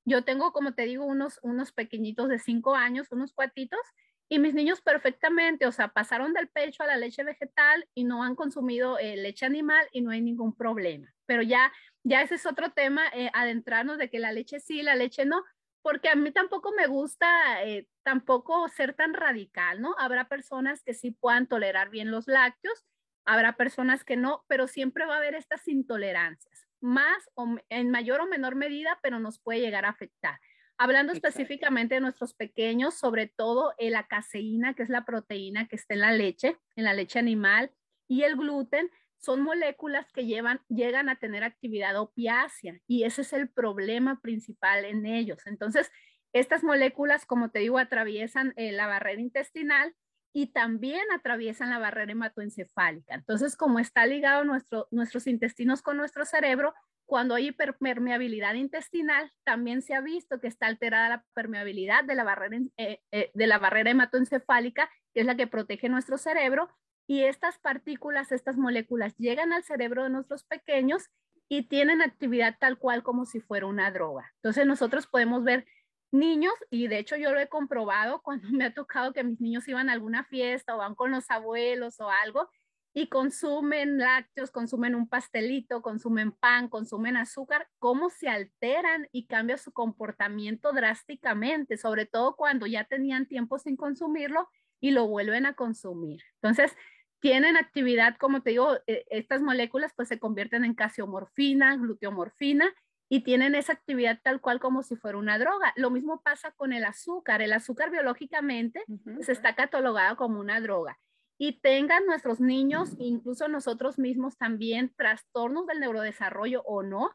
Yo 0.05 0.23
tengo, 0.23 0.53
como 0.53 0.75
te 0.75 0.83
digo, 0.83 1.07
unos, 1.07 1.41
unos 1.43 1.73
pequeñitos 1.73 2.29
de 2.29 2.39
cinco 2.39 2.75
años, 2.75 3.11
unos 3.11 3.33
cuatitos, 3.33 3.81
y 4.29 4.39
mis 4.39 4.53
niños 4.53 4.83
perfectamente, 4.83 5.67
o 5.67 5.73
sea, 5.73 5.89
pasaron 5.89 6.35
del 6.35 6.49
pecho 6.49 6.83
a 6.83 6.87
la 6.87 6.99
leche 6.99 7.25
vegetal 7.25 7.89
y 7.95 8.05
no 8.05 8.23
han 8.23 8.35
consumido 8.35 8.99
eh, 8.99 9.17
leche 9.17 9.47
animal 9.47 9.87
y 9.93 10.03
no 10.03 10.11
hay 10.11 10.21
ningún 10.21 10.55
problema. 10.55 11.11
Pero 11.25 11.41
ya, 11.41 11.73
ya 12.03 12.21
ese 12.21 12.35
es 12.35 12.45
otro 12.45 12.71
tema, 12.73 13.03
eh, 13.15 13.31
adentrarnos 13.33 13.97
de 13.97 14.11
que 14.11 14.19
la 14.19 14.33
leche 14.33 14.61
sí, 14.61 14.83
la 14.83 14.95
leche 14.95 15.25
no, 15.25 15.43
porque 15.83 16.09
a 16.09 16.15
mí 16.15 16.31
tampoco 16.31 16.73
me 16.73 16.87
gusta 16.87 17.63
eh, 17.65 17.89
tampoco 18.03 18.69
ser 18.69 18.95
tan 18.95 19.15
radical, 19.15 19.81
¿no? 19.81 19.95
Habrá 19.99 20.29
personas 20.29 20.83
que 20.83 20.95
sí 20.95 21.11
puedan 21.11 21.47
tolerar 21.47 21.91
bien 21.91 22.11
los 22.11 22.29
lácteos, 22.29 22.85
habrá 23.25 23.57
personas 23.57 24.05
que 24.05 24.17
no, 24.17 24.45
pero 24.49 24.67
siempre 24.67 25.07
va 25.07 25.15
a 25.15 25.19
haber 25.19 25.35
estas 25.35 25.67
intolerancias, 25.69 26.67
más 26.81 27.31
o 27.35 27.57
en 27.69 27.91
mayor 27.91 28.21
o 28.21 28.27
menor 28.27 28.55
medida, 28.55 28.99
pero 29.03 29.19
nos 29.19 29.41
puede 29.41 29.61
llegar 29.61 29.85
a 29.85 29.91
afectar. 29.91 30.41
Hablando 30.79 31.13
específicamente 31.13 31.97
de 31.97 32.01
nuestros 32.01 32.35
pequeños, 32.35 32.95
sobre 32.95 33.29
todo 33.29 33.75
la 33.79 34.07
caseína, 34.09 34.75
que 34.75 34.83
es 34.83 34.89
la 34.89 35.05
proteína 35.05 35.69
que 35.69 35.77
está 35.77 35.95
en 35.95 36.01
la 36.01 36.13
leche, 36.13 36.59
en 36.75 36.85
la 36.85 36.95
leche 36.95 37.19
animal, 37.19 37.73
y 38.09 38.23
el 38.23 38.37
gluten, 38.37 38.91
son 39.23 39.43
moléculas 39.43 40.07
que 40.13 40.27
llevan, 40.27 40.61
llegan 40.69 41.09
a 41.09 41.17
tener 41.17 41.45
actividad 41.45 41.97
opiácea 41.97 42.79
y 42.87 43.05
ese 43.05 43.23
es 43.23 43.33
el 43.33 43.49
problema 43.49 44.21
principal 44.21 44.85
en 44.85 45.07
ellos. 45.07 45.47
Entonces, 45.47 45.91
estas 46.33 46.65
moléculas, 46.65 47.25
como 47.25 47.51
te 47.51 47.61
digo, 47.61 47.79
atraviesan 47.79 48.53
eh, 48.57 48.73
la 48.73 48.87
barrera 48.87 49.21
intestinal 49.21 49.95
y 50.35 50.53
también 50.53 51.03
atraviesan 51.15 51.71
la 51.71 51.79
barrera 51.79 52.13
hematoencefálica. 52.13 53.15
Entonces, 53.15 53.57
como 53.57 53.79
está 53.79 54.07
ligado 54.07 54.45
nuestro, 54.45 54.89
nuestros 54.91 55.27
intestinos 55.27 55.83
con 55.83 55.99
nuestro 55.99 56.25
cerebro, 56.25 56.75
cuando 57.05 57.35
hay 57.35 57.49
hiperpermeabilidad 57.49 58.55
intestinal, 58.55 59.31
también 59.45 59.83
se 59.83 59.95
ha 59.95 60.01
visto 60.01 60.41
que 60.41 60.49
está 60.49 60.67
alterada 60.67 61.09
la 61.11 61.25
permeabilidad 61.35 62.05
de 62.05 62.15
la 62.15 62.25
barrera, 62.25 62.59
eh, 62.79 63.01
eh, 63.13 63.31
de 63.35 63.47
la 63.47 63.59
barrera 63.59 63.91
hematoencefálica, 63.91 64.91
que 65.13 65.21
es 65.21 65.27
la 65.27 65.37
que 65.37 65.47
protege 65.47 65.91
nuestro 65.91 66.17
cerebro, 66.17 66.71
y 67.13 67.25
estas 67.25 67.59
partículas, 67.59 68.33
estas 68.33 68.57
moléculas 68.57 69.15
llegan 69.19 69.53
al 69.53 69.65
cerebro 69.65 70.05
de 70.05 70.09
nuestros 70.09 70.45
pequeños 70.45 71.11
y 71.47 71.69
tienen 71.69 72.01
actividad 72.01 72.57
tal 72.59 72.79
cual 72.79 73.03
como 73.03 73.27
si 73.27 73.39
fuera 73.39 73.67
una 73.67 73.91
droga. 73.91 74.33
Entonces 74.37 74.65
nosotros 74.65 75.07
podemos 75.07 75.45
ver 75.45 75.67
niños, 76.11 76.55
y 76.71 76.89
de 76.89 76.99
hecho 76.99 77.17
yo 77.17 77.31
lo 77.31 77.39
he 77.39 77.51
comprobado 77.51 78.23
cuando 78.25 78.49
me 78.49 78.65
ha 78.65 78.73
tocado 78.73 79.13
que 79.13 79.25
mis 79.25 79.43
niños 79.43 79.69
iban 79.69 79.91
a 79.91 79.93
alguna 79.93 80.25
fiesta 80.25 80.75
o 80.75 80.79
van 80.79 80.95
con 80.95 81.11
los 81.11 81.31
abuelos 81.31 82.01
o 82.01 82.09
algo 82.09 82.49
y 82.95 83.09
consumen 83.09 83.99
lácteos, 83.99 84.51
consumen 84.51 84.95
un 84.95 85.07
pastelito, 85.07 85.83
consumen 85.83 86.33
pan, 86.33 86.71
consumen 86.71 87.19
azúcar, 87.19 87.69
cómo 87.79 88.09
se 88.09 88.31
alteran 88.31 89.07
y 89.13 89.27
cambia 89.27 89.59
su 89.59 89.71
comportamiento 89.73 90.73
drásticamente, 90.73 91.77
sobre 91.77 92.07
todo 92.07 92.37
cuando 92.37 92.67
ya 92.67 92.85
tenían 92.85 93.27
tiempo 93.27 93.59
sin 93.59 93.77
consumirlo 93.77 94.49
y 94.81 94.91
lo 94.91 95.07
vuelven 95.07 95.47
a 95.47 95.55
consumir. 95.55 96.23
Entonces, 96.43 96.77
tienen 97.23 97.57
actividad, 97.57 98.17
como 98.19 98.43
te 98.43 98.51
digo, 98.51 98.79
eh, 98.89 99.05
estas 99.09 99.43
moléculas 99.43 99.93
pues 99.95 100.09
se 100.09 100.19
convierten 100.19 100.65
en 100.65 100.75
casiomorfina, 100.75 101.77
gluteomorfina 101.77 102.75
y 103.09 103.21
tienen 103.21 103.55
esa 103.55 103.75
actividad 103.75 104.19
tal 104.25 104.41
cual 104.41 104.59
como 104.59 104.83
si 104.83 104.97
fuera 104.97 105.19
una 105.19 105.39
droga. 105.39 105.73
Lo 105.77 105.91
mismo 105.91 106.21
pasa 106.21 106.51
con 106.51 106.73
el 106.73 106.85
azúcar. 106.85 107.41
El 107.41 107.53
azúcar 107.53 107.93
biológicamente 107.93 108.83
se 108.89 109.15
pues, 109.15 109.29
está 109.29 109.55
catalogado 109.55 110.17
como 110.17 110.41
una 110.41 110.61
droga. 110.61 110.99
Y 111.39 111.61
tengan 111.61 112.07
nuestros 112.07 112.41
niños, 112.41 112.97
incluso 112.99 113.47
nosotros 113.47 114.01
mismos 114.01 114.37
también, 114.37 114.93
trastornos 114.97 115.69
del 115.69 115.79
neurodesarrollo 115.79 116.63
o 116.63 116.83
no, 116.83 117.15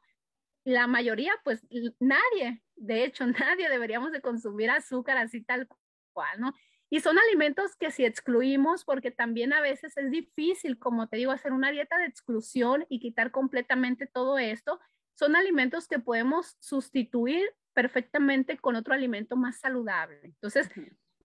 la 0.63 0.87
mayoría, 0.87 1.33
pues 1.43 1.67
nadie, 1.99 2.63
de 2.77 3.03
hecho, 3.03 3.25
nadie 3.57 3.67
deberíamos 3.67 4.13
de 4.13 4.21
consumir 4.21 4.69
azúcar 4.69 5.17
así 5.17 5.43
tal 5.43 5.67
cual, 6.13 6.39
¿no? 6.39 6.53
Y 6.89 7.01
son 7.01 7.17
alimentos 7.19 7.75
que 7.75 7.91
si 7.91 8.05
excluimos, 8.05 8.85
porque 8.85 9.11
también 9.11 9.51
a 9.51 9.61
veces 9.61 9.97
es 9.97 10.09
difícil, 10.09 10.79
como 10.79 11.07
te 11.07 11.17
digo, 11.17 11.31
hacer 11.31 11.51
una 11.51 11.71
dieta 11.71 11.97
de 11.97 12.05
exclusión 12.05 12.85
y 12.87 12.99
quitar 12.99 13.31
completamente 13.31 14.07
todo 14.07 14.37
esto, 14.37 14.79
son 15.13 15.35
alimentos 15.35 15.87
que 15.87 15.99
podemos 15.99 16.55
sustituir 16.59 17.43
perfectamente 17.73 18.57
con 18.57 18.75
otro 18.75 18.93
alimento 18.93 19.35
más 19.35 19.59
saludable. 19.59 20.19
Entonces, 20.23 20.69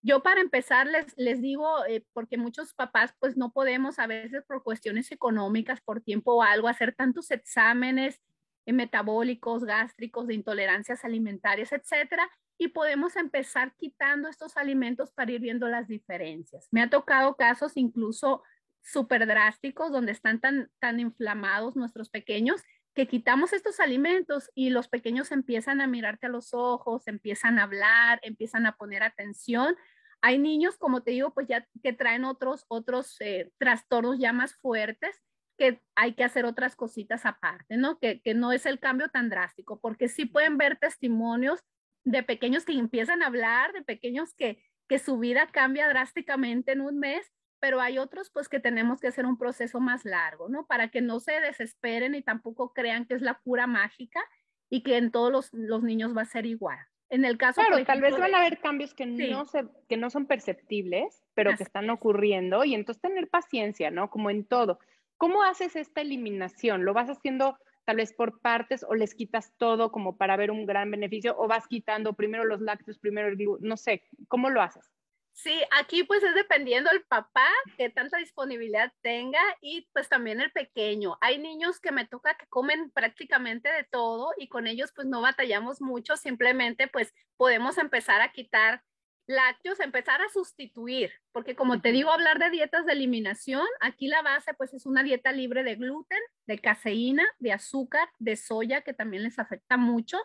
yo 0.02 0.22
para 0.22 0.40
empezar 0.40 0.86
les, 0.88 1.16
les 1.16 1.40
digo, 1.40 1.84
eh, 1.86 2.04
porque 2.12 2.36
muchos 2.36 2.74
papás 2.74 3.14
pues 3.20 3.36
no 3.36 3.52
podemos 3.52 3.98
a 3.98 4.08
veces 4.08 4.44
por 4.44 4.62
cuestiones 4.64 5.12
económicas, 5.12 5.80
por 5.80 6.00
tiempo 6.00 6.34
o 6.34 6.42
algo, 6.42 6.66
hacer 6.66 6.94
tantos 6.94 7.30
exámenes 7.30 8.20
eh, 8.66 8.72
metabólicos, 8.72 9.64
gástricos, 9.64 10.26
de 10.26 10.34
intolerancias 10.34 11.04
alimentarias, 11.04 11.72
etcétera 11.72 12.28
y 12.62 12.68
podemos 12.68 13.16
empezar 13.16 13.74
quitando 13.76 14.28
estos 14.28 14.56
alimentos 14.56 15.10
para 15.10 15.32
ir 15.32 15.40
viendo 15.40 15.66
las 15.66 15.88
diferencias. 15.88 16.68
Me 16.70 16.80
ha 16.80 16.88
tocado 16.88 17.34
casos 17.34 17.72
incluso 17.74 18.44
súper 18.80 19.26
drásticos 19.26 19.90
donde 19.90 20.12
están 20.12 20.40
tan, 20.40 20.70
tan 20.78 21.00
inflamados 21.00 21.74
nuestros 21.74 22.08
pequeños 22.08 22.62
que 22.94 23.08
quitamos 23.08 23.52
estos 23.52 23.80
alimentos 23.80 24.48
y 24.54 24.70
los 24.70 24.86
pequeños 24.86 25.32
empiezan 25.32 25.80
a 25.80 25.88
mirarte 25.88 26.26
a 26.26 26.30
los 26.30 26.54
ojos, 26.54 27.08
empiezan 27.08 27.58
a 27.58 27.64
hablar, 27.64 28.20
empiezan 28.22 28.64
a 28.66 28.76
poner 28.76 29.02
atención. 29.02 29.74
Hay 30.20 30.38
niños, 30.38 30.76
como 30.78 31.02
te 31.02 31.10
digo, 31.10 31.34
pues 31.34 31.48
ya 31.48 31.66
que 31.82 31.92
traen 31.92 32.24
otros, 32.24 32.64
otros 32.68 33.16
eh, 33.18 33.50
trastornos 33.58 34.20
ya 34.20 34.32
más 34.32 34.54
fuertes 34.54 35.20
que 35.58 35.82
hay 35.96 36.14
que 36.14 36.22
hacer 36.22 36.44
otras 36.44 36.76
cositas 36.76 37.26
aparte, 37.26 37.76
¿no? 37.76 37.98
Que, 37.98 38.20
que 38.20 38.34
no 38.34 38.52
es 38.52 38.66
el 38.66 38.78
cambio 38.78 39.08
tan 39.08 39.30
drástico, 39.30 39.80
porque 39.80 40.06
sí 40.06 40.26
pueden 40.26 40.58
ver 40.58 40.78
testimonios 40.78 41.64
de 42.04 42.22
pequeños 42.22 42.64
que 42.64 42.72
empiezan 42.72 43.22
a 43.22 43.26
hablar, 43.26 43.72
de 43.72 43.82
pequeños 43.82 44.34
que, 44.34 44.62
que 44.88 44.98
su 44.98 45.18
vida 45.18 45.48
cambia 45.52 45.88
drásticamente 45.88 46.72
en 46.72 46.80
un 46.80 46.98
mes, 46.98 47.32
pero 47.60 47.80
hay 47.80 47.98
otros 47.98 48.30
pues 48.30 48.48
que 48.48 48.58
tenemos 48.58 49.00
que 49.00 49.06
hacer 49.06 49.24
un 49.24 49.38
proceso 49.38 49.78
más 49.78 50.04
largo, 50.04 50.48
¿no? 50.48 50.66
Para 50.66 50.88
que 50.88 51.00
no 51.00 51.20
se 51.20 51.40
desesperen 51.40 52.14
y 52.14 52.22
tampoco 52.22 52.72
crean 52.72 53.06
que 53.06 53.14
es 53.14 53.22
la 53.22 53.34
cura 53.34 53.66
mágica 53.66 54.20
y 54.68 54.82
que 54.82 54.96
en 54.96 55.12
todos 55.12 55.30
los, 55.30 55.52
los 55.52 55.82
niños 55.82 56.16
va 56.16 56.22
a 56.22 56.26
ser 56.26 56.46
igual. 56.46 56.78
En 57.08 57.26
el 57.26 57.36
caso 57.36 57.60
Claro, 57.60 57.84
tal 57.84 58.00
vez 58.00 58.18
van 58.18 58.34
a 58.34 58.38
haber 58.38 58.58
cambios 58.58 58.94
que, 58.94 59.04
no 59.04 59.44
se, 59.44 59.66
que 59.86 59.98
no 59.98 60.08
son 60.08 60.26
perceptibles, 60.26 61.22
pero 61.34 61.54
que 61.56 61.62
están 61.62 61.90
ocurriendo 61.90 62.64
y 62.64 62.74
entonces 62.74 63.02
tener 63.02 63.28
paciencia, 63.28 63.90
¿no? 63.90 64.08
Como 64.08 64.30
en 64.30 64.44
todo. 64.44 64.78
¿Cómo 65.18 65.42
haces 65.42 65.76
esta 65.76 66.00
eliminación? 66.00 66.86
¿Lo 66.86 66.94
vas 66.94 67.10
haciendo 67.10 67.58
tal 67.84 67.96
vez 67.96 68.12
por 68.12 68.40
partes 68.40 68.84
o 68.88 68.94
les 68.94 69.14
quitas 69.14 69.52
todo 69.56 69.90
como 69.92 70.16
para 70.16 70.36
ver 70.36 70.50
un 70.50 70.66
gran 70.66 70.90
beneficio 70.90 71.36
o 71.38 71.48
vas 71.48 71.66
quitando 71.66 72.14
primero 72.14 72.44
los 72.44 72.60
lácteos, 72.60 72.98
primero 72.98 73.28
el 73.28 73.36
gluten, 73.36 73.68
no 73.68 73.76
sé, 73.76 74.02
¿cómo 74.28 74.50
lo 74.50 74.62
haces? 74.62 74.90
Sí, 75.34 75.62
aquí 75.72 76.04
pues 76.04 76.22
es 76.22 76.34
dependiendo 76.34 76.90
el 76.90 77.02
papá 77.04 77.46
que 77.78 77.88
tanta 77.88 78.18
disponibilidad 78.18 78.92
tenga 79.00 79.40
y 79.62 79.88
pues 79.92 80.08
también 80.08 80.40
el 80.40 80.52
pequeño. 80.52 81.16
Hay 81.20 81.38
niños 81.38 81.80
que 81.80 81.90
me 81.90 82.06
toca 82.06 82.36
que 82.36 82.46
comen 82.48 82.90
prácticamente 82.90 83.68
de 83.70 83.84
todo 83.84 84.32
y 84.36 84.48
con 84.48 84.66
ellos 84.66 84.92
pues 84.94 85.08
no 85.08 85.22
batallamos 85.22 85.80
mucho, 85.80 86.16
simplemente 86.16 86.86
pues 86.86 87.14
podemos 87.36 87.78
empezar 87.78 88.20
a 88.20 88.30
quitar 88.30 88.82
lácteos, 89.26 89.80
empezar 89.80 90.20
a 90.20 90.28
sustituir, 90.28 91.12
porque 91.32 91.54
como 91.54 91.80
te 91.80 91.92
digo, 91.92 92.10
hablar 92.10 92.38
de 92.38 92.50
dietas 92.50 92.86
de 92.86 92.92
eliminación, 92.92 93.66
aquí 93.80 94.08
la 94.08 94.22
base 94.22 94.54
pues 94.54 94.74
es 94.74 94.86
una 94.86 95.02
dieta 95.02 95.32
libre 95.32 95.62
de 95.62 95.76
gluten, 95.76 96.18
de 96.46 96.58
caseína, 96.58 97.24
de 97.38 97.52
azúcar, 97.52 98.08
de 98.18 98.36
soya, 98.36 98.82
que 98.82 98.94
también 98.94 99.22
les 99.22 99.38
afecta 99.38 99.76
mucho, 99.76 100.18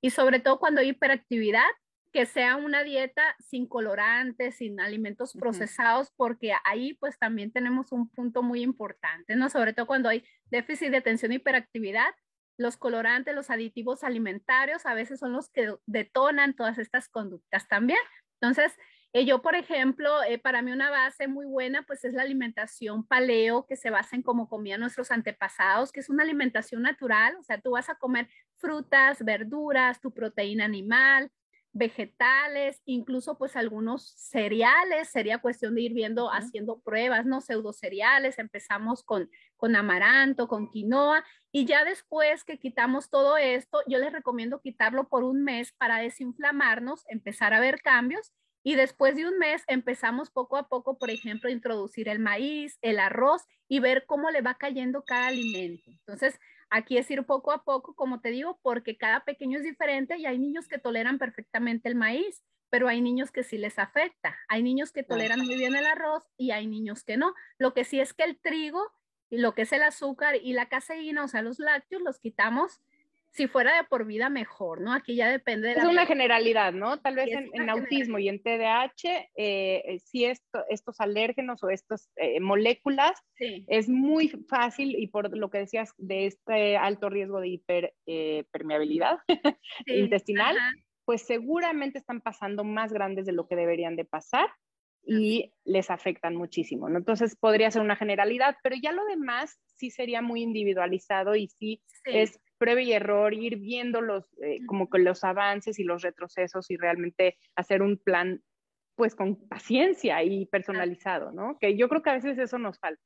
y 0.00 0.10
sobre 0.10 0.40
todo 0.40 0.58
cuando 0.58 0.80
hay 0.80 0.90
hiperactividad, 0.90 1.64
que 2.12 2.26
sea 2.26 2.54
una 2.54 2.84
dieta 2.84 3.34
sin 3.40 3.66
colorantes, 3.66 4.58
sin 4.58 4.78
alimentos 4.78 5.32
procesados, 5.32 6.12
porque 6.16 6.52
ahí 6.64 6.94
pues 6.94 7.18
también 7.18 7.50
tenemos 7.50 7.90
un 7.90 8.08
punto 8.08 8.44
muy 8.44 8.62
importante, 8.62 9.34
¿no? 9.34 9.50
Sobre 9.50 9.72
todo 9.72 9.86
cuando 9.86 10.08
hay 10.08 10.24
déficit 10.48 10.90
de 10.90 10.98
atención 10.98 11.32
y 11.32 11.36
hiperactividad, 11.36 12.14
los 12.56 12.76
colorantes, 12.76 13.34
los 13.34 13.50
aditivos 13.50 14.04
alimentarios 14.04 14.86
a 14.86 14.94
veces 14.94 15.18
son 15.18 15.32
los 15.32 15.50
que 15.50 15.74
detonan 15.86 16.54
todas 16.54 16.78
estas 16.78 17.08
conductas 17.08 17.66
también. 17.66 17.98
Entonces, 18.44 18.76
eh, 19.14 19.24
yo, 19.24 19.40
por 19.40 19.54
ejemplo, 19.54 20.22
eh, 20.24 20.38
para 20.38 20.60
mí 20.60 20.70
una 20.70 20.90
base 20.90 21.28
muy 21.28 21.46
buena, 21.46 21.82
pues 21.82 22.04
es 22.04 22.12
la 22.12 22.22
alimentación 22.22 23.06
paleo, 23.06 23.64
que 23.64 23.74
se 23.76 23.88
basa 23.88 24.16
en 24.16 24.22
cómo 24.22 24.48
comían 24.50 24.80
nuestros 24.80 25.10
antepasados, 25.10 25.92
que 25.92 26.00
es 26.00 26.10
una 26.10 26.24
alimentación 26.24 26.82
natural, 26.82 27.36
o 27.38 27.42
sea, 27.42 27.58
tú 27.58 27.70
vas 27.70 27.88
a 27.88 27.94
comer 27.94 28.28
frutas, 28.56 29.24
verduras, 29.24 30.00
tu 30.00 30.12
proteína 30.12 30.66
animal, 30.66 31.30
vegetales, 31.74 32.80
incluso 32.86 33.36
pues 33.36 33.56
algunos 33.56 34.14
cereales, 34.16 35.08
sería 35.08 35.38
cuestión 35.38 35.74
de 35.74 35.82
ir 35.82 35.92
viendo, 35.92 36.32
haciendo 36.32 36.80
pruebas, 36.80 37.26
¿no? 37.26 37.40
Pseudo 37.40 37.72
cereales, 37.72 38.38
empezamos 38.38 39.02
con, 39.02 39.28
con 39.56 39.74
amaranto, 39.74 40.46
con 40.48 40.70
quinoa, 40.70 41.24
y 41.50 41.66
ya 41.66 41.84
después 41.84 42.44
que 42.44 42.58
quitamos 42.58 43.10
todo 43.10 43.36
esto, 43.36 43.80
yo 43.88 43.98
les 43.98 44.12
recomiendo 44.12 44.60
quitarlo 44.60 45.08
por 45.08 45.24
un 45.24 45.42
mes 45.42 45.72
para 45.72 45.98
desinflamarnos, 45.98 47.04
empezar 47.08 47.52
a 47.52 47.60
ver 47.60 47.82
cambios, 47.82 48.32
y 48.62 48.76
después 48.76 49.16
de 49.16 49.26
un 49.26 49.36
mes 49.38 49.62
empezamos 49.66 50.30
poco 50.30 50.56
a 50.56 50.68
poco, 50.68 50.96
por 50.96 51.10
ejemplo, 51.10 51.50
a 51.50 51.52
introducir 51.52 52.08
el 52.08 52.18
maíz, 52.18 52.78
el 52.80 52.98
arroz 52.98 53.42
y 53.68 53.80
ver 53.80 54.06
cómo 54.06 54.30
le 54.30 54.40
va 54.40 54.54
cayendo 54.54 55.02
cada 55.04 55.26
alimento. 55.26 55.90
Entonces, 55.90 56.38
Aquí 56.76 56.98
es 56.98 57.08
ir 57.08 57.24
poco 57.24 57.52
a 57.52 57.62
poco, 57.62 57.94
como 57.94 58.20
te 58.20 58.30
digo, 58.30 58.58
porque 58.60 58.96
cada 58.96 59.24
pequeño 59.24 59.58
es 59.58 59.64
diferente 59.64 60.18
y 60.18 60.26
hay 60.26 60.40
niños 60.40 60.66
que 60.66 60.76
toleran 60.76 61.18
perfectamente 61.18 61.88
el 61.88 61.94
maíz, 61.94 62.42
pero 62.68 62.88
hay 62.88 63.00
niños 63.00 63.30
que 63.30 63.44
sí 63.44 63.58
les 63.58 63.78
afecta. 63.78 64.36
Hay 64.48 64.64
niños 64.64 64.90
que 64.90 65.04
toleran 65.04 65.38
muy 65.38 65.54
bien 65.54 65.76
el 65.76 65.86
arroz 65.86 66.24
y 66.36 66.50
hay 66.50 66.66
niños 66.66 67.04
que 67.04 67.16
no. 67.16 67.32
Lo 67.58 67.74
que 67.74 67.84
sí 67.84 68.00
es 68.00 68.12
que 68.12 68.24
el 68.24 68.40
trigo 68.40 68.90
y 69.30 69.38
lo 69.38 69.54
que 69.54 69.62
es 69.62 69.72
el 69.72 69.84
azúcar 69.84 70.34
y 70.34 70.52
la 70.52 70.68
caseína, 70.68 71.22
o 71.22 71.28
sea, 71.28 71.42
los 71.42 71.60
lácteos, 71.60 72.02
los 72.02 72.18
quitamos 72.18 72.80
si 73.34 73.48
fuera 73.48 73.76
de 73.76 73.84
por 73.84 74.06
vida, 74.06 74.28
mejor, 74.28 74.80
¿no? 74.80 74.92
Aquí 74.92 75.16
ya 75.16 75.28
depende 75.28 75.68
de 75.68 75.74
Es 75.74 75.84
una 75.84 76.06
generalidad, 76.06 76.72
¿no? 76.72 77.00
Tal 77.00 77.16
vez 77.16 77.30
en, 77.52 77.68
autismo 77.68 78.20
y 78.20 78.28
en 78.28 78.40
TDAH, 78.40 78.92
eh, 79.04 79.82
eh, 79.86 79.98
si 79.98 80.24
esto, 80.24 80.64
estos 80.68 81.00
alérgenos 81.00 81.62
o 81.64 81.68
estas 81.68 82.08
eh, 82.14 82.38
moléculas, 82.38 83.20
es 83.38 83.88
muy 83.88 84.28
fácil 84.48 84.94
y 84.96 85.08
por 85.08 85.36
lo 85.36 85.50
que 85.50 85.58
decías 85.58 85.92
de 85.98 86.26
este 86.26 86.76
alto 86.76 87.10
riesgo 87.10 87.40
de 87.40 87.48
hiperpermeabilidad 87.48 89.18
intestinal, 89.86 90.56
pues 91.04 91.22
seguramente 91.22 91.98
están 91.98 92.20
pasando 92.20 92.62
más 92.62 92.92
grandes 92.92 93.26
de 93.26 93.32
lo 93.32 93.48
que 93.48 93.56
deberían 93.56 93.96
de 93.96 94.04
pasar 94.04 94.46
y 95.06 95.52
les 95.64 95.90
afectan 95.90 96.36
muchísimo, 96.36 96.88
¿no? 96.88 96.98
Entonces 96.98 97.36
podría 97.36 97.70
ser 97.70 97.82
una 97.82 97.96
generalidad, 97.96 98.56
pero 98.62 98.76
ya 98.80 98.92
lo 98.92 99.04
demás 99.06 99.58
sí 99.76 99.90
sería 99.90 100.22
muy 100.22 100.42
individualizado 100.42 101.34
y 101.34 101.48
sí. 101.48 101.82
es 102.04 102.40
prueba 102.58 102.82
y 102.82 102.92
error, 102.92 103.34
ir 103.34 103.56
viendo 103.56 104.00
los, 104.00 104.24
eh, 104.42 104.64
como 104.66 104.88
que 104.88 104.98
los 104.98 105.24
avances 105.24 105.78
y 105.78 105.84
los 105.84 106.02
retrocesos 106.02 106.70
y 106.70 106.76
realmente 106.76 107.38
hacer 107.56 107.82
un 107.82 107.98
plan, 107.98 108.42
pues 108.94 109.14
con 109.14 109.36
paciencia 109.48 110.22
y 110.22 110.46
personalizado, 110.46 111.32
¿no? 111.32 111.58
Que 111.58 111.76
yo 111.76 111.88
creo 111.88 112.02
que 112.02 112.10
a 112.10 112.14
veces 112.14 112.38
eso 112.38 112.58
nos 112.58 112.78
falta. 112.78 113.02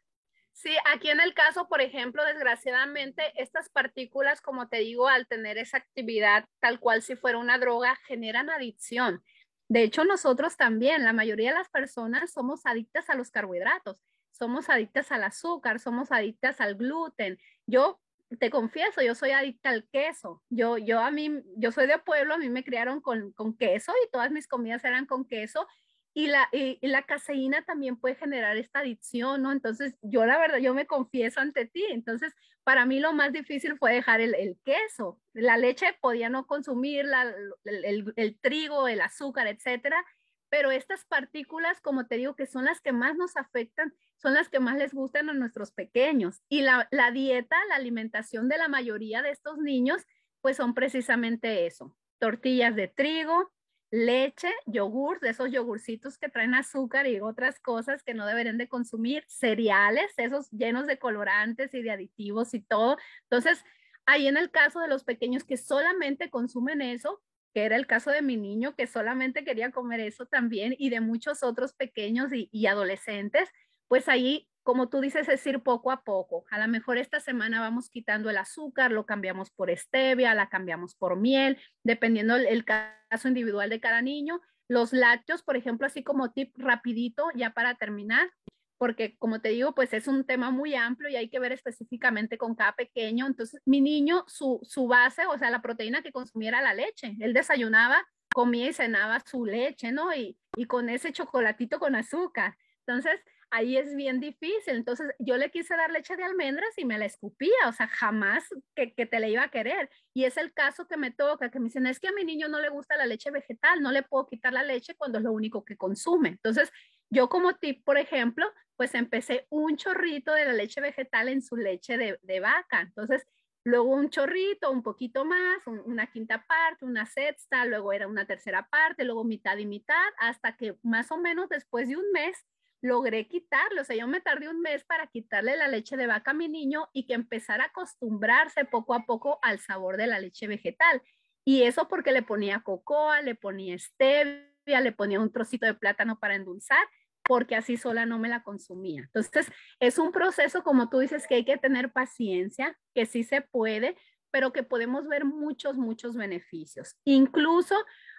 Sí, 0.53 0.76
aquí 0.92 1.09
en 1.09 1.20
el 1.20 1.34
caso, 1.34 1.68
por 1.68 1.80
ejemplo, 1.80 2.24
desgraciadamente, 2.24 3.22
estas 3.36 3.68
partículas, 3.68 4.40
como 4.40 4.68
te 4.68 4.78
digo, 4.78 5.07
al 5.07 5.28
tener 5.28 5.57
esa 5.57 5.76
actividad 5.76 6.46
tal 6.59 6.80
cual 6.80 7.01
si 7.01 7.14
fuera 7.14 7.38
una 7.38 7.59
droga, 7.59 7.94
generan 8.07 8.51
adicción. 8.51 9.22
De 9.68 9.84
hecho, 9.84 10.05
nosotros 10.05 10.57
también, 10.57 11.05
la 11.05 11.12
mayoría 11.12 11.51
de 11.51 11.59
las 11.59 11.68
personas 11.68 12.32
somos 12.32 12.66
adictas 12.66 13.09
a 13.09 13.14
los 13.14 13.30
carbohidratos, 13.30 14.01
somos 14.32 14.68
adictas 14.68 15.12
al 15.12 15.22
azúcar, 15.22 15.78
somos 15.78 16.11
adictas 16.11 16.61
al 16.61 16.74
gluten. 16.74 17.38
Yo 17.66 18.01
te 18.37 18.51
confieso, 18.51 19.01
yo 19.01 19.14
soy 19.14 19.31
adicta 19.31 19.70
al 19.70 19.89
queso. 19.89 20.43
Yo, 20.51 20.76
yo 20.79 21.01
a 21.01 21.11
mí, 21.11 21.43
yo 21.57 21.72
soy 21.72 21.87
de 21.87 21.99
pueblo, 21.99 22.35
a 22.35 22.39
mí 22.39 22.51
me 22.51 22.64
criaron 22.64 23.01
con, 23.01 23.33
con 23.33 23.57
queso 23.57 23.93
y 24.05 24.11
todas 24.11 24.31
mis 24.31 24.47
comidas 24.47 24.85
eran 24.85 25.07
con 25.07 25.26
queso. 25.26 25.66
Y 26.14 26.26
la, 26.26 26.49
y, 26.53 26.79
la 26.83 27.03
caseína 27.05 27.62
también 27.62 27.97
puede 27.97 28.16
generar 28.16 28.57
esta 28.57 28.81
adicción, 28.81 29.43
¿no? 29.43 29.53
Entonces, 29.53 29.95
yo 30.03 30.26
la 30.26 30.39
verdad, 30.39 30.59
yo 30.59 30.74
me 30.74 30.87
confieso 30.87 31.41
ante 31.41 31.66
ti. 31.66 31.85
Entonces, 31.91 32.35
para 32.64 32.87
mí 32.87 33.01
lo 33.01 33.12
más 33.12 33.33
difícil 33.33 33.79
fue 33.79 33.95
dejar 33.95 34.20
el, 34.20 34.35
el 34.35 34.59
queso. 34.64 35.20
La 35.33 35.57
leche 35.57 35.97
podía 36.01 36.29
no 36.29 36.47
consumirla, 36.47 37.35
el, 37.64 37.85
el, 37.85 38.12
el 38.16 38.39
trigo, 38.41 38.89
el 38.89 39.01
azúcar, 39.01 39.47
etcétera. 39.47 40.05
Pero 40.51 40.70
estas 40.70 41.05
partículas, 41.05 41.81
como 41.81 42.07
te 42.07 42.16
digo, 42.16 42.35
que 42.35 42.47
son 42.47 42.64
las 42.64 42.81
que 42.81 42.93
más 42.93 43.16
nos 43.16 43.37
afectan, 43.37 43.95
son 44.19 44.35
las 44.35 44.49
que 44.49 44.61
más 44.61 44.77
les 44.77 44.93
gustan 44.93 45.31
a 45.31 45.35
nuestros 45.35 45.73
pequeños. 45.73 46.43
Y 46.49 46.62
la, 46.62 46.89
dieta, 47.12 47.57
la 47.69 47.77
alimentación 47.77 48.49
de 48.49 48.59
la 48.59 48.69
mayoría 48.69 49.23
de 49.23 49.31
estos 49.31 49.59
niños, 49.59 50.05
pues 50.41 50.57
son 50.57 50.75
precisamente 50.75 51.66
eso, 51.66 51.97
tortillas 52.19 52.75
de 52.75 52.89
trigo, 52.89 53.51
leche, 53.91 54.53
yogur, 54.66 55.21
de 55.21 55.31
esos 55.31 55.51
yogurcitos 55.51 56.19
que 56.19 56.29
traen 56.29 56.55
azúcar 56.55 57.07
y 57.07 57.21
otras 57.21 57.59
cosas 57.61 58.03
que 58.03 58.12
no 58.12 58.27
deberían 58.27 58.59
de 58.59 58.69
consumir, 58.69 59.25
cereales, 59.29 60.12
esos 60.16 60.51
llenos 60.51 60.87
de 60.87 60.99
colorantes 60.99 61.73
y 61.73 61.83
de 61.83 61.93
aditivos 61.93 62.53
y 62.55 62.61
todo. 62.61 62.99
Entonces, 63.23 63.64
ahí 64.05 64.27
en 64.27 64.37
el 64.37 64.51
caso 64.51 64.81
de 64.81 64.89
los 64.89 65.05
pequeños 65.05 65.45
que 65.45 65.57
solamente 65.57 66.29
consumen 66.29 66.83
eso, 66.83 67.23
que 67.55 67.64
era 67.64 67.77
el 67.77 67.87
caso 67.87 68.11
de 68.11 68.21
mi 68.21 68.37
niño 68.37 68.75
que 68.77 68.87
solamente 68.87 69.43
quería 69.43 69.71
comer 69.71 70.01
eso 70.01 70.27
también 70.27 70.75
y 70.77 70.91
de 70.91 71.01
muchos 71.01 71.43
otros 71.43 71.73
pequeños 71.73 72.31
y 72.33 72.66
adolescentes, 72.66 73.49
pues 73.89 74.09
ahí, 74.09 74.49
como 74.62 74.89
tú 74.89 75.01
dices, 75.01 75.28
es 75.28 75.47
ir 75.47 75.62
poco 75.62 75.91
a 75.91 76.05
poco. 76.05 76.45
A 76.51 76.59
lo 76.59 76.68
mejor 76.68 76.99
esta 76.99 77.20
semana 77.20 77.61
vamos 77.61 77.89
quitando 77.89 78.28
el 78.30 78.36
azúcar, 78.36 78.93
lo 78.93 79.07
cambiamos 79.07 79.51
por 79.51 79.74
stevia, 79.76 80.34
la 80.34 80.51
cambiamos 80.51 80.95
por 80.95 81.16
miel, 81.16 81.59
dependiendo 81.82 82.36
el, 82.36 82.64
caso 82.64 83.28
individual 83.28 83.70
de 83.70 83.80
cada 83.80 84.03
niño. 84.03 84.41
Los 84.68 84.93
lácteos, 84.93 85.43
por 85.43 85.57
ejemplo, 85.57 85.86
así 85.86 86.05
como 86.05 86.32
tip 86.32 86.53
rapidito, 86.59 87.28
ya 87.34 87.51
para 87.55 87.76
terminar, 87.76 88.30
porque 88.76 89.16
como 89.16 89.41
te 89.41 89.49
digo, 89.49 89.74
pues 89.74 89.95
es 89.95 90.07
un 90.07 90.24
tema 90.24 90.51
muy 90.51 90.74
amplio 90.74 91.09
y 91.09 91.16
hay 91.16 91.30
que 91.30 91.41
ver 91.41 91.53
específicamente 91.53 92.36
con 92.36 92.55
cada 92.55 92.76
pequeño. 92.76 93.26
Entonces, 93.26 93.62
mi 93.64 93.80
niño, 93.80 94.24
su, 94.26 94.61
su 94.62 94.86
base, 94.86 95.26
o 95.26 95.39
sea, 95.39 95.51
la 95.51 95.62
proteína 95.62 96.03
que 96.03 96.12
consumiera 96.12 96.61
la 96.61 96.74
leche. 96.74 97.16
Él 97.20 97.32
desayunaba, 97.32 98.07
comía 98.34 98.68
y 98.68 98.74
cenaba 98.74 99.20
su 99.20 99.47
leche, 99.47 99.93
¿no? 99.93 100.14
Y, 100.14 100.39
y 100.57 100.66
con 100.66 100.91
ese 100.91 101.11
chocolatito 101.11 101.78
con 101.78 101.97
azúcar. 101.97 102.55
Entonces, 102.86 103.20
ahí 103.51 103.76
es 103.76 103.94
bien 103.94 104.20
difícil. 104.20 104.76
Entonces 104.76 105.09
yo 105.18 105.36
le 105.36 105.51
quise 105.51 105.76
dar 105.76 105.90
leche 105.90 106.16
de 106.16 106.24
almendras 106.24 106.76
y 106.76 106.84
me 106.84 106.99
la 106.99 107.07
escupía, 107.07 107.68
o 107.68 107.72
sea, 107.72 107.88
jamás 107.88 108.44
que, 108.74 108.94
que, 108.94 109.07
te 109.07 109.20
la 109.20 109.28
iba 109.28 109.42
a 109.44 109.51
querer. 109.51 109.90
Y 110.14 110.24
es 110.24 110.36
el 110.36 110.53
caso 110.53 110.86
que 110.86 110.96
me 110.96 111.11
toca, 111.11 111.51
que 111.51 111.59
me 111.59 111.66
dicen, 111.66 111.86
es 111.86 112.01
que 112.01 112.09
a 112.09 112.12
mi 112.12 112.24
niño 112.24 112.49
no 112.49 112.61
le 112.61 112.68
gusta 112.68 112.96
la 112.96 113.07
leche 113.07 113.30
vegetal, 113.30 113.80
no 113.82 113.92
le 113.92 114.03
puedo 114.03 114.26
quitar 114.26 114.53
la 114.53 114.62
leche 114.62 114.94
cuando 114.96 115.18
es 115.18 115.24
lo 115.24 115.32
único 115.32 115.64
que 115.64 115.76
consume. 115.76 116.30
Entonces 116.30 116.70
yo 117.11 117.28
como 117.28 117.55
tip, 117.57 117.84
por 117.84 117.99
ejemplo, 117.99 118.46
pues 118.76 118.94
empecé 118.94 119.46
un 119.51 119.76
chorrito 119.76 120.32
de 120.32 120.44
la 120.44 120.53
leche 120.53 120.80
vegetal 120.80 121.28
en 121.28 121.42
su 121.42 121.57
leche 121.57 121.96
de, 121.96 122.18
de 122.22 122.40
vaca. 122.40 122.80
Entonces, 122.80 123.26
luego 123.64 123.90
un 123.90 124.11
chorrito, 124.11 124.70
un 124.70 124.82
poquito 124.82 125.24
más, 125.24 125.66
una 125.66 126.07
quinta 126.07 126.44
parte, 126.46 126.84
una 126.84 127.07
sexta, 127.07 127.64
luego 127.64 127.92
era 127.92 128.07
una 128.07 128.26
tercera 128.26 128.68
parte, 128.68 129.05
luego 129.05 129.24
mitad 129.24 129.57
y 129.57 129.66
mitad, 129.66 130.07
hasta 130.18 130.57
que 130.57 130.76
más 130.82 131.11
o 131.11 131.18
menos 131.18 131.49
después 131.49 131.88
de 131.88 131.96
un 131.96 132.11
mes 132.12 132.46
logré 132.81 133.26
quitarlo. 133.29 133.83
O 133.83 133.85
sea, 133.85 133.97
yo 133.97 134.07
me 134.07 134.20
tardé 134.20 134.49
un 134.49 134.61
mes 134.61 134.85
para 134.85 135.07
quitarle 135.07 135.57
la 135.57 135.68
leche 135.68 135.97
de 135.97 136.07
vaca 136.07 136.33
a 136.33 136.35
mi 136.35 136.49
niño 136.49 136.89
y 136.93 137.07
que 137.07 137.14
empezara 137.14 137.64
a 137.64 137.66
acostumbrarse 137.68 138.64
poco 138.64 138.95
a 138.95 139.05
poco 139.05 139.39
al 139.43 139.59
sabor 139.59 139.97
de 139.97 140.07
la 140.07 140.20
leche 140.20 140.47
vegetal. 140.47 141.03
Y 141.45 141.62
eso 141.62 141.89
porque 141.89 142.12
le 142.12 142.22
ponía 142.22 142.61
cocoa, 142.61 143.22
le 143.22 143.35
ponía 143.35 143.79
stevia, 143.79 144.81
le 144.83 144.93
ponía 144.93 145.20
un 145.20 145.33
trocito 145.33 145.66
de 145.66 145.74
plátano 145.74 146.18
para 146.18 146.35
endulzar, 146.35 146.87
porque 147.22 147.57
así 147.57 147.76
sola 147.76 148.07
no 148.07 148.18
me 148.18 148.29
la 148.29 148.43
consumía. 148.43 149.03
Entonces, 149.03 149.51
es 149.81 149.99
un 149.99 150.12
proceso, 150.12 150.62
como 150.62 150.89
tú 150.89 150.99
dices, 150.99 151.26
que 151.26 151.37
hay 151.37 151.45
que 151.45 151.57
tener 151.57 151.93
paciencia, 151.93 152.76
que 152.95 153.07
sí 153.07 153.24
se 153.24 153.41
puede, 153.41 153.97
pero 154.31 154.53
que 154.53 154.62
podemos 154.62 155.09
ver 155.09 155.24
muchos, 155.24 155.76
muchos 155.76 156.16
beneficios. 156.16 156.97
Incluso 157.05 157.74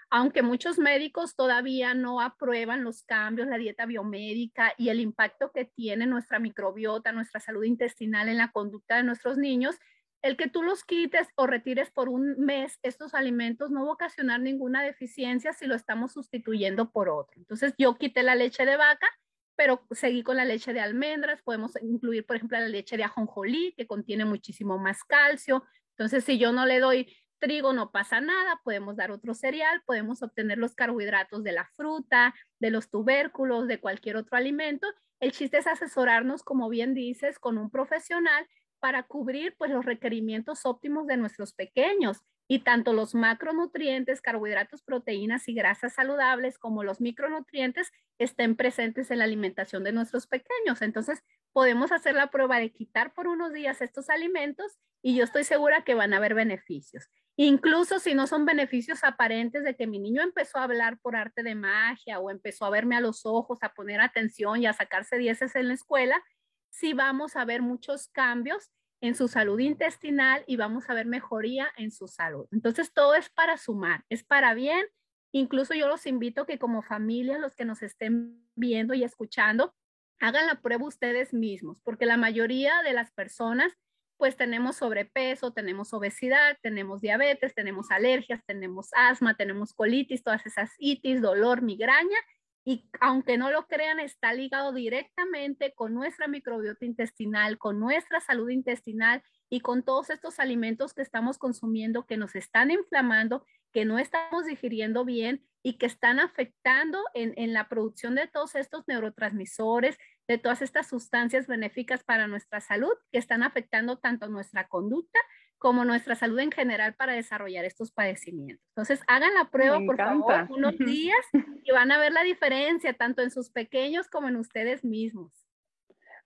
aunque 0.09 0.41
muchos 0.41 0.79
médicos 0.79 1.35
todavía 1.35 1.93
no 1.93 2.19
aprueban 2.21 2.83
los 2.83 3.03
cambios, 3.03 3.47
la 3.47 3.57
dieta 3.57 3.85
biomédica 3.85 4.73
y 4.77 4.89
el 4.89 4.99
impacto 4.99 5.51
que 5.51 5.65
tiene 5.65 6.07
nuestra 6.07 6.39
microbiota, 6.39 7.11
nuestra 7.11 7.39
salud 7.39 7.63
intestinal 7.63 8.27
en 8.29 8.37
la 8.37 8.51
conducta 8.51 8.97
de 8.97 9.03
nuestros 9.03 9.37
niños, 9.37 9.77
el 10.21 10.35
que 10.35 10.49
tú 10.49 10.63
los 10.63 10.83
quites 10.83 11.27
o 11.35 11.47
retires 11.47 11.91
por 11.91 12.09
un 12.09 12.35
mes 12.39 12.79
estos 12.81 13.13
alimentos 13.13 13.71
no 13.71 13.83
va 13.83 13.91
a 13.91 13.93
ocasionar 13.93 14.41
ninguna 14.41 14.83
deficiencia 14.83 15.53
si 15.53 15.65
lo 15.65 15.75
estamos 15.75 16.13
sustituyendo 16.13 16.91
por 16.91 17.09
otro. 17.09 17.37
Entonces 17.37 17.73
yo 17.77 17.97
quité 17.97 18.23
la 18.23 18.35
leche 18.35 18.65
de 18.65 18.75
vaca, 18.75 19.07
pero 19.55 19.85
seguí 19.91 20.23
con 20.23 20.37
la 20.37 20.45
leche 20.45 20.73
de 20.73 20.79
almendras, 20.79 21.41
podemos 21.41 21.73
incluir, 21.81 22.25
por 22.25 22.37
ejemplo, 22.37 22.57
la 22.57 22.67
leche 22.67 22.97
de 22.97 23.03
ajonjolí, 23.03 23.73
que 23.77 23.87
contiene 23.87 24.25
muchísimo 24.25 24.77
más 24.77 25.03
calcio. 25.03 25.65
Entonces, 25.91 26.23
si 26.23 26.37
yo 26.37 26.53
no 26.53 26.65
le 26.65 26.79
doy 26.79 27.13
trigo 27.39 27.73
no 27.73 27.91
pasa 27.91 28.21
nada, 28.21 28.59
podemos 28.63 28.95
dar 28.95 29.11
otro 29.11 29.33
cereal, 29.33 29.81
podemos 29.85 30.21
obtener 30.21 30.57
los 30.57 30.75
carbohidratos 30.75 31.43
de 31.43 31.53
la 31.53 31.65
fruta, 31.75 32.35
de 32.59 32.69
los 32.69 32.89
tubérculos, 32.89 33.67
de 33.67 33.79
cualquier 33.79 34.17
otro 34.17 34.37
alimento. 34.37 34.87
El 35.19 35.31
chiste 35.31 35.57
es 35.57 35.67
asesorarnos, 35.67 36.43
como 36.43 36.69
bien 36.69 36.93
dices, 36.93 37.39
con 37.39 37.57
un 37.57 37.69
profesional 37.69 38.47
para 38.79 39.03
cubrir 39.03 39.55
pues 39.57 39.71
los 39.71 39.85
requerimientos 39.85 40.65
óptimos 40.65 41.07
de 41.07 41.17
nuestros 41.17 41.53
pequeños 41.53 42.21
y 42.47 42.59
tanto 42.59 42.93
los 42.93 43.13
macronutrientes, 43.13 44.21
carbohidratos, 44.21 44.81
proteínas 44.81 45.47
y 45.47 45.53
grasas 45.53 45.93
saludables 45.93 46.57
como 46.57 46.83
los 46.83 46.99
micronutrientes 46.99 47.91
estén 48.17 48.55
presentes 48.55 49.11
en 49.11 49.19
la 49.19 49.25
alimentación 49.25 49.83
de 49.83 49.91
nuestros 49.91 50.25
pequeños. 50.25 50.81
Entonces, 50.81 51.23
podemos 51.53 51.91
hacer 51.91 52.15
la 52.15 52.31
prueba 52.31 52.57
de 52.57 52.71
quitar 52.71 53.13
por 53.13 53.27
unos 53.27 53.53
días 53.53 53.81
estos 53.81 54.09
alimentos 54.09 54.79
y 55.03 55.15
yo 55.15 55.23
estoy 55.23 55.43
segura 55.43 55.83
que 55.83 55.93
van 55.93 56.13
a 56.13 56.17
haber 56.17 56.33
beneficios. 56.33 57.09
Incluso 57.41 57.99
si 57.99 58.15
no 58.15 58.27
son 58.27 58.45
beneficios 58.45 59.05
aparentes 59.05 59.63
de 59.63 59.73
que 59.73 59.87
mi 59.87 59.97
niño 59.97 60.21
empezó 60.21 60.57
a 60.57 60.63
hablar 60.63 60.99
por 60.99 61.15
arte 61.15 61.41
de 61.41 61.55
magia 61.55 62.19
o 62.19 62.29
empezó 62.29 62.65
a 62.65 62.69
verme 62.69 62.97
a 62.97 62.99
los 62.99 63.25
ojos, 63.25 63.59
a 63.61 63.73
poner 63.73 64.01
atención 64.01 64.61
y 64.61 64.65
a 64.65 64.73
sacarse 64.73 65.17
dieces 65.17 65.55
en 65.55 65.69
la 65.69 65.73
escuela, 65.73 66.21
sí 66.69 66.91
vamos 66.91 67.37
a 67.37 67.45
ver 67.45 67.61
muchos 67.61 68.09
cambios 68.09 68.71
en 68.99 69.15
su 69.15 69.29
salud 69.29 69.57
intestinal 69.57 70.43
y 70.47 70.57
vamos 70.57 70.89
a 70.89 70.93
ver 70.93 71.05
mejoría 71.05 71.69
en 71.77 71.91
su 71.91 72.09
salud. 72.09 72.45
Entonces, 72.51 72.91
todo 72.91 73.15
es 73.15 73.29
para 73.29 73.55
sumar, 73.55 74.03
es 74.09 74.25
para 74.25 74.53
bien. 74.53 74.85
Incluso 75.31 75.73
yo 75.73 75.87
los 75.87 76.05
invito 76.07 76.45
que 76.45 76.59
como 76.59 76.81
familia, 76.81 77.37
los 77.37 77.55
que 77.55 77.63
nos 77.63 77.81
estén 77.83 78.45
viendo 78.55 78.93
y 78.95 79.05
escuchando, 79.05 79.73
hagan 80.19 80.45
la 80.45 80.59
prueba 80.59 80.85
ustedes 80.85 81.33
mismos, 81.33 81.79
porque 81.85 82.05
la 82.05 82.17
mayoría 82.17 82.81
de 82.83 82.91
las 82.91 83.11
personas 83.11 83.77
pues 84.19 84.35
tenemos 84.35 84.75
sobrepeso, 84.75 85.53
tenemos 85.53 85.93
obesidad, 85.93 86.57
tenemos 86.61 86.99
diabetes, 86.99 87.55
tenemos 87.55 87.89
alergias, 87.89 88.43
tenemos 88.45 88.89
asma, 88.93 89.35
tenemos 89.35 89.73
colitis, 89.73 90.23
todas 90.23 90.45
esas 90.45 90.71
itis, 90.77 91.21
dolor, 91.21 91.61
migraña, 91.61 92.17
y 92.65 92.89
aunque 92.99 93.37
no 93.37 93.49
lo 93.49 93.65
crean, 93.65 94.01
está 94.01 94.33
ligado 94.33 94.73
directamente 94.73 95.73
con 95.73 95.93
nuestra 95.93 96.27
microbiota 96.27 96.85
intestinal, 96.85 97.57
con 97.57 97.79
nuestra 97.79 98.19
salud 98.19 98.49
intestinal 98.49 99.23
y 99.49 99.61
con 99.61 99.83
todos 99.83 100.09
estos 100.09 100.39
alimentos 100.39 100.93
que 100.93 101.01
estamos 101.01 101.37
consumiendo 101.37 102.05
que 102.05 102.17
nos 102.17 102.35
están 102.35 102.71
inflamando, 102.71 103.45
que 103.73 103.85
no 103.85 103.99
estamos 103.99 104.45
digiriendo 104.45 105.05
bien 105.05 105.43
y 105.63 105.77
que 105.77 105.85
están 105.85 106.19
afectando 106.19 106.99
en, 107.13 107.33
en, 107.35 107.53
la 107.53 107.67
producción 107.67 108.15
de 108.15 108.27
todos 108.27 108.55
estos 108.55 108.87
neurotransmisores, 108.87 109.97
de 110.27 110.37
todas 110.37 110.61
estas 110.61 110.87
sustancias 110.87 111.47
benéficas 111.47 112.03
para 112.03 112.27
nuestra 112.27 112.61
salud, 112.61 112.93
que 113.11 113.17
están 113.17 113.43
afectando 113.43 113.97
tanto 113.97 114.27
nuestra 114.29 114.67
conducta 114.67 115.19
como 115.59 115.83
nuestra 115.83 116.15
salud 116.15 116.39
en 116.39 116.51
general 116.51 116.95
para 116.95 117.13
desarrollar 117.13 117.65
estos 117.65 117.91
padecimientos. 117.91 118.65
Entonces, 118.69 119.01
hagan 119.07 119.33
la 119.33 119.51
prueba, 119.51 119.79
por 119.85 119.97
favor, 119.97 120.47
unos 120.49 120.77
días 120.77 121.19
y 121.63 121.71
van 121.71 121.91
a 121.91 121.99
ver 121.99 122.13
la 122.13 122.23
diferencia 122.23 122.93
tanto 122.93 123.21
en 123.21 123.29
sus 123.29 123.49
pequeños 123.49 124.07
como 124.07 124.29
en 124.29 124.37
ustedes 124.37 124.85
mismos. 124.85 125.48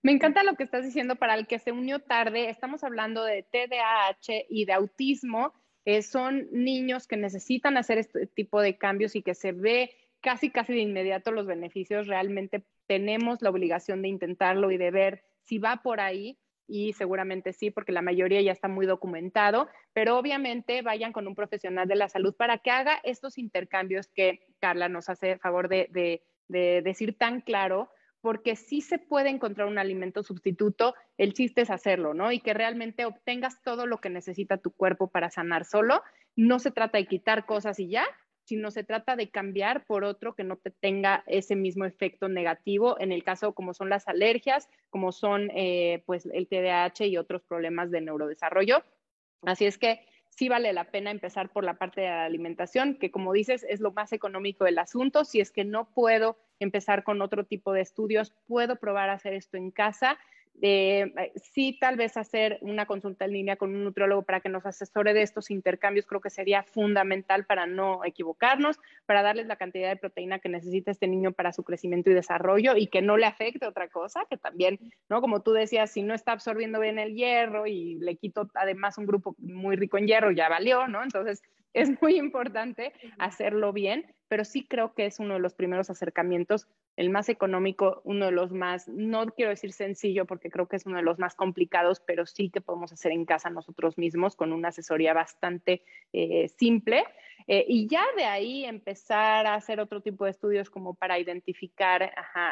Me 0.04 0.12
encanta 0.12 0.44
lo 0.44 0.54
que 0.54 0.64
estás 0.64 0.84
diciendo 0.84 1.16
para 1.16 1.34
el 1.34 1.46
que 1.46 1.58
se 1.58 1.72
unió 1.72 1.98
tarde. 1.98 2.50
Estamos 2.50 2.84
hablando 2.84 3.24
de 3.24 3.42
TDAH 3.42 4.44
y 4.50 4.66
de 4.66 4.72
autismo. 4.74 5.54
Eh, 5.86 6.02
son 6.02 6.46
niños 6.52 7.08
que 7.08 7.16
necesitan 7.16 7.78
hacer 7.78 7.96
este 7.96 8.26
tipo 8.26 8.60
de 8.60 8.76
cambios 8.76 9.16
y 9.16 9.22
que 9.22 9.34
se 9.34 9.52
ve 9.52 9.96
casi, 10.20 10.50
casi 10.50 10.74
de 10.74 10.80
inmediato 10.80 11.32
los 11.32 11.46
beneficios. 11.46 12.06
Realmente 12.06 12.66
tenemos 12.86 13.40
la 13.40 13.48
obligación 13.48 14.02
de 14.02 14.08
intentarlo 14.08 14.70
y 14.70 14.76
de 14.76 14.90
ver 14.90 15.24
si 15.44 15.56
va 15.56 15.80
por 15.82 16.00
ahí 16.00 16.38
y 16.66 16.92
seguramente 16.92 17.54
sí, 17.54 17.70
porque 17.70 17.92
la 17.92 18.02
mayoría 18.02 18.42
ya 18.42 18.52
está 18.52 18.68
muy 18.68 18.84
documentado, 18.84 19.70
pero 19.94 20.18
obviamente 20.18 20.82
vayan 20.82 21.14
con 21.14 21.26
un 21.26 21.34
profesional 21.34 21.88
de 21.88 21.96
la 21.96 22.10
salud 22.10 22.34
para 22.36 22.58
que 22.58 22.70
haga 22.70 23.00
estos 23.04 23.38
intercambios 23.38 24.08
que 24.08 24.46
Carla 24.60 24.90
nos 24.90 25.08
hace 25.08 25.38
favor 25.38 25.70
de, 25.70 26.20
decir 26.48 27.16
tan 27.16 27.40
claro, 27.40 27.88
porque 28.24 28.56
sí 28.56 28.80
se 28.80 28.98
puede 28.98 29.28
encontrar 29.28 29.68
un 29.68 29.76
alimento 29.76 30.22
sustituto, 30.22 30.94
el 31.18 31.34
chiste 31.34 31.60
es 31.60 31.68
hacerlo, 31.68 32.14
¿no? 32.14 32.32
Y 32.32 32.40
que 32.40 32.54
realmente 32.54 33.04
obtengas 33.04 33.60
todo 33.60 33.86
lo 33.86 33.98
que 33.98 34.08
necesita 34.08 34.56
tu 34.56 34.70
cuerpo 34.70 35.08
para 35.08 35.28
sanar 35.28 35.66
solo. 35.66 36.02
No 36.34 36.58
se 36.58 36.70
trata 36.70 36.96
de 36.96 37.04
quitar 37.04 37.44
cosas 37.44 37.78
y 37.78 37.90
ya, 37.90 38.06
sino 38.44 38.70
se 38.70 38.82
trata 38.82 39.14
de 39.14 39.28
cambiar 39.28 39.84
por 39.84 40.04
otro 40.04 40.34
que 40.34 40.42
no 40.42 40.56
te 40.56 40.70
tenga 40.70 41.22
ese 41.26 41.54
mismo 41.54 41.84
efecto 41.84 42.30
negativo, 42.30 42.98
en 42.98 43.12
el 43.12 43.22
caso 43.22 43.52
como 43.52 43.74
son 43.74 43.90
las 43.90 44.08
alergias, 44.08 44.70
como 44.88 45.12
son 45.12 45.50
eh, 45.54 46.02
pues 46.06 46.24
el 46.24 46.48
TDAH 46.48 47.04
y 47.04 47.18
otros 47.18 47.42
problemas 47.42 47.90
de 47.90 48.00
neurodesarrollo. 48.00 48.82
Así 49.42 49.66
es 49.66 49.76
que 49.76 50.00
sí 50.36 50.48
vale 50.48 50.72
la 50.72 50.84
pena 50.84 51.10
empezar 51.10 51.48
por 51.50 51.64
la 51.64 51.74
parte 51.74 52.02
de 52.02 52.08
la 52.08 52.24
alimentación, 52.24 52.96
que 52.96 53.10
como 53.10 53.32
dices 53.32 53.64
es 53.68 53.80
lo 53.80 53.92
más 53.92 54.12
económico 54.12 54.64
del 54.64 54.78
asunto. 54.78 55.24
Si 55.24 55.40
es 55.40 55.50
que 55.50 55.64
no 55.64 55.90
puedo 55.90 56.38
empezar 56.58 57.04
con 57.04 57.22
otro 57.22 57.44
tipo 57.44 57.72
de 57.72 57.80
estudios, 57.80 58.32
puedo 58.46 58.76
probar 58.76 59.10
a 59.10 59.14
hacer 59.14 59.34
esto 59.34 59.56
en 59.56 59.70
casa 59.70 60.18
eh, 60.62 61.32
sí, 61.36 61.76
tal 61.80 61.96
vez 61.96 62.16
hacer 62.16 62.58
una 62.62 62.86
consulta 62.86 63.24
en 63.24 63.32
línea 63.32 63.56
con 63.56 63.74
un 63.74 63.84
nutriólogo 63.84 64.22
para 64.22 64.40
que 64.40 64.48
nos 64.48 64.64
asesore 64.64 65.12
de 65.12 65.22
estos 65.22 65.50
intercambios, 65.50 66.06
creo 66.06 66.20
que 66.20 66.30
sería 66.30 66.62
fundamental 66.62 67.44
para 67.44 67.66
no 67.66 68.04
equivocarnos, 68.04 68.78
para 69.06 69.22
darles 69.22 69.46
la 69.46 69.56
cantidad 69.56 69.88
de 69.88 69.96
proteína 69.96 70.38
que 70.38 70.48
necesita 70.48 70.90
este 70.90 71.08
niño 71.08 71.32
para 71.32 71.52
su 71.52 71.64
crecimiento 71.64 72.10
y 72.10 72.14
desarrollo 72.14 72.76
y 72.76 72.86
que 72.86 73.02
no 73.02 73.16
le 73.16 73.26
afecte 73.26 73.66
otra 73.66 73.88
cosa, 73.88 74.26
que 74.30 74.36
también, 74.36 74.78
¿no? 75.08 75.20
Como 75.20 75.42
tú 75.42 75.52
decías, 75.52 75.90
si 75.90 76.02
no 76.02 76.14
está 76.14 76.32
absorbiendo 76.32 76.80
bien 76.80 76.98
el 76.98 77.14
hierro 77.14 77.66
y 77.66 77.96
le 77.96 78.16
quito 78.16 78.48
además 78.54 78.96
un 78.98 79.06
grupo 79.06 79.34
muy 79.38 79.76
rico 79.76 79.98
en 79.98 80.06
hierro, 80.06 80.30
ya 80.30 80.48
valió, 80.48 80.86
¿no? 80.88 81.02
Entonces, 81.02 81.42
es 81.74 82.00
muy 82.00 82.16
importante 82.16 82.92
hacerlo 83.18 83.72
bien, 83.72 84.14
pero 84.28 84.44
sí 84.44 84.66
creo 84.66 84.94
que 84.94 85.06
es 85.06 85.20
uno 85.20 85.34
de 85.34 85.40
los 85.40 85.54
primeros 85.54 85.90
acercamientos, 85.90 86.66
el 86.96 87.10
más 87.10 87.28
económico, 87.28 88.00
uno 88.04 88.26
de 88.26 88.32
los 88.32 88.52
más, 88.52 88.88
no 88.88 89.26
quiero 89.26 89.50
decir 89.50 89.72
sencillo 89.72 90.24
porque 90.24 90.50
creo 90.50 90.68
que 90.68 90.76
es 90.76 90.86
uno 90.86 90.96
de 90.96 91.02
los 91.02 91.18
más 91.18 91.34
complicados, 91.34 92.00
pero 92.00 92.24
sí 92.24 92.48
que 92.50 92.60
podemos 92.60 92.92
hacer 92.92 93.12
en 93.12 93.26
casa 93.26 93.50
nosotros 93.50 93.98
mismos 93.98 94.36
con 94.36 94.52
una 94.52 94.68
asesoría 94.68 95.12
bastante 95.12 95.82
eh, 96.12 96.48
simple. 96.56 97.04
Eh, 97.46 97.64
y 97.68 97.86
ya 97.88 98.04
de 98.16 98.24
ahí 98.24 98.64
empezar 98.64 99.46
a 99.46 99.54
hacer 99.54 99.78
otro 99.78 100.00
tipo 100.00 100.24
de 100.24 100.30
estudios 100.30 100.70
como 100.70 100.94
para 100.94 101.18
identificar 101.18 102.10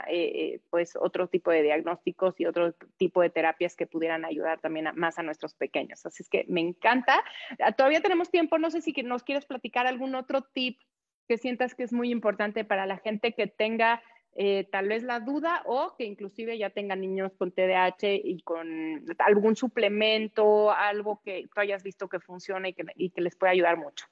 eh, 0.08 0.60
pues 0.68 0.96
otro 0.96 1.28
tipo 1.28 1.50
de 1.50 1.62
diagnósticos 1.62 2.38
y 2.38 2.44
otro 2.44 2.74
tipo 2.98 3.22
de 3.22 3.30
terapias 3.30 3.74
que 3.74 3.86
pudieran 3.86 4.24
ayudar 4.24 4.60
también 4.60 4.88
más 4.94 5.18
a 5.18 5.22
nuestros 5.22 5.54
pequeños. 5.54 6.04
Así 6.04 6.22
es 6.22 6.28
que 6.28 6.44
me 6.48 6.60
encanta. 6.60 7.24
Ah, 7.58 7.72
todavía 7.72 8.02
tenemos 8.02 8.30
tiempo, 8.30 8.58
no 8.58 8.70
sé 8.70 8.82
si 8.82 8.92
nos 9.02 9.22
quieres 9.22 9.46
platicar 9.46 9.86
algún 9.86 10.14
otro 10.14 10.42
tip 10.42 10.78
que 11.26 11.38
sientas 11.38 11.74
que 11.74 11.84
es 11.84 11.92
muy 11.92 12.10
importante 12.10 12.64
para 12.64 12.84
la 12.84 12.98
gente 12.98 13.32
que 13.32 13.46
tenga 13.46 14.02
eh, 14.34 14.66
tal 14.72 14.88
vez 14.88 15.02
la 15.02 15.20
duda 15.20 15.62
o 15.66 15.94
que 15.96 16.04
inclusive 16.04 16.56
ya 16.56 16.70
tenga 16.70 16.96
niños 16.96 17.32
con 17.36 17.52
TDAH 17.52 18.14
y 18.24 18.42
con 18.42 19.04
algún 19.18 19.56
suplemento, 19.56 20.70
algo 20.72 21.20
que 21.22 21.48
tú 21.54 21.60
hayas 21.60 21.82
visto 21.82 22.08
que 22.08 22.18
funciona 22.18 22.68
y 22.68 22.74
que, 22.74 22.84
y 22.96 23.10
que 23.10 23.20
les 23.20 23.36
puede 23.36 23.52
ayudar 23.52 23.76
mucho. 23.76 24.06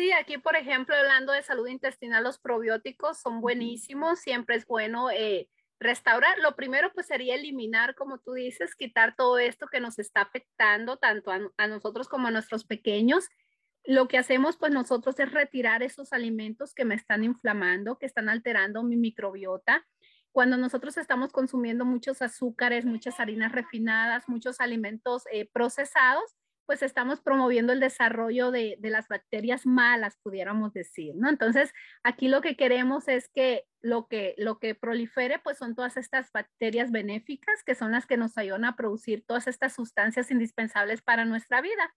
Sí, 0.00 0.12
aquí 0.12 0.38
por 0.38 0.56
ejemplo, 0.56 0.96
hablando 0.96 1.34
de 1.34 1.42
salud 1.42 1.66
intestinal, 1.66 2.24
los 2.24 2.38
probióticos 2.38 3.20
son 3.20 3.42
buenísimos, 3.42 4.18
siempre 4.18 4.56
es 4.56 4.64
bueno 4.64 5.10
eh, 5.10 5.50
restaurar. 5.78 6.38
Lo 6.38 6.56
primero 6.56 6.90
pues 6.94 7.06
sería 7.06 7.34
eliminar, 7.34 7.94
como 7.94 8.18
tú 8.18 8.32
dices, 8.32 8.74
quitar 8.74 9.14
todo 9.14 9.36
esto 9.38 9.66
que 9.66 9.78
nos 9.78 9.98
está 9.98 10.22
afectando 10.22 10.96
tanto 10.96 11.30
a, 11.30 11.40
a 11.58 11.66
nosotros 11.66 12.08
como 12.08 12.28
a 12.28 12.30
nuestros 12.30 12.64
pequeños 12.64 13.28
lo 13.84 14.08
que 14.08 14.16
hacemos 14.16 14.56
pues 14.56 14.72
nosotros 14.72 15.20
es 15.20 15.30
retirar 15.30 15.82
esos 15.82 16.14
alimentos 16.14 16.72
que 16.72 16.86
me 16.86 16.94
están 16.94 17.22
inflamando, 17.22 17.98
que 17.98 18.06
están 18.06 18.30
alterando 18.30 18.82
mi 18.82 18.96
microbiota. 18.96 19.86
Cuando 20.32 20.56
nosotros 20.56 20.96
estamos 20.96 21.30
consumiendo 21.30 21.84
muchos 21.84 22.22
azúcares, 22.22 22.86
muchas 22.86 23.20
harinas 23.20 23.52
refinadas, 23.52 24.30
muchos 24.30 24.62
alimentos 24.62 25.24
eh, 25.30 25.46
procesados, 25.52 26.36
pues 26.70 26.84
estamos 26.84 27.20
promoviendo 27.20 27.72
el 27.72 27.80
desarrollo 27.80 28.52
de, 28.52 28.76
de, 28.78 28.90
las 28.90 29.08
bacterias 29.08 29.66
malas, 29.66 30.16
pudiéramos 30.22 30.72
decir, 30.72 31.16
¿no? 31.16 31.28
Entonces, 31.28 31.72
aquí 32.04 32.28
lo 32.28 32.42
que 32.42 32.56
queremos 32.56 33.08
es 33.08 33.28
que 33.28 33.64
lo 33.80 34.06
que, 34.06 34.36
lo 34.38 34.60
que 34.60 34.76
prolifere, 34.76 35.40
pues 35.40 35.58
son 35.58 35.74
todas 35.74 35.96
estas 35.96 36.30
bacterias 36.30 36.92
benéficas, 36.92 37.64
que 37.64 37.74
son 37.74 37.90
las 37.90 38.06
que 38.06 38.16
nos 38.16 38.38
ayudan 38.38 38.64
a 38.64 38.76
producir 38.76 39.24
todas 39.26 39.48
estas 39.48 39.74
sustancias 39.74 40.30
indispensables 40.30 41.02
para 41.02 41.24
nuestra 41.24 41.60
vida. 41.60 41.92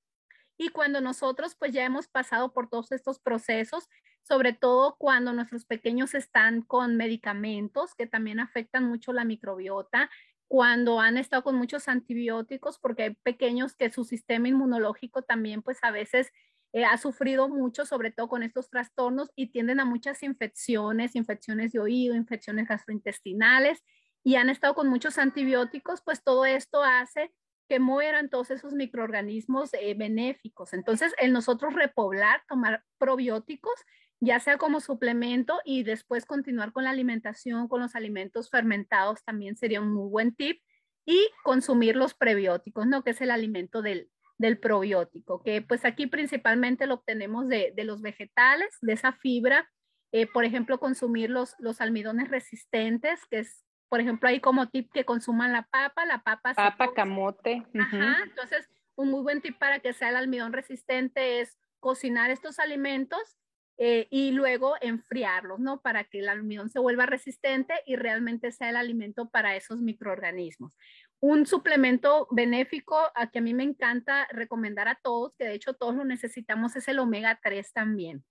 Y 0.57 0.69
cuando 0.69 1.01
nosotros 1.01 1.53
pues 1.53 1.71
ya 1.71 1.85
hemos 1.85 2.07
pasado 2.07 2.51
por 2.51 2.67
todos 2.67 2.91
estos 2.93 3.19
procesos, 3.19 3.87
sobre 4.23 4.53
todo 4.53 4.95
cuando 4.97 5.33
nuestros 5.33 5.65
pequeños 5.65 6.15
están 6.15 6.63
con 6.63 6.97
medicamentos 6.97 7.93
que 7.93 8.07
también 8.07 8.39
afectan 8.39 8.85
mucho 8.85 9.13
la 9.13 9.23
microbiota, 9.23 10.09
cuando 10.53 10.99
han 10.99 11.17
estado 11.17 11.41
con 11.43 11.55
muchos 11.55 11.87
antibióticos, 11.87 12.77
porque 12.77 13.01
hay 13.01 13.15
pequeños 13.23 13.75
que 13.75 13.91
su 13.91 14.03
sistema 14.03 14.49
inmunológico 14.49 15.23
también 15.23 15.63
pues 15.63 15.79
a 15.81 15.89
veces 15.89 16.31
eh, 16.73 16.85
ha 16.85 16.95
sufrido 16.99 17.49
mucho, 17.49 17.87
sobre 17.87 18.11
todo 18.11 18.27
con 18.27 18.43
estos 18.43 18.69
trastornos 18.69 19.31
y 19.35 19.47
tienden 19.47 19.79
a 19.79 19.85
muchas 19.85 20.21
infecciones, 20.21 21.15
infecciones 21.15 21.71
de 21.71 21.79
oído, 21.79 22.13
infecciones 22.13 22.67
gastrointestinales 22.67 23.81
y 24.23 24.35
han 24.35 24.51
estado 24.51 24.75
con 24.75 24.89
muchos 24.89 25.17
antibióticos, 25.17 26.03
pues 26.05 26.23
todo 26.23 26.45
esto 26.45 26.83
hace 26.83 27.33
que 27.67 27.79
mueran 27.79 28.29
todos 28.29 28.51
esos 28.51 28.73
microorganismos 28.73 29.73
eh, 29.73 29.95
benéficos. 29.95 30.73
Entonces, 30.73 31.15
el 31.19 31.33
nosotros 31.33 31.73
repoblar, 31.73 32.43
tomar 32.47 32.83
probióticos, 32.99 33.73
ya 34.19 34.39
sea 34.39 34.57
como 34.57 34.79
suplemento 34.79 35.59
y 35.65 35.83
después 35.83 36.25
continuar 36.25 36.71
con 36.71 36.83
la 36.85 36.91
alimentación, 36.91 37.67
con 37.67 37.81
los 37.81 37.95
alimentos 37.95 38.49
fermentados, 38.49 39.23
también 39.23 39.57
sería 39.57 39.81
un 39.81 39.93
muy 39.93 40.09
buen 40.09 40.35
tip. 40.35 40.61
Y 41.05 41.29
consumir 41.43 41.97
los 41.97 42.13
prebióticos, 42.13 42.87
¿no? 42.87 43.03
Que 43.03 43.09
es 43.09 43.19
el 43.19 43.31
alimento 43.31 43.81
del, 43.81 44.09
del 44.37 44.57
probiótico, 44.57 45.43
que 45.43 45.61
pues 45.61 45.83
aquí 45.83 46.07
principalmente 46.07 46.87
lo 46.87 46.95
obtenemos 46.95 47.49
de, 47.49 47.73
de 47.75 47.83
los 47.83 48.01
vegetales, 48.01 48.77
de 48.79 48.93
esa 48.93 49.11
fibra. 49.11 49.69
Eh, 50.13 50.27
por 50.27 50.45
ejemplo, 50.45 50.79
consumir 50.79 51.29
los, 51.29 51.55
los 51.59 51.81
almidones 51.81 52.29
resistentes, 52.29 53.19
que 53.29 53.39
es 53.39 53.65
por 53.93 54.01
ejemplo, 54.01 54.27
hay 54.27 54.39
como 54.39 54.69
tip 54.69 54.91
que 54.91 55.05
consuman 55.05 55.51
la 55.51 55.67
papa, 55.67 56.03
la 56.07 56.23
papa. 56.23 56.55
Papa, 56.55 56.95
camote. 56.95 57.63
Ajá, 57.79 58.23
entonces 58.23 58.67
un 58.95 59.11
muy 59.11 59.21
buen 59.21 59.39
tip 59.39 59.59
para 59.59 59.81
que 59.81 59.93
sea 59.93 60.09
el 60.09 60.15
almidón 60.15 60.51
resistente 60.51 61.41
es 61.41 61.59
cocinar 61.79 62.31
estos 62.31 62.57
alimentos 62.57 63.37
eh, 63.77 64.07
y 64.11 64.31
luego 64.31 64.75
enfriarlos, 64.81 65.59
¿no? 65.59 65.81
Para 65.81 66.03
que 66.03 66.19
el 66.19 66.29
almidón 66.29 66.69
se 66.69 66.79
vuelva 66.79 67.05
resistente 67.05 67.73
y 67.85 67.95
realmente 67.95 68.51
sea 68.51 68.69
el 68.69 68.75
alimento 68.75 69.29
para 69.29 69.55
esos 69.55 69.81
microorganismos. 69.81 70.77
Un 71.19 71.45
suplemento 71.45 72.27
benéfico 72.31 72.97
a 73.15 73.31
que 73.31 73.39
a 73.39 73.41
mí 73.41 73.53
me 73.53 73.63
encanta 73.63 74.27
recomendar 74.31 74.87
a 74.87 74.99
todos, 75.01 75.35
que 75.35 75.45
de 75.45 75.53
hecho 75.53 75.73
todos 75.73 75.95
lo 75.95 76.05
necesitamos, 76.05 76.75
es 76.75 76.87
el 76.87 76.99
omega 76.99 77.39
3 77.41 77.73
también. 77.73 78.23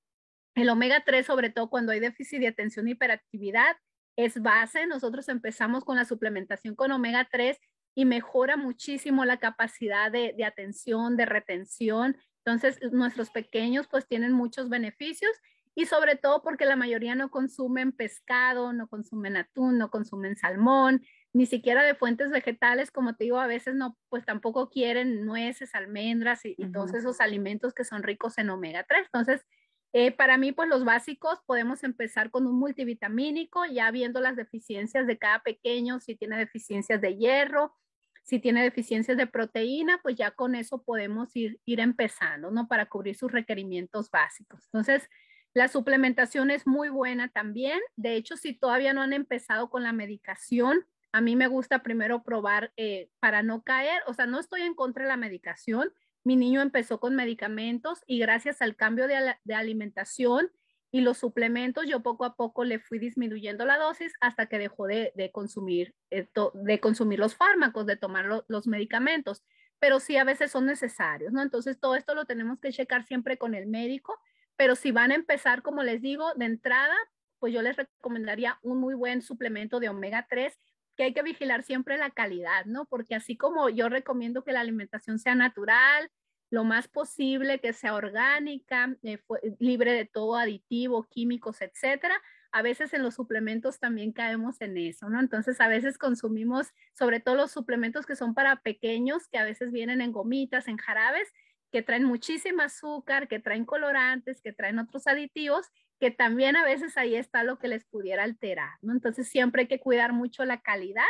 El 0.55 0.69
omega 0.69 1.03
3, 1.05 1.25
sobre 1.25 1.51
todo 1.51 1.71
cuando 1.71 1.93
hay 1.93 2.01
déficit 2.01 2.41
de 2.41 2.49
atención 2.49 2.87
y 2.87 2.93
hiperactividad, 2.93 3.77
es 4.17 4.41
base. 4.41 4.87
Nosotros 4.87 5.29
empezamos 5.29 5.85
con 5.85 5.97
la 5.97 6.05
suplementación 6.05 6.75
con 6.75 6.93
omega 6.93 7.27
3 7.31 7.59
y 7.95 8.05
mejora 8.05 8.57
muchísimo 8.57 9.25
la 9.25 9.39
capacidad 9.39 10.11
de, 10.11 10.45
atención, 10.45 11.17
de 11.17 11.27
retención. 11.27 12.17
Entonces, 12.45 12.79
nuestros 12.93 13.31
pequeños 13.31 13.87
pues 13.89 14.07
tienen 14.07 14.33
muchos 14.33 14.69
beneficios 14.69 15.33
y 15.75 15.87
sobre 15.87 16.17
todo 16.17 16.43
porque 16.43 16.67
la 16.67 16.77
mayoría 16.77 17.15
no 17.15 17.31
consumen 17.31 17.93
pescado, 17.93 18.73
no 18.73 18.89
consumen 18.89 19.37
atún, 19.37 19.79
no 19.79 19.91
consumen 19.91 20.37
salmón. 20.37 21.03
ni 21.35 21.47
siquiera 21.47 21.83
de 21.83 21.95
fuentes 21.95 22.31
vegetales, 22.31 22.91
como 22.91 23.17
te 23.17 23.25
digo, 23.25 23.41
a 23.41 23.47
veces 23.47 23.75
no, 23.75 23.97
pues 24.11 24.27
tampoco 24.27 24.69
quieren 24.69 25.25
nueces, 25.25 25.75
almendras 25.75 26.45
y, 26.45 26.55
todos 26.73 26.93
esos 26.93 27.23
alimentos 27.23 27.73
que 27.73 27.85
son 27.85 28.03
ricos 28.03 28.37
en 28.37 28.51
omega 28.51 28.85
3. 28.87 29.07
Entonces, 29.07 29.47
eh, 29.95 30.11
para 30.13 30.37
mí, 30.37 30.53
pues 30.53 30.69
los 30.69 30.85
básicos, 30.85 31.39
podemos 31.47 31.85
empezar 31.85 32.31
con 32.31 32.47
un 32.47 32.59
multivitamínico, 32.59 33.65
ya 33.65 33.91
viendo 33.91 34.21
las 34.21 34.37
deficiencias 34.37 35.07
de 35.07 35.17
cada 35.19 35.43
pequeño, 35.43 36.01
si 36.01 36.17
tiene 36.17 36.37
deficiencias 36.37 37.01
de 37.01 37.17
hierro, 37.17 37.75
si 38.23 38.39
tiene 38.39 38.63
deficiencias 38.63 39.17
de 39.17 39.27
proteína, 39.27 40.01
pues 40.03 40.17
ya 40.17 40.31
con 40.31 40.55
eso 40.55 40.83
podemos 40.83 41.35
ir, 41.35 41.61
ir 41.65 41.81
empezando, 41.81 42.51
¿no? 42.51 42.69
Para 42.69 42.87
cubrir 42.87 43.17
sus 43.17 43.33
requerimientos 43.33 44.11
básicos. 44.11 44.65
Entonces, 44.67 45.09
la 45.55 45.69
suplementación 45.69 46.51
es 46.51 46.67
muy 46.67 46.89
buena 46.89 47.29
también. 47.29 47.81
De 47.97 48.15
hecho, 48.15 48.37
si 48.37 48.55
todavía 48.55 48.93
no 48.93 49.03
han 49.03 49.13
empezado 49.13 49.69
con 49.69 49.83
la 49.83 49.93
medicación, 49.93 50.87
a 51.13 51.21
mí 51.21 51.37
me 51.37 51.47
gusta 51.47 51.83
primero 51.83 52.23
probar 52.23 52.73
eh, 52.77 53.11
para 53.21 53.43
no 53.43 53.63
caer, 53.63 54.01
o 54.07 54.15
sea, 54.15 54.27
no 54.27 54.41
estoy 54.41 54.63
en 54.63 54.75
contra 54.75 55.05
de 55.05 55.09
la 55.09 55.19
medicación. 55.19 55.93
Mi 56.25 56.37
niño 56.37 56.63
empezó 56.63 57.01
con 57.01 57.15
medicamentos 57.15 58.03
y 58.07 58.19
gracias 58.19 58.63
al 58.63 58.77
cambio 58.77 59.07
de, 59.07 59.37
alimentación 59.55 60.51
y 60.93 61.01
los 61.01 61.19
suplementos, 61.19 61.87
yo 61.89 62.01
poco 62.03 62.25
a 62.25 62.37
poco 62.37 62.65
le 62.65 62.79
fui 62.79 63.01
disminuyendo 63.01 63.65
la 63.65 63.79
dosis 63.79 64.13
hasta 64.21 64.47
que 64.47 64.59
dejó 64.59 64.87
de, 64.87 65.31
consumir, 65.33 65.95
eh, 66.11 66.29
de 66.55 66.81
consumir 66.81 67.19
los 67.19 67.35
fármacos, 67.35 67.87
de 67.87 67.97
tomar 67.97 68.45
los 68.47 68.67
medicamentos. 68.69 69.43
Pero 69.81 69.99
sí 69.99 70.17
a 70.17 70.25
veces 70.25 70.53
son 70.53 70.67
necesarios, 70.67 71.33
¿no? 71.33 71.43
Entonces 71.43 71.81
todo 71.81 71.97
esto 71.97 72.15
lo 72.15 72.27
tenemos 72.27 72.61
que 72.61 72.71
checar 72.71 73.05
siempre 73.05 73.39
con 73.39 73.55
el 73.55 73.67
médico 73.67 74.21
pero 74.57 74.77
si 74.77 74.93
van 74.93 75.11
a 75.13 75.17
empezar, 75.17 75.63
como 75.63 75.83
les 75.83 76.01
digo, 76.01 76.35
de 76.35 76.45
entrada, 76.45 76.95
pues 77.39 77.53
yo 77.53 77.63
les 77.63 77.77
recomendaría 77.77 78.59
un 78.63 78.79
muy 78.79 78.95
buen 78.95 79.23
suplemento 79.23 79.81
de 79.81 79.89
omega 79.89 80.27
3 80.29 80.57
que 80.97 81.05
hay 81.05 81.15
que 81.15 81.23
vigilar 81.23 81.63
siempre 81.63 81.97
la 81.97 82.11
calidad, 82.11 82.67
¿no? 82.67 82.85
Porque 82.85 83.15
así 83.15 83.37
como 83.37 83.71
yo 83.71 83.89
recomiendo 83.89 84.45
que 84.45 84.53
la 84.53 84.61
alimentación 84.61 85.19
sea 85.19 85.35
natural, 85.35 86.11
lo 86.53 86.65
más 86.65 86.87
posible 86.87 87.61
que 87.61 87.73
sea 87.73 87.95
orgánica, 87.95 88.95
eh, 89.03 89.19
libre 89.59 89.95
de 89.95 90.05
todo 90.05 90.37
aditivo, 90.37 91.09
químicos, 91.09 91.63
etcétera. 91.63 92.15
A 92.53 92.61
veces 92.61 92.93
en 92.93 93.03
los 93.03 93.15
suplementos 93.15 93.81
también 93.81 94.13
caemos 94.13 94.61
en 94.61 94.77
eso, 94.77 95.09
¿no? 95.09 95.19
Entonces 95.19 95.63
a 95.63 95.69
veces 95.69 95.97
consumimos, 95.97 96.69
sobre 96.93 97.21
todo 97.21 97.37
los 97.37 97.53
suplementos 97.53 98.05
que 98.05 98.17
son 98.17 98.35
para 98.35 98.57
pequeños, 98.57 99.29
que 99.29 99.39
a 99.39 99.45
veces 99.45 99.73
vienen 99.73 100.03
en 100.03 100.13
gomitas, 100.13 100.69
en 100.69 100.77
jarabes, 100.77 101.33
que 101.71 101.81
traen 101.81 102.05
muchísimo 102.05 102.61
azúcar, 102.61 103.29
que 103.29 103.39
traen 103.41 103.65
colorantes, 103.65 104.43
que 104.43 104.53
traen 104.53 104.79
otros 104.79 105.07
aditivos, 105.07 105.71
que 105.99 106.11
también 106.11 106.57
a 106.57 106.65
veces 106.67 106.99
ahí 106.99 107.15
está 107.15 107.45
lo 107.45 107.59
que 107.59 107.69
les 107.69 107.87
pudiera 107.87 108.25
alterar, 108.25 108.73
¿no? 108.83 108.93
Entonces 108.93 109.27
siempre 109.27 109.63
hay 109.63 109.69
que 109.69 109.81
cuidar 109.81 110.13
mucho 110.13 110.45
la 110.45 110.61
calidad 110.61 111.03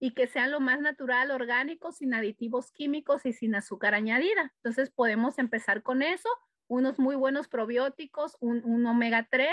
y 0.00 0.12
que 0.12 0.26
sean 0.26 0.50
lo 0.50 0.60
más 0.60 0.80
natural, 0.80 1.30
orgánico, 1.30 1.92
sin 1.92 2.14
aditivos 2.14 2.70
químicos 2.70 3.26
y 3.26 3.32
sin 3.32 3.54
azúcar 3.54 3.94
añadida. 3.94 4.52
Entonces 4.56 4.90
podemos 4.90 5.38
empezar 5.38 5.82
con 5.82 6.02
eso, 6.02 6.28
unos 6.68 6.98
muy 6.98 7.16
buenos 7.16 7.48
probióticos, 7.48 8.36
un, 8.40 8.86
omega 8.86 9.26
3 9.30 9.50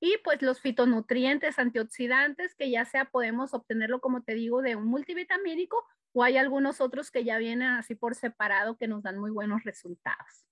y 0.00 0.16
pues 0.24 0.42
los 0.42 0.60
fitonutrientes 0.60 1.58
antioxidantes 1.58 2.54
que 2.54 2.70
ya 2.70 2.84
sea 2.84 3.06
podemos 3.06 3.54
obtenerlo, 3.54 4.00
como 4.00 4.22
te 4.22 4.34
digo, 4.34 4.62
de 4.62 4.76
un 4.76 4.86
multivitamínico 4.86 5.84
o 6.12 6.22
hay 6.22 6.36
algunos 6.36 6.80
otros 6.80 7.10
que 7.10 7.24
ya 7.24 7.38
vienen 7.38 7.68
así 7.68 7.94
por 7.94 8.14
separado 8.14 8.76
que 8.76 8.88
nos 8.88 9.02
dan 9.02 9.18
muy 9.18 9.30
buenos 9.30 9.64
resultados. 9.64 10.44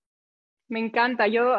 Me 0.70 0.78
encanta, 0.78 1.26
yo 1.26 1.52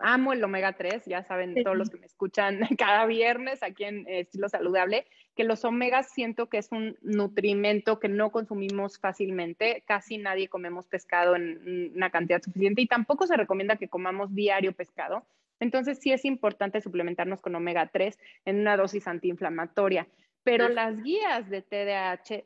amo 0.00 0.32
el 0.32 0.42
omega 0.42 0.72
3, 0.72 1.04
ya 1.04 1.22
saben 1.22 1.62
todos 1.62 1.76
los 1.76 1.90
que 1.90 1.98
me 1.98 2.06
escuchan 2.06 2.60
cada 2.78 3.04
viernes 3.04 3.62
aquí 3.62 3.84
en 3.84 4.06
Estilo 4.08 4.48
Saludable, 4.48 5.04
que 5.36 5.44
los 5.44 5.66
omegas 5.66 6.10
siento 6.10 6.48
que 6.48 6.56
es 6.56 6.72
un 6.72 6.96
nutrimento 7.02 8.00
que 8.00 8.08
no 8.08 8.32
consumimos 8.32 8.98
fácilmente, 8.98 9.84
casi 9.86 10.16
nadie 10.16 10.48
comemos 10.48 10.86
pescado 10.86 11.36
en 11.36 11.92
una 11.94 12.08
cantidad 12.08 12.40
suficiente 12.42 12.80
y 12.80 12.86
tampoco 12.86 13.26
se 13.26 13.36
recomienda 13.36 13.76
que 13.76 13.88
comamos 13.88 14.34
diario 14.34 14.72
pescado. 14.72 15.26
Entonces 15.60 15.98
sí 16.00 16.12
es 16.12 16.24
importante 16.24 16.80
suplementarnos 16.80 17.42
con 17.42 17.54
omega 17.54 17.90
3 17.92 18.18
en 18.46 18.60
una 18.60 18.78
dosis 18.78 19.06
antiinflamatoria, 19.06 20.08
pero 20.42 20.70
las 20.70 21.02
guías 21.02 21.50
de 21.50 21.60
TDAH 21.60 22.44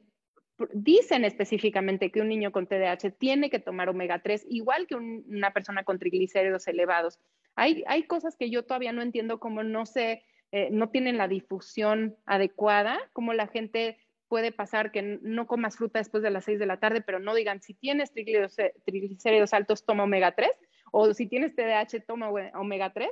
dicen 0.72 1.24
específicamente 1.24 2.10
que 2.10 2.20
un 2.20 2.28
niño 2.28 2.52
con 2.52 2.66
TDAH 2.66 3.10
tiene 3.18 3.50
que 3.50 3.58
tomar 3.58 3.88
omega 3.88 4.20
3, 4.20 4.46
igual 4.48 4.86
que 4.86 4.96
una 4.96 5.52
persona 5.52 5.84
con 5.84 5.98
triglicéridos 5.98 6.66
elevados. 6.68 7.18
Hay, 7.54 7.84
hay 7.86 8.04
cosas 8.04 8.36
que 8.36 8.50
yo 8.50 8.64
todavía 8.64 8.92
no 8.92 9.02
entiendo 9.02 9.40
cómo 9.40 9.62
no 9.62 9.86
se, 9.86 10.24
eh, 10.52 10.68
no 10.70 10.90
tienen 10.90 11.16
la 11.16 11.28
difusión 11.28 12.16
adecuada, 12.26 12.98
cómo 13.12 13.32
la 13.34 13.46
gente 13.46 13.98
puede 14.28 14.52
pasar 14.52 14.92
que 14.92 15.18
no 15.22 15.46
comas 15.46 15.76
fruta 15.76 15.98
después 15.98 16.22
de 16.22 16.30
las 16.30 16.44
6 16.44 16.58
de 16.58 16.66
la 16.66 16.78
tarde, 16.78 17.00
pero 17.00 17.18
no 17.18 17.34
digan 17.34 17.62
si 17.62 17.74
tienes 17.74 18.12
triglicéridos 18.12 19.54
altos, 19.54 19.86
toma 19.86 20.04
omega 20.04 20.32
3, 20.32 20.50
o 20.92 21.14
si 21.14 21.26
tienes 21.26 21.54
TDAH, 21.54 22.04
toma 22.06 22.30
omega 22.54 22.92
3. 22.92 23.08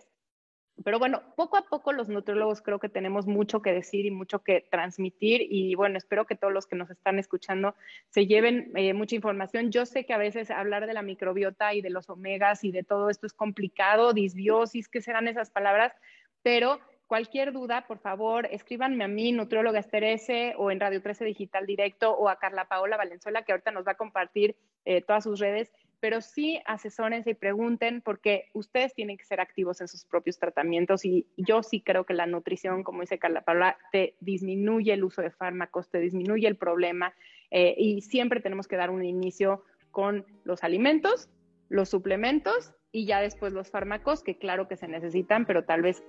Pero 0.85 0.99
bueno, 0.99 1.23
poco 1.37 1.57
a 1.57 1.63
poco 1.63 1.93
los 1.93 2.09
nutriólogos 2.09 2.61
creo 2.61 2.79
que 2.79 2.91
tenemos 2.91 3.27
mucho 3.27 3.63
que 3.63 3.73
decir 3.73 4.05
y 4.05 4.11
mucho 4.11 4.41
que 4.41 4.61
transmitir 4.71 5.41
y 5.49 5.75
bueno, 5.75 5.97
espero 5.97 6.27
que 6.27 6.37
todos 6.37 6.53
los 6.53 6.67
que 6.67 6.77
nos 6.77 6.91
están 6.91 7.19
escuchando 7.19 7.75
se 8.11 8.27
lleven 8.27 8.73
eh, 8.75 8.93
mucha 8.93 9.17
información. 9.17 9.71
Yo 9.71 9.87
sé 9.87 10.05
que 10.05 10.13
a 10.13 10.19
veces 10.19 10.51
hablar 10.51 10.87
de 10.87 10.93
la 10.93 11.03
microbiota 11.03 11.73
y 11.73 11.81
de 11.81 11.91
los 11.91 12.11
omegas 12.11 12.63
y 12.63 12.73
de 12.73 12.83
todo 12.83 13.09
esto 13.09 13.27
es 13.27 13.33
complicado, 13.33 14.13
disbiosis, 14.13 14.89
¿qué 14.89 15.01
serán 15.01 15.29
esas 15.29 15.51
palabras? 15.51 15.95
Pero 16.43 16.79
cualquier 17.07 17.53
duda, 17.53 17.87
por 17.87 17.99
favor, 17.99 18.47
escríbanme 18.51 19.05
a 19.05 19.09
mí, 19.09 19.33
nutrióloga 19.33 19.79
Esterese, 19.79 20.55
o 20.59 20.71
en 20.71 20.81
Radio 20.81 21.01
13 21.01 21.25
Digital 21.25 21.67
Directo, 21.67 22.13
o 22.13 22.29
a 22.29 22.39
Carla 22.39 22.67
Paola 22.67 22.97
Valenzuela, 22.97 23.43
que 23.43 23.53
ahorita 23.53 23.71
nos 23.71 23.87
va 23.87 23.93
a 23.93 23.97
compartir 23.97 24.57
eh, 24.85 25.01
todas 25.01 25.25
sus 25.25 25.41
redes 25.41 25.73
pero 26.07 26.21
sí 26.21 26.63
asesórense 26.67 27.31
y 27.31 27.35
pregunten 27.35 28.01
porque 28.01 28.49
ustedes 28.53 28.95
tienen 28.95 29.17
que 29.17 29.25
ser 29.25 29.41
activos 29.41 29.81
en 29.81 29.89
sus 29.89 30.05
propios 30.05 30.39
tratamientos 30.39 31.05
y 31.05 31.27
yo 31.37 31.65
sí 31.65 31.81
creo 31.81 32.07
que 32.07 32.15
la 32.15 32.27
nutrición, 32.27 32.85
como 32.85 33.01
dice 33.01 33.19
Carla 33.19 33.41
Paula, 33.41 33.77
te 33.91 34.15
disminuye 34.21 34.93
el 34.93 35.03
uso 35.03 35.21
de 35.21 35.33
fármacos, 35.33 35.91
te 35.91 35.99
disminuye 35.99 36.47
el 36.47 36.55
problema 36.55 37.13
eh, 37.51 37.75
y 37.77 38.03
siempre 38.03 38.39
tenemos 38.39 38.69
que 38.69 38.77
dar 38.77 38.91
un 38.91 39.05
inicio 39.05 39.65
con 39.91 40.25
los 40.45 40.63
alimentos, 40.63 41.29
los 41.71 41.89
suplementos 41.89 42.73
y 42.93 43.05
ya 43.05 43.21
después 43.21 43.53
los 43.53 43.73
fármacos, 43.73 44.23
que 44.23 44.39
claro 44.39 44.69
que 44.69 44.77
se 44.77 44.87
necesitan, 44.87 45.45
pero 45.45 45.65
tal 45.65 45.83
vez 45.83 46.05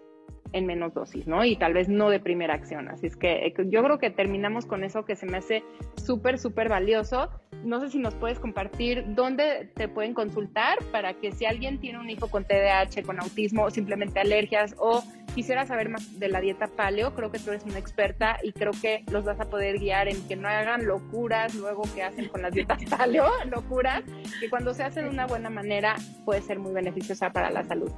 en 0.53 0.65
menos 0.65 0.93
dosis, 0.93 1.27
¿no? 1.27 1.43
Y 1.45 1.55
tal 1.55 1.73
vez 1.73 1.89
no 1.89 2.09
de 2.09 2.19
primera 2.19 2.53
acción. 2.53 2.87
Así 2.89 3.07
es 3.07 3.15
que 3.15 3.47
eh, 3.47 3.53
yo 3.65 3.83
creo 3.83 3.99
que 3.99 4.09
terminamos 4.09 4.65
con 4.65 4.83
eso 4.83 5.05
que 5.05 5.15
se 5.15 5.25
me 5.25 5.37
hace 5.37 5.63
súper, 5.95 6.39
súper 6.39 6.69
valioso. 6.69 7.29
No 7.63 7.79
sé 7.79 7.89
si 7.89 7.99
nos 7.99 8.15
puedes 8.15 8.39
compartir 8.39 9.03
dónde 9.15 9.69
te 9.75 9.87
pueden 9.87 10.13
consultar 10.13 10.77
para 10.91 11.13
que 11.13 11.31
si 11.31 11.45
alguien 11.45 11.79
tiene 11.79 11.99
un 11.99 12.09
hijo 12.09 12.29
con 12.29 12.45
TDAH, 12.45 13.03
con 13.05 13.19
autismo 13.19 13.63
o 13.63 13.69
simplemente 13.69 14.19
alergias 14.19 14.75
o 14.77 15.03
quisiera 15.37 15.67
saber 15.67 15.89
más 15.89 16.19
de 16.19 16.29
la 16.29 16.41
dieta 16.41 16.65
paleo, 16.65 17.13
creo 17.13 17.31
que 17.31 17.37
tú 17.37 17.51
eres 17.51 17.63
una 17.63 17.77
experta 17.77 18.37
y 18.41 18.53
creo 18.53 18.71
que 18.81 19.03
los 19.11 19.23
vas 19.23 19.39
a 19.39 19.45
poder 19.45 19.77
guiar 19.77 20.07
en 20.07 20.27
que 20.27 20.35
no 20.35 20.47
hagan 20.47 20.87
locuras 20.87 21.53
luego 21.53 21.83
que 21.93 22.01
hacen 22.01 22.27
con 22.29 22.41
las 22.41 22.53
dietas 22.53 22.83
paleo, 22.89 23.29
locuras, 23.45 24.03
que 24.39 24.49
cuando 24.49 24.73
se 24.73 24.83
hacen 24.83 25.03
de 25.03 25.11
una 25.11 25.27
buena 25.27 25.51
manera 25.51 25.95
puede 26.25 26.41
ser 26.41 26.57
muy 26.57 26.73
beneficiosa 26.73 27.31
para 27.31 27.51
la 27.51 27.63
salud. 27.63 27.91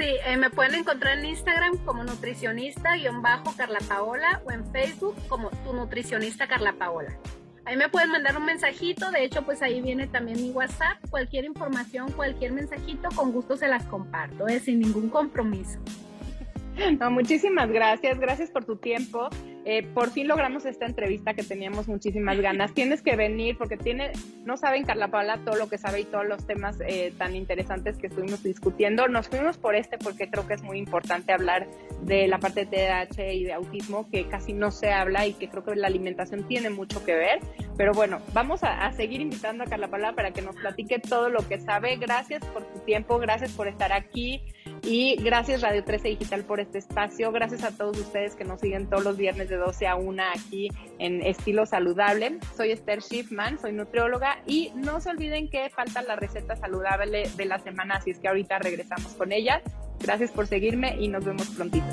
Sí, 0.00 0.16
eh, 0.24 0.38
me 0.38 0.48
pueden 0.48 0.76
encontrar 0.76 1.18
en 1.18 1.26
Instagram 1.26 1.76
como 1.84 2.02
nutricionista-carla 2.04 3.80
Paola 3.86 4.40
o 4.46 4.50
en 4.50 4.64
Facebook 4.72 5.14
como 5.28 5.50
tu 5.50 5.74
nutricionista 5.74 6.48
Carla 6.48 6.72
Paola. 6.72 7.18
Ahí 7.66 7.76
me 7.76 7.90
pueden 7.90 8.10
mandar 8.10 8.34
un 8.38 8.46
mensajito, 8.46 9.10
de 9.10 9.24
hecho 9.24 9.42
pues 9.42 9.60
ahí 9.60 9.82
viene 9.82 10.06
también 10.06 10.40
mi 10.40 10.52
WhatsApp, 10.52 10.96
cualquier 11.10 11.44
información, 11.44 12.10
cualquier 12.12 12.52
mensajito, 12.52 13.10
con 13.14 13.30
gusto 13.30 13.58
se 13.58 13.68
las 13.68 13.84
comparto, 13.84 14.48
eh, 14.48 14.58
sin 14.60 14.80
ningún 14.80 15.10
compromiso. 15.10 15.78
No, 16.98 17.10
muchísimas 17.10 17.68
gracias, 17.68 18.18
gracias 18.18 18.50
por 18.50 18.64
tu 18.64 18.76
tiempo. 18.76 19.28
Eh, 19.66 19.86
por 19.94 20.10
fin 20.10 20.26
logramos 20.26 20.64
esta 20.64 20.86
entrevista 20.86 21.34
que 21.34 21.42
teníamos 21.42 21.86
muchísimas 21.86 22.40
ganas. 22.40 22.72
Tienes 22.72 23.02
que 23.02 23.14
venir 23.14 23.58
porque 23.58 23.76
tiene, 23.76 24.12
no 24.44 24.56
saben 24.56 24.84
Carla 24.84 25.08
Paula 25.08 25.38
todo 25.44 25.56
lo 25.56 25.68
que 25.68 25.76
sabe 25.76 26.00
y 26.00 26.04
todos 26.04 26.26
los 26.26 26.46
temas 26.46 26.78
eh, 26.80 27.12
tan 27.18 27.36
interesantes 27.36 27.98
que 27.98 28.06
estuvimos 28.06 28.42
discutiendo. 28.42 29.06
Nos 29.08 29.28
fuimos 29.28 29.58
por 29.58 29.74
este 29.74 29.98
porque 29.98 30.30
creo 30.30 30.46
que 30.46 30.54
es 30.54 30.62
muy 30.62 30.78
importante 30.78 31.32
hablar 31.32 31.66
de 32.02 32.26
la 32.26 32.38
parte 32.38 32.64
de 32.64 32.66
TDAH 32.66 33.32
y 33.32 33.44
de 33.44 33.52
autismo 33.52 34.08
que 34.10 34.26
casi 34.28 34.54
no 34.54 34.70
se 34.70 34.92
habla 34.92 35.26
y 35.26 35.34
que 35.34 35.48
creo 35.48 35.62
que 35.62 35.76
la 35.76 35.88
alimentación 35.88 36.48
tiene 36.48 36.70
mucho 36.70 37.04
que 37.04 37.14
ver. 37.14 37.40
Pero 37.80 37.94
bueno, 37.94 38.20
vamos 38.34 38.62
a, 38.62 38.92
seguir 38.92 39.22
invitando 39.22 39.64
a 39.64 39.66
Carla 39.66 39.88
Paula 39.88 40.12
para 40.12 40.32
que 40.32 40.42
nos 40.42 40.54
platique 40.54 40.98
todo 40.98 41.30
lo 41.30 41.48
que 41.48 41.58
sabe. 41.58 41.96
Gracias 41.96 42.44
por 42.44 42.62
tu 42.62 42.80
tiempo, 42.80 43.18
gracias 43.18 43.52
por 43.52 43.68
estar 43.68 43.90
aquí. 43.90 44.42
Y 44.82 45.16
gracias 45.16 45.62
Radio 45.62 45.82
13 45.82 46.08
Digital 46.08 46.44
por 46.44 46.60
este 46.60 46.76
espacio. 46.76 47.32
Gracias 47.32 47.64
a 47.64 47.74
todos 47.74 47.96
ustedes 47.98 48.36
que 48.36 48.44
nos 48.44 48.60
siguen 48.60 48.90
todos 48.90 49.02
los 49.02 49.16
viernes 49.16 49.48
de 49.48 49.56
12 49.56 49.86
a 49.86 49.94
1 49.94 50.22
aquí 50.36 50.68
en 50.98 51.22
Estilo 51.22 51.64
Saludable. 51.64 52.38
Soy 52.54 52.72
Esther 52.72 53.00
Schiffman, 53.00 53.58
soy 53.58 53.72
nutrióloga 53.72 54.42
y 54.44 54.72
no 54.74 55.00
se 55.00 55.08
olviden 55.08 55.48
que 55.48 55.70
falta 55.70 56.02
la 56.02 56.16
receta 56.16 56.56
saludable 56.56 57.30
de 57.34 57.44
la 57.46 57.60
semana, 57.60 57.94
así 57.94 58.10
es 58.10 58.18
que 58.18 58.28
ahorita 58.28 58.58
regresamos 58.58 59.14
con 59.14 59.32
ella. 59.32 59.62
Gracias 60.00 60.32
por 60.32 60.46
seguirme 60.46 60.96
y 61.00 61.08
nos 61.08 61.24
vemos 61.24 61.48
prontito. 61.48 61.86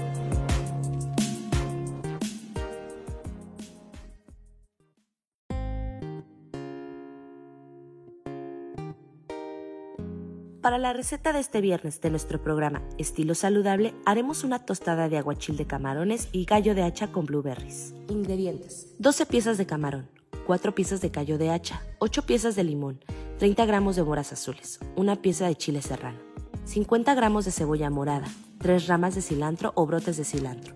Para 10.68 10.80
la 10.80 10.92
receta 10.92 11.32
de 11.32 11.40
este 11.40 11.62
viernes 11.62 12.02
de 12.02 12.10
nuestro 12.10 12.42
programa 12.42 12.82
Estilo 12.98 13.36
Saludable, 13.36 13.94
haremos 14.06 14.44
una 14.44 14.60
tostada 14.60 15.08
de 15.08 15.18
aguachil 15.18 15.56
de 15.56 15.66
camarones 15.66 16.28
y 16.34 16.44
gallo 16.44 16.76
de 16.76 16.84
hacha 16.84 17.08
con 17.08 17.26
blueberries. 17.26 17.94
Ingredientes: 18.10 18.94
12 19.00 19.28
piezas 19.28 19.58
de 19.58 19.66
camarón, 19.66 20.10
4 20.46 20.76
piezas 20.76 21.00
de 21.00 21.10
callo 21.10 21.38
de 21.38 21.52
hacha, 21.52 21.82
8 22.00 22.24
piezas 22.24 22.58
de 22.58 22.66
limón, 22.66 23.00
30 23.40 23.66
gramos 23.66 23.96
de 23.96 24.04
moras 24.04 24.34
azules, 24.34 24.82
una 24.98 25.16
pieza 25.16 25.48
de 25.48 25.56
chile 25.56 25.82
serrano, 25.82 26.20
50 26.66 27.16
gramos 27.16 27.46
de 27.46 27.52
cebolla 27.52 27.90
morada, 27.90 28.28
3 28.60 28.88
ramas 28.88 29.16
de 29.16 29.22
cilantro 29.22 29.72
o 29.74 29.86
brotes 29.86 30.18
de 30.18 30.26
cilantro, 30.26 30.76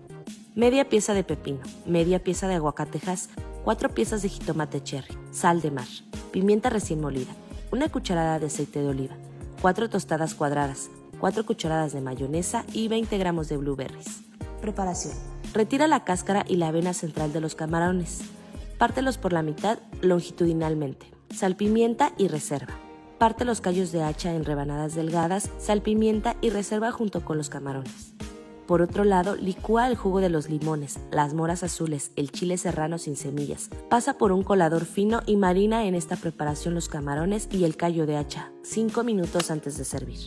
media 0.54 0.88
pieza 0.88 1.12
de 1.12 1.22
pepino, 1.22 1.60
media 1.84 2.24
pieza 2.24 2.48
de 2.48 2.54
aguacatejas, 2.54 3.28
4 3.64 3.90
piezas 3.90 4.22
de 4.22 4.30
jitomate 4.30 4.82
cherry, 4.82 5.14
sal 5.32 5.60
de 5.60 5.70
mar, 5.70 5.88
pimienta 6.30 6.70
recién 6.70 7.02
molida, 7.02 7.32
una 7.70 7.90
cucharada 7.90 8.38
de 8.38 8.46
aceite 8.46 8.80
de 8.80 8.88
oliva, 8.88 9.16
4 9.62 9.88
tostadas 9.88 10.34
cuadradas, 10.34 10.90
4 11.20 11.46
cucharadas 11.46 11.92
de 11.92 12.00
mayonesa 12.00 12.64
y 12.72 12.88
20 12.88 13.16
gramos 13.16 13.48
de 13.48 13.56
blueberries. 13.58 14.24
Preparación. 14.60 15.14
Retira 15.54 15.86
la 15.86 16.02
cáscara 16.02 16.44
y 16.48 16.56
la 16.56 16.66
avena 16.66 16.92
central 16.94 17.32
de 17.32 17.40
los 17.40 17.54
camarones. 17.54 18.22
Pártelos 18.76 19.18
por 19.18 19.32
la 19.32 19.42
mitad 19.42 19.78
longitudinalmente. 20.00 21.06
Salpimienta 21.32 22.12
y 22.18 22.26
reserva. 22.26 22.74
Parte 23.18 23.44
los 23.44 23.60
callos 23.60 23.92
de 23.92 24.02
hacha 24.02 24.34
en 24.34 24.44
rebanadas 24.44 24.96
delgadas, 24.96 25.48
salpimienta 25.58 26.34
y 26.40 26.50
reserva 26.50 26.90
junto 26.90 27.24
con 27.24 27.38
los 27.38 27.48
camarones. 27.48 28.14
Por 28.72 28.80
otro 28.80 29.04
lado, 29.04 29.36
licúa 29.36 29.86
el 29.86 29.96
jugo 29.96 30.22
de 30.22 30.30
los 30.30 30.48
limones, 30.48 30.98
las 31.10 31.34
moras 31.34 31.62
azules, 31.62 32.10
el 32.16 32.32
chile 32.32 32.56
serrano 32.56 32.96
sin 32.96 33.16
semillas. 33.16 33.68
Pasa 33.90 34.16
por 34.16 34.32
un 34.32 34.42
colador 34.42 34.86
fino 34.86 35.20
y 35.26 35.36
marina 35.36 35.84
en 35.84 35.94
esta 35.94 36.16
preparación 36.16 36.72
los 36.72 36.88
camarones 36.88 37.50
y 37.52 37.64
el 37.64 37.76
callo 37.76 38.06
de 38.06 38.16
hacha, 38.16 38.50
5 38.62 39.04
minutos 39.04 39.50
antes 39.50 39.76
de 39.76 39.84
servir. 39.84 40.20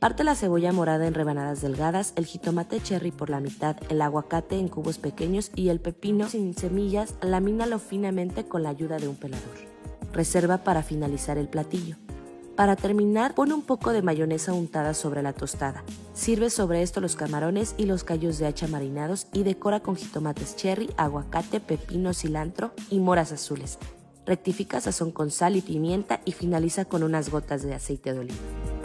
Parte 0.00 0.24
la 0.24 0.34
cebolla 0.34 0.72
morada 0.72 1.06
en 1.06 1.14
rebanadas 1.14 1.62
delgadas, 1.62 2.14
el 2.16 2.26
jitomate 2.26 2.80
cherry 2.80 3.12
por 3.12 3.30
la 3.30 3.38
mitad, 3.38 3.76
el 3.90 4.02
aguacate 4.02 4.58
en 4.58 4.66
cubos 4.66 4.98
pequeños 4.98 5.52
y 5.54 5.68
el 5.68 5.78
pepino 5.78 6.28
sin 6.28 6.54
semillas, 6.56 7.14
lamínalo 7.22 7.78
finamente 7.78 8.44
con 8.44 8.64
la 8.64 8.70
ayuda 8.70 8.96
de 8.96 9.06
un 9.06 9.14
pelador. 9.14 9.54
Reserva 10.12 10.64
para 10.64 10.82
finalizar 10.82 11.38
el 11.38 11.46
platillo. 11.46 11.94
Para 12.58 12.74
terminar, 12.74 13.36
pone 13.36 13.54
un 13.54 13.62
poco 13.62 13.92
de 13.92 14.02
mayonesa 14.02 14.52
untada 14.52 14.92
sobre 14.92 15.22
la 15.22 15.32
tostada. 15.32 15.84
Sirve 16.12 16.50
sobre 16.50 16.82
esto 16.82 17.00
los 17.00 17.14
camarones 17.14 17.76
y 17.78 17.86
los 17.86 18.02
callos 18.02 18.38
de 18.38 18.48
hacha 18.48 18.66
marinados 18.66 19.28
y 19.32 19.44
decora 19.44 19.78
con 19.78 19.94
jitomates 19.94 20.56
cherry, 20.56 20.90
aguacate, 20.96 21.60
pepino, 21.60 22.12
cilantro 22.12 22.72
y 22.90 22.98
moras 22.98 23.30
azules. 23.30 23.78
Rectifica 24.26 24.80
sazón 24.80 25.12
con 25.12 25.30
sal 25.30 25.54
y 25.54 25.60
pimienta 25.60 26.20
y 26.24 26.32
finaliza 26.32 26.84
con 26.84 27.04
unas 27.04 27.30
gotas 27.30 27.62
de 27.62 27.74
aceite 27.74 28.12
de 28.12 28.18
oliva. 28.18 28.77